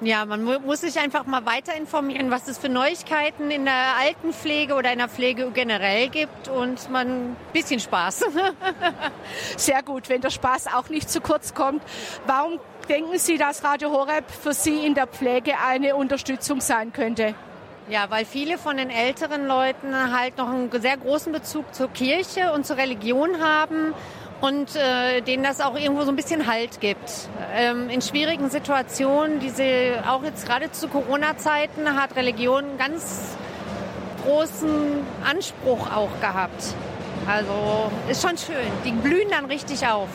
Ja, 0.00 0.24
man 0.24 0.42
muss 0.42 0.80
sich 0.80 0.98
einfach 0.98 1.26
mal 1.26 1.46
weiter 1.46 1.76
informieren, 1.76 2.32
was 2.32 2.48
es 2.48 2.58
für 2.58 2.68
Neuigkeiten 2.68 3.52
in 3.52 3.66
der 3.66 3.96
Altenpflege 4.00 4.74
oder 4.74 4.92
in 4.92 4.98
der 4.98 5.08
Pflege 5.08 5.52
generell 5.52 6.08
gibt 6.08 6.48
und 6.48 6.90
man 6.90 7.06
ein 7.06 7.36
bisschen 7.52 7.78
Spaß. 7.78 8.24
Sehr 9.56 9.82
gut, 9.84 10.08
wenn 10.08 10.20
der 10.20 10.30
Spaß 10.30 10.74
auch 10.74 10.88
nicht 10.88 11.08
zu 11.08 11.20
kurz 11.20 11.54
kommt. 11.54 11.84
Warum 12.26 12.58
denken 12.88 13.16
Sie, 13.18 13.38
dass 13.38 13.62
Radio 13.62 13.90
Horeb 13.90 14.28
für 14.28 14.54
Sie 14.54 14.84
in 14.84 14.94
der 14.94 15.06
Pflege 15.06 15.52
eine 15.64 15.94
Unterstützung 15.94 16.60
sein 16.60 16.92
könnte? 16.92 17.36
Ja, 17.92 18.06
weil 18.08 18.24
viele 18.24 18.56
von 18.56 18.78
den 18.78 18.88
älteren 18.88 19.46
Leuten 19.46 19.94
halt 20.18 20.38
noch 20.38 20.48
einen 20.48 20.70
sehr 20.80 20.96
großen 20.96 21.30
Bezug 21.30 21.74
zur 21.74 21.88
Kirche 21.88 22.50
und 22.54 22.64
zur 22.64 22.78
Religion 22.78 23.42
haben 23.42 23.92
und 24.40 24.74
äh, 24.76 25.20
denen 25.20 25.42
das 25.42 25.60
auch 25.60 25.78
irgendwo 25.78 26.02
so 26.04 26.08
ein 26.08 26.16
bisschen 26.16 26.46
Halt 26.46 26.80
gibt. 26.80 27.28
Ähm, 27.54 27.90
in 27.90 28.00
schwierigen 28.00 28.48
Situationen, 28.48 29.40
diese 29.40 30.02
auch 30.08 30.24
jetzt 30.24 30.46
gerade 30.46 30.72
zu 30.72 30.88
Corona-Zeiten, 30.88 31.94
hat 31.94 32.16
Religion 32.16 32.64
einen 32.64 32.78
ganz 32.78 33.36
großen 34.24 35.04
Anspruch 35.22 35.94
auch 35.94 36.18
gehabt. 36.22 36.74
Also 37.26 37.92
ist 38.08 38.22
schon 38.22 38.38
schön. 38.38 38.72
Die 38.86 38.92
blühen 38.92 39.28
dann 39.28 39.44
richtig 39.44 39.86
auf. 39.86 40.08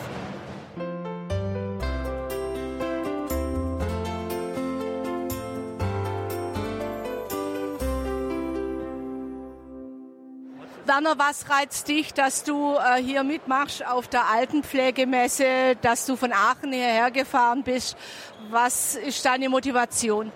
Werner, 10.88 11.18
was 11.18 11.50
reizt 11.50 11.88
dich, 11.88 12.14
dass 12.14 12.44
du 12.44 12.76
äh, 12.76 12.96
hier 13.02 13.22
mitmachst 13.22 13.86
auf 13.86 14.08
der 14.08 14.26
Altenpflegemesse, 14.30 15.76
dass 15.82 16.06
du 16.06 16.16
von 16.16 16.32
Aachen 16.32 16.72
hierher 16.72 17.10
gefahren 17.10 17.62
bist? 17.62 17.94
Was 18.48 18.94
ist 18.94 19.22
deine 19.26 19.50
Motivation? 19.50 20.32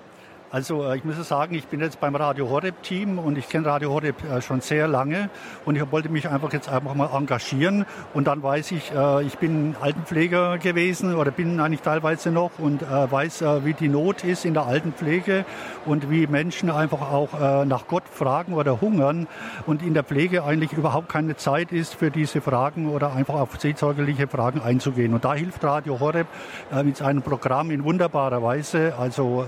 Also 0.52 0.84
äh, 0.84 0.98
ich 0.98 1.04
muss 1.04 1.16
sagen, 1.26 1.54
ich 1.54 1.66
bin 1.68 1.80
jetzt 1.80 1.98
beim 1.98 2.14
Radio 2.14 2.50
Horeb 2.50 2.82
Team 2.82 3.18
und 3.18 3.38
ich 3.38 3.48
kenne 3.48 3.66
Radio 3.66 3.90
Horeb 3.90 4.22
äh, 4.22 4.42
schon 4.42 4.60
sehr 4.60 4.86
lange 4.86 5.30
und 5.64 5.76
ich 5.76 5.90
wollte 5.90 6.10
mich 6.10 6.28
einfach 6.28 6.52
jetzt 6.52 6.68
einfach 6.68 6.94
mal 6.94 7.08
engagieren 7.10 7.86
und 8.12 8.26
dann 8.26 8.42
weiß 8.42 8.72
ich, 8.72 8.92
äh, 8.94 9.22
ich 9.22 9.38
bin 9.38 9.74
Altenpfleger 9.80 10.58
gewesen 10.58 11.14
oder 11.14 11.30
bin 11.30 11.58
eigentlich 11.58 11.80
teilweise 11.80 12.30
noch 12.30 12.58
und 12.58 12.82
weiß, 12.82 13.42
wie 13.64 13.72
die 13.72 13.88
Not 13.88 14.24
ist 14.24 14.44
in 14.44 14.52
der 14.52 14.66
Altenpflege 14.66 15.46
und 15.86 16.10
wie 16.10 16.26
Menschen 16.26 16.70
einfach 16.70 17.00
auch 17.00 17.64
nach 17.64 17.86
Gott 17.86 18.02
fragen 18.10 18.54
oder 18.54 18.80
hungern 18.80 19.26
und 19.66 19.82
in 19.82 19.94
der 19.94 20.04
Pflege 20.04 20.44
eigentlich 20.44 20.72
überhaupt 20.72 21.08
keine 21.08 21.36
Zeit 21.36 21.72
ist 21.72 21.94
für 21.94 22.10
diese 22.10 22.40
Fragen 22.40 22.90
oder 22.90 23.14
einfach 23.14 23.34
auf 23.34 23.58
seelsorgerliche 23.58 24.28
Fragen 24.28 24.60
einzugehen. 24.60 25.14
Und 25.14 25.24
da 25.24 25.34
hilft 25.34 25.64
Radio 25.64 26.00
Horeb 26.00 26.26
mit 26.84 26.96
seinem 26.96 27.22
Programm 27.22 27.70
in 27.70 27.84
wunderbarer 27.84 28.42
Weise. 28.42 28.94
Also 28.98 29.46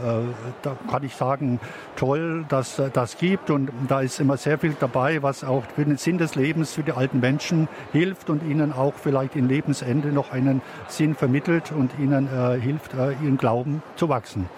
da 0.63 0.77
kann 0.95 1.03
ich 1.03 1.17
sagen, 1.17 1.59
toll, 1.97 2.45
dass 2.49 2.81
das 2.93 3.19
gibt. 3.19 3.51
Und 3.51 3.69
da 3.89 4.01
ist 4.01 4.21
immer 4.21 4.37
sehr 4.37 4.59
viel 4.59 4.77
dabei, 4.79 5.25
was 5.25 5.43
auch 5.43 5.65
für 5.75 5.85
den 5.85 5.97
Sinn 5.97 6.19
des 6.19 6.37
Lebens 6.37 6.73
für 6.73 6.85
die 6.85 6.93
alten 6.93 7.19
Menschen 7.19 7.67
hilft 7.93 8.31
und 8.31 8.45
ihnen 8.45 8.73
auch 8.73 8.95
vielleicht 8.95 9.35
im 9.35 9.49
Lebensende 9.49 10.13
noch 10.13 10.31
einen 10.31 10.63
Sinn 10.87 11.17
vermittelt 11.17 11.73
und 11.73 11.91
ihnen 11.99 12.29
äh, 12.29 12.61
hilft, 12.61 12.95
äh, 12.95 13.11
ihren 13.25 13.39
Glauben 13.39 13.83
zu 13.97 14.09
wachsen. 14.09 14.49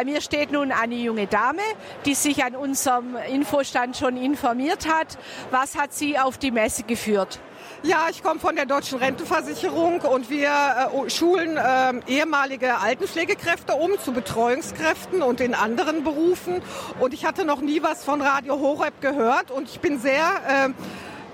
Bei 0.00 0.06
mir 0.06 0.22
steht 0.22 0.50
nun 0.50 0.72
eine 0.72 0.94
junge 0.94 1.26
Dame, 1.26 1.60
die 2.06 2.14
sich 2.14 2.42
an 2.42 2.56
unserem 2.56 3.16
Infostand 3.30 3.98
schon 3.98 4.16
informiert 4.16 4.88
hat. 4.88 5.18
Was 5.50 5.76
hat 5.76 5.92
sie 5.92 6.18
auf 6.18 6.38
die 6.38 6.50
Messe 6.50 6.84
geführt? 6.84 7.38
Ja, 7.82 8.06
ich 8.10 8.22
komme 8.22 8.40
von 8.40 8.56
der 8.56 8.64
Deutschen 8.64 8.98
Rentenversicherung 8.98 10.00
und 10.00 10.30
wir 10.30 10.48
äh, 10.48 11.10
schulen 11.10 11.58
äh, 11.58 11.92
ehemalige 12.06 12.78
Altenpflegekräfte 12.78 13.74
um 13.74 13.98
zu 13.98 14.12
Betreuungskräften 14.12 15.20
und 15.20 15.42
in 15.42 15.52
anderen 15.52 16.02
Berufen. 16.02 16.62
Und 16.98 17.12
ich 17.12 17.26
hatte 17.26 17.44
noch 17.44 17.60
nie 17.60 17.82
was 17.82 18.02
von 18.02 18.22
Radio 18.22 18.58
Horeb 18.58 19.02
gehört 19.02 19.50
und 19.50 19.68
ich 19.68 19.80
bin 19.80 20.00
sehr 20.00 20.24
äh, 20.48 20.68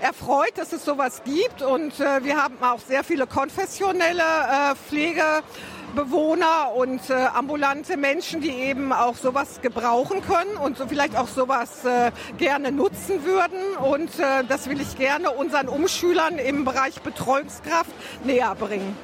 erfreut, 0.01 0.53
dass 0.55 0.73
es 0.73 0.85
sowas 0.85 1.21
gibt. 1.23 1.61
Und 1.61 1.99
äh, 1.99 2.23
wir 2.23 2.41
haben 2.41 2.55
auch 2.61 2.79
sehr 2.79 3.03
viele 3.03 3.27
konfessionelle 3.27 4.23
äh, 4.23 4.75
Pflege. 4.75 5.23
Bewohner 5.95 6.73
und 6.75 7.09
äh, 7.09 7.13
ambulante 7.13 7.97
Menschen, 7.97 8.41
die 8.41 8.51
eben 8.51 8.91
auch 8.91 9.15
sowas 9.15 9.61
gebrauchen 9.61 10.21
können 10.21 10.55
und 10.57 10.77
so 10.77 10.85
vielleicht 10.85 11.17
auch 11.17 11.29
sowas 11.29 11.85
äh, 11.85 12.11
gerne 12.37 12.71
nutzen 12.71 13.25
würden. 13.25 13.77
Und 13.77 14.19
äh, 14.19 14.43
das 14.47 14.69
will 14.69 14.81
ich 14.81 14.97
gerne 14.97 15.31
unseren 15.31 15.69
Umschülern 15.69 16.39
im 16.39 16.65
Bereich 16.65 17.01
Betreuungskraft 17.01 17.91
näher 18.25 18.53
bringen. 18.55 18.95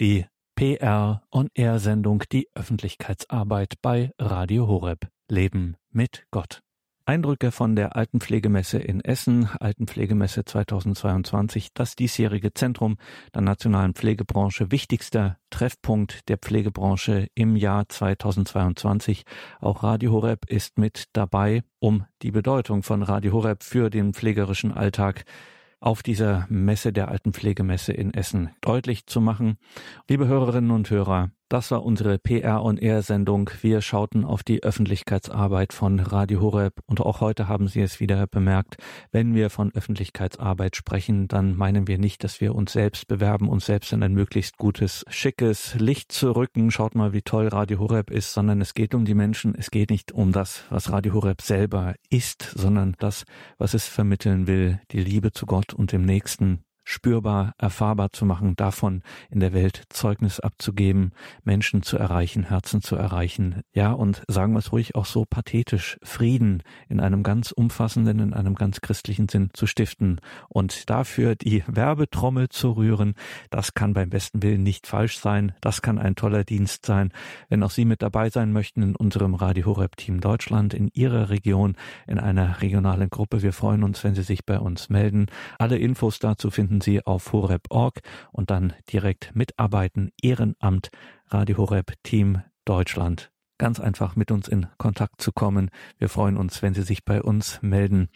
Die 0.00 0.24
PR 0.54 1.20
on 1.30 1.50
Air 1.52 1.78
Sendung 1.78 2.24
Die 2.32 2.48
Öffentlichkeitsarbeit 2.54 3.74
bei 3.82 4.12
Radio 4.18 4.66
Horeb 4.66 5.08
Leben 5.28 5.76
mit 5.90 6.24
Gott. 6.30 6.62
Eindrücke 7.04 7.50
von 7.50 7.76
der 7.76 7.96
Altenpflegemesse 7.96 8.78
in 8.78 9.04
Essen, 9.04 9.46
Altenpflegemesse 9.60 10.46
2022, 10.46 11.74
das 11.74 11.96
diesjährige 11.96 12.54
Zentrum 12.54 12.96
der 13.34 13.42
nationalen 13.42 13.92
Pflegebranche, 13.92 14.70
wichtigster 14.70 15.36
Treffpunkt 15.50 16.30
der 16.30 16.38
Pflegebranche 16.38 17.26
im 17.34 17.54
Jahr 17.54 17.86
2022. 17.86 19.24
Auch 19.60 19.82
Radio 19.82 20.12
Horeb 20.12 20.46
ist 20.46 20.78
mit 20.78 21.08
dabei, 21.12 21.62
um 21.78 22.06
die 22.22 22.30
Bedeutung 22.30 22.82
von 22.82 23.02
Radio 23.02 23.32
Horeb 23.34 23.62
für 23.62 23.90
den 23.90 24.14
pflegerischen 24.14 24.72
Alltag 24.72 25.26
auf 25.80 26.02
dieser 26.02 26.46
Messe 26.48 26.92
der 26.92 27.08
Altenpflegemesse 27.08 27.92
in 27.92 28.14
Essen 28.14 28.50
deutlich 28.60 29.06
zu 29.06 29.20
machen. 29.20 29.58
Liebe 30.08 30.28
Hörerinnen 30.28 30.70
und 30.70 30.90
Hörer, 30.90 31.30
das 31.50 31.72
war 31.72 31.84
unsere 31.84 32.18
PR 32.18 32.62
on 32.64 32.78
Air 32.78 33.02
Sendung. 33.02 33.50
Wir 33.60 33.82
schauten 33.82 34.24
auf 34.24 34.44
die 34.44 34.62
Öffentlichkeitsarbeit 34.62 35.72
von 35.72 35.98
Radio 35.98 36.40
Horeb 36.40 36.74
und 36.86 37.00
auch 37.00 37.20
heute 37.20 37.48
haben 37.48 37.66
Sie 37.66 37.80
es 37.80 37.98
wieder 37.98 38.28
bemerkt. 38.28 38.76
Wenn 39.10 39.34
wir 39.34 39.50
von 39.50 39.74
Öffentlichkeitsarbeit 39.74 40.76
sprechen, 40.76 41.26
dann 41.26 41.56
meinen 41.56 41.88
wir 41.88 41.98
nicht, 41.98 42.22
dass 42.22 42.40
wir 42.40 42.54
uns 42.54 42.72
selbst 42.72 43.08
bewerben, 43.08 43.48
uns 43.48 43.66
selbst 43.66 43.92
in 43.92 44.04
ein 44.04 44.14
möglichst 44.14 44.58
gutes, 44.58 45.04
schickes 45.08 45.74
Licht 45.74 46.12
zu 46.12 46.30
rücken. 46.36 46.70
Schaut 46.70 46.94
mal, 46.94 47.12
wie 47.12 47.22
toll 47.22 47.48
Radio 47.48 47.80
Horeb 47.80 48.12
ist, 48.12 48.32
sondern 48.32 48.60
es 48.60 48.72
geht 48.72 48.94
um 48.94 49.04
die 49.04 49.14
Menschen. 49.14 49.56
Es 49.56 49.72
geht 49.72 49.90
nicht 49.90 50.12
um 50.12 50.30
das, 50.30 50.62
was 50.70 50.92
Radio 50.92 51.14
Horeb 51.14 51.42
selber 51.42 51.94
ist, 52.10 52.42
sondern 52.54 52.94
das, 53.00 53.24
was 53.58 53.74
es 53.74 53.88
vermitteln 53.88 54.46
will, 54.46 54.80
die 54.92 55.00
Liebe 55.00 55.32
zu 55.32 55.46
Gott 55.46 55.74
und 55.74 55.90
dem 55.90 56.02
Nächsten, 56.02 56.62
spürbar, 56.84 57.54
erfahrbar 57.58 58.12
zu 58.12 58.24
machen, 58.24 58.56
davon 58.56 59.02
in 59.30 59.40
der 59.40 59.52
Welt 59.52 59.84
Zeugnis 59.90 60.40
abzugeben, 60.40 61.12
Menschen 61.44 61.82
zu 61.82 61.96
erreichen, 61.96 62.44
Herzen 62.44 62.82
zu 62.82 62.96
erreichen. 62.96 63.62
Ja, 63.72 63.92
und 63.92 64.22
sagen 64.28 64.52
wir 64.52 64.58
es 64.58 64.72
ruhig 64.72 64.94
auch 64.94 65.06
so 65.06 65.24
pathetisch, 65.24 65.98
Frieden 66.02 66.62
in 66.88 67.00
einem 67.00 67.22
ganz 67.22 67.52
umfassenden, 67.52 68.18
in 68.18 68.34
einem 68.34 68.54
ganz 68.54 68.80
christlichen 68.80 69.28
Sinn 69.28 69.50
zu 69.52 69.66
stiften 69.66 70.20
und 70.48 70.90
dafür 70.90 71.36
die 71.36 71.62
Werbetrommel 71.66 72.48
zu 72.48 72.72
rühren, 72.72 73.14
das 73.50 73.74
kann 73.74 73.94
beim 73.94 74.10
besten 74.10 74.42
Willen 74.42 74.62
nicht 74.62 74.86
falsch 74.86 75.18
sein. 75.18 75.52
Das 75.60 75.82
kann 75.82 75.98
ein 75.98 76.16
toller 76.16 76.44
Dienst 76.44 76.86
sein. 76.86 77.12
Wenn 77.48 77.62
auch 77.62 77.70
Sie 77.70 77.84
mit 77.84 78.02
dabei 78.02 78.30
sein 78.30 78.52
möchten 78.52 78.82
in 78.82 78.96
unserem 78.96 79.34
Radio 79.34 79.66
Horeb 79.66 79.96
Team 79.96 80.20
Deutschland, 80.20 80.74
in 80.74 80.88
Ihrer 80.92 81.30
Region, 81.30 81.76
in 82.06 82.18
einer 82.18 82.60
regionalen 82.62 83.10
Gruppe, 83.10 83.42
wir 83.42 83.52
freuen 83.52 83.84
uns, 83.84 84.02
wenn 84.04 84.14
Sie 84.14 84.22
sich 84.22 84.44
bei 84.44 84.58
uns 84.58 84.88
melden. 84.88 85.26
Alle 85.58 85.78
Infos 85.78 86.18
dazu 86.18 86.50
finden 86.50 86.69
finden 86.70 86.80
Sie 86.82 87.04
auf 87.04 87.32
horeb.org 87.32 88.00
und 88.30 88.50
dann 88.50 88.74
direkt 88.92 89.34
mitarbeiten, 89.34 90.12
Ehrenamt, 90.22 90.90
Radio 91.26 91.56
Horeb 91.56 91.94
Team 92.04 92.42
Deutschland. 92.64 93.32
Ganz 93.60 93.78
einfach 93.78 94.16
mit 94.16 94.30
uns 94.30 94.48
in 94.48 94.66
Kontakt 94.78 95.20
zu 95.20 95.32
kommen. 95.32 95.70
Wir 95.98 96.08
freuen 96.08 96.38
uns, 96.38 96.62
wenn 96.62 96.72
Sie 96.72 96.80
sich 96.82 97.04
bei 97.04 97.22
uns 97.22 97.60
melden. 97.60 98.08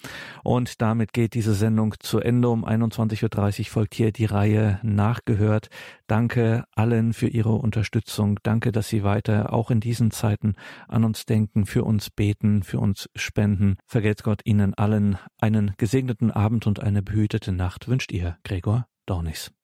Und 0.43 0.81
damit 0.81 1.13
geht 1.13 1.35
diese 1.35 1.53
Sendung 1.53 1.95
zu 2.01 2.19
Ende. 2.19 2.49
Um 2.49 2.65
21.30 2.65 3.61
Uhr 3.61 3.67
folgt 3.67 3.95
hier 3.95 4.11
die 4.11 4.25
Reihe 4.25 4.81
Nachgehört. 4.83 5.69
Danke 6.07 6.65
allen 6.75 7.13
für 7.13 7.29
Ihre 7.29 7.53
Unterstützung. 7.53 8.41
Danke, 8.43 8.73
dass 8.73 8.89
Sie 8.89 9.05
weiter 9.05 9.53
auch 9.53 9.71
in 9.71 9.81
diesen 9.81 10.11
Zeiten 10.11 10.55
an 10.89 11.05
uns 11.05 11.27
denken, 11.27 11.67
für 11.67 11.85
uns 11.85 12.09
beten, 12.09 12.63
für 12.63 12.81
uns 12.81 13.11
spenden. 13.15 13.77
Vergelt's 13.87 14.23
Gott 14.23 14.41
Ihnen 14.45 14.73
allen 14.73 15.19
einen 15.39 15.75
gesegneten 15.77 16.31
Abend 16.31 16.67
und 16.67 16.81
eine 16.81 17.03
behütete 17.03 17.53
Nacht 17.53 17.87
wünscht 17.87 18.13
Ihr 18.13 18.39
Gregor 18.45 18.87
Dornis. 19.05 19.53